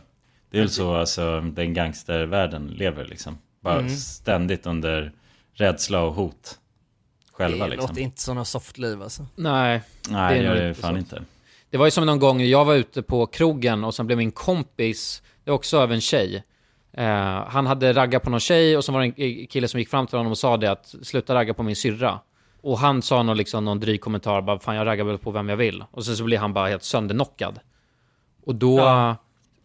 Det 0.50 0.58
är 0.58 0.62
väl 0.62 0.70
så 0.70 0.96
alltså, 0.96 1.42
den 1.42 1.74
gangstervärlden 1.74 2.68
lever 2.68 3.06
liksom. 3.06 3.38
Bara 3.62 3.80
Mm. 3.80 3.90
ständigt 3.96 4.66
under 4.66 5.12
rädsla 5.54 6.02
och 6.02 6.14
hot. 6.14 6.60
Själva 7.32 7.66
det 7.66 7.72
liksom. 7.72 7.90
låter 7.90 8.02
inte 8.02 8.22
som 8.22 8.36
något 8.36 8.48
softliv 8.48 9.02
alltså. 9.02 9.26
Nej. 9.36 9.82
Nej, 10.10 10.34
det 10.34 10.40
är 10.40 10.44
gör 10.44 10.56
det 10.56 10.70
inte 10.70 10.82
fan 10.82 10.94
så. 10.94 10.98
inte. 10.98 11.24
Det 11.70 11.78
var 11.78 11.86
ju 11.86 11.92
som 11.92 12.06
någon 12.06 12.20
gång 12.20 12.42
jag 12.42 12.66
var 12.66 12.76
ute 12.76 13.02
på 13.02 13.26
krogen 13.26 13.84
och 13.84 13.96
sen 13.96 14.06
blev 14.06 14.18
min 14.18 14.32
kompis, 14.32 15.22
det 15.44 15.50
var 15.52 15.56
också 15.56 15.80
av 15.80 15.92
en 15.92 16.02
tjej. 16.02 16.44
Eh, 16.98 17.48
han 17.48 17.66
hade 17.66 17.94
raggat 17.94 18.24
på 18.24 18.30
någon 18.30 18.40
tjej 18.40 18.78
och 18.78 18.86
så 18.86 18.92
var 18.92 19.00
det 19.02 19.06
en 19.24 19.48
kille 19.48 19.68
som 19.68 19.80
gick 19.80 19.90
fram 19.90 20.08
till 20.08 20.18
honom 20.18 20.32
och 20.32 20.38
sa 20.38 20.58
det 20.58 20.72
att 20.72 20.96
sluta 21.02 21.36
ragga 21.36 21.54
på 21.54 21.64
min 21.64 21.76
syrra. 21.76 22.20
Och 22.62 22.80
han 22.80 23.02
sa 23.02 23.24
någon, 23.24 23.38
liksom, 23.38 23.66
någon 23.66 23.80
dryg 23.80 24.02
kommentar, 24.02 24.42
bara 24.42 24.60
fan 24.60 24.76
jag 24.76 24.86
raggar 24.88 25.04
väl 25.06 25.18
på 25.18 25.32
vem 25.32 25.50
jag 25.50 25.58
vill. 25.58 25.84
Och 25.92 26.06
sen 26.06 26.18
så 26.18 26.24
blev 26.24 26.40
han 26.40 26.54
bara 26.54 26.68
helt 26.68 26.84
sönderknockad. 26.84 27.60
Och 28.46 28.56
då 28.56 28.78
Ja. 28.80 29.16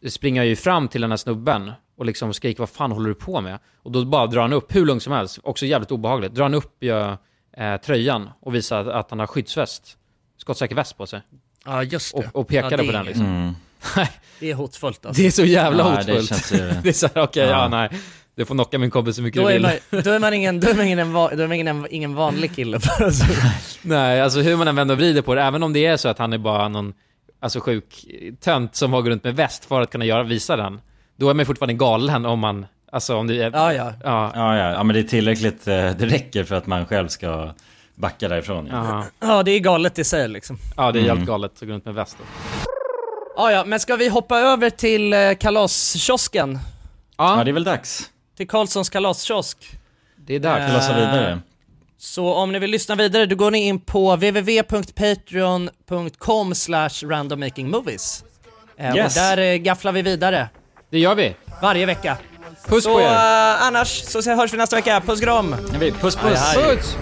springer 0.09 0.41
jag 0.41 0.49
ju 0.49 0.57
fram 0.57 0.89
till 0.89 1.01
den 1.01 1.11
här 1.11 1.17
snubben 1.17 1.73
och 1.97 2.05
liksom 2.07 2.33
skriker 2.35 2.61
vad 2.61 2.69
fan 2.71 2.93
håller 2.93 3.09
du 3.09 3.15
på 3.15 3.41
med? 3.41 3.59
Och 3.83 3.93
då 3.93 4.05
bara 4.05 4.27
drar 4.27 4.43
han 4.43 4.53
upp, 4.53 4.75
hur 4.77 4.87
långt 4.87 5.03
som 5.03 5.13
helst, 5.13 5.39
också 5.43 5.67
jävligt 5.67 5.91
obehagligt, 5.93 6.35
drar 6.35 6.43
han 6.43 6.55
upp 6.55 6.77
ja, 6.79 7.17
eh, 7.57 7.77
tröjan 7.77 8.31
och 8.41 8.55
visar 8.55 8.81
att, 8.81 8.89
att 8.89 9.11
han 9.11 9.19
har 9.19 9.27
skyddsväst, 9.27 9.99
skottsäker 10.37 10.75
väst 10.75 10.97
på 10.99 11.07
sig. 11.07 11.21
Ja 11.65 11.83
just 11.83 12.17
det. 12.17 12.27
Och, 12.33 12.37
och 12.41 12.49
pekade 12.49 12.71
Ja, 12.71 12.77
det 12.77 12.87
på 12.87 12.93
den 12.93 13.07
liksom. 13.07 13.27
Mm. 13.27 13.55
Det 14.43 14.51
är 14.51 14.55
hotfullt 14.55 15.07
alltså. 15.07 15.23
Det 15.23 15.27
är 15.29 15.31
så 15.31 15.45
jävla 15.45 15.83
Ja, 15.83 15.89
det 15.91 15.97
hotfullt. 15.97 16.29
känns 16.29 16.53
ju- 16.53 16.73
det 16.83 16.89
är 16.89 16.93
så 16.93 17.09
här, 17.15 17.23
okej, 17.23 17.43
ja. 17.45 17.49
Ja. 17.51 17.69
nej. 17.69 17.89
Du 18.35 18.45
får 18.45 18.55
knocka 18.55 18.79
min 18.79 18.91
kompis 18.91 19.17
så 19.17 19.23
mycket 19.23 19.43
Då 19.43 19.49
du 19.49 19.55
är, 19.55 19.59
vill. 19.59 19.63
man, 19.93 20.03
då 20.03 20.11
är 20.11 20.19
man 20.19 20.35
ingen, 20.35 20.61
då 20.61 20.69
är 20.71 20.75
man 20.75 20.87
ingen, 20.87 21.13
då 21.13 21.29
är 21.29 21.47
man 21.47 21.53
ingen, 21.53 21.87
ingen 21.91 22.15
vanlig 22.15 22.55
kille 22.57 22.79
alltså. 23.01 23.25
Nej, 23.83 24.21
alltså 24.21 24.41
hur 24.41 24.57
man 24.57 24.69
än 24.69 24.77
vänder 24.77 24.95
och 24.95 24.99
vrider 24.99 25.23
på 25.23 25.35
det, 25.35 25.43
även 25.43 25.63
om 25.63 25.73
det 25.73 25.87
är 25.87 25.97
så 25.97 26.09
att 26.09 26.19
han 26.19 26.33
är 26.33 26.39
bara 26.39 26.69
någon 26.69 26.95
alltså 27.41 27.61
sjuk 27.61 28.05
tönt 28.41 28.77
som 28.77 28.93
har 28.93 29.01
gått 29.03 29.09
runt 29.09 29.25
med 29.25 29.37
väst 29.37 29.65
för 29.65 29.81
att 29.81 29.91
kunna 29.91 30.05
göra, 30.05 30.23
visa 30.23 30.57
den. 30.57 30.81
Då 31.17 31.31
är 31.31 31.35
man 31.35 31.47
fortfarande 31.47 31.75
galen 31.75 32.27
om 32.27 32.39
man, 32.39 32.67
alltså 32.93 33.17
om 33.17 33.27
det 33.27 33.43
är... 33.43 33.51
Ja, 33.55 33.73
ja. 33.73 33.93
Ja, 34.05 34.33
Ja, 34.35 34.57
ja, 34.59 34.71
ja 34.73 34.83
men 34.83 34.95
det 34.95 35.01
är 35.01 35.05
tillräckligt, 35.05 35.69
eh, 35.69 35.75
det 35.75 36.07
räcker 36.07 36.45
för 36.45 36.55
att 36.55 36.67
man 36.67 36.87
själv 36.87 37.09
ska 37.09 37.51
backa 37.95 38.29
därifrån. 38.29 38.69
Ja. 38.73 39.05
Ja 39.21 39.43
det 39.43 39.51
är 39.51 39.59
galet 39.61 39.99
i 39.99 40.05
sig 40.05 40.29
liksom. 40.29 40.59
ja 40.77 40.93
det 40.93 40.99
är 40.99 41.05
Mm. 41.05 41.17
helt 41.17 41.29
galet 41.29 41.53
att 41.55 41.61
gå 41.61 41.67
runt 41.67 41.85
med 41.85 41.95
väst. 41.95 42.17
Ja 43.37 43.53
ja, 43.53 43.65
men 43.67 43.81
ska 43.81 43.97
vi 43.97 44.09
hoppa 44.09 44.39
över 44.39 44.71
till 44.71 45.13
eh, 45.13 45.33
kalaskiosken? 45.41 46.59
ja, 47.17 47.45
det 47.45 47.51
är 47.51 47.53
väl 47.53 47.65
dags. 47.65 48.11
Till 48.37 48.49
Karlssons 48.49 48.89
kalaskiosk. 48.91 49.59
Det 50.17 50.35
är 50.35 50.41
där. 50.41 50.61
Eh, 50.61 50.67
Kalasa 50.67 50.95
vidare. 50.95 51.39
Så 51.99 52.35
om 52.35 52.53
ni 52.53 52.59
vill 52.59 52.71
lyssna 52.71 52.95
vidare, 52.95 53.27
då 53.27 53.37
går 53.37 53.51
ni 53.51 53.59
in 53.67 53.81
på 53.81 54.17
www.patreon.com 54.17 56.55
slash 56.55 56.89
randommakingmovies. 57.05 58.25
Eh, 58.77 58.97
Yes. 58.97 59.17
Och 59.17 59.23
där 59.23 59.39
eh, 59.39 59.55
gafflar 59.57 59.93
vi 59.93 60.03
vidare. 60.03 60.49
Det 60.91 60.99
gör 60.99 61.15
vi. 61.15 61.35
Varje 61.63 61.87
vecka. 61.87 62.17
Puss 62.67 62.85
så 62.85 62.95
på 62.95 63.01
er. 63.01 63.05
eh, 63.07 63.63
annars 63.67 63.89
så 64.03 64.31
hörs 64.35 64.53
vi 64.53 64.57
nästa 64.57 64.77
vecka. 64.77 65.01
Puss 65.07 65.21
kram! 65.21 65.55
Puss 66.01 66.17
puss. 66.17 66.19
Hej, 66.23 66.37
hej. 66.65 66.77
Puss! 66.77 66.97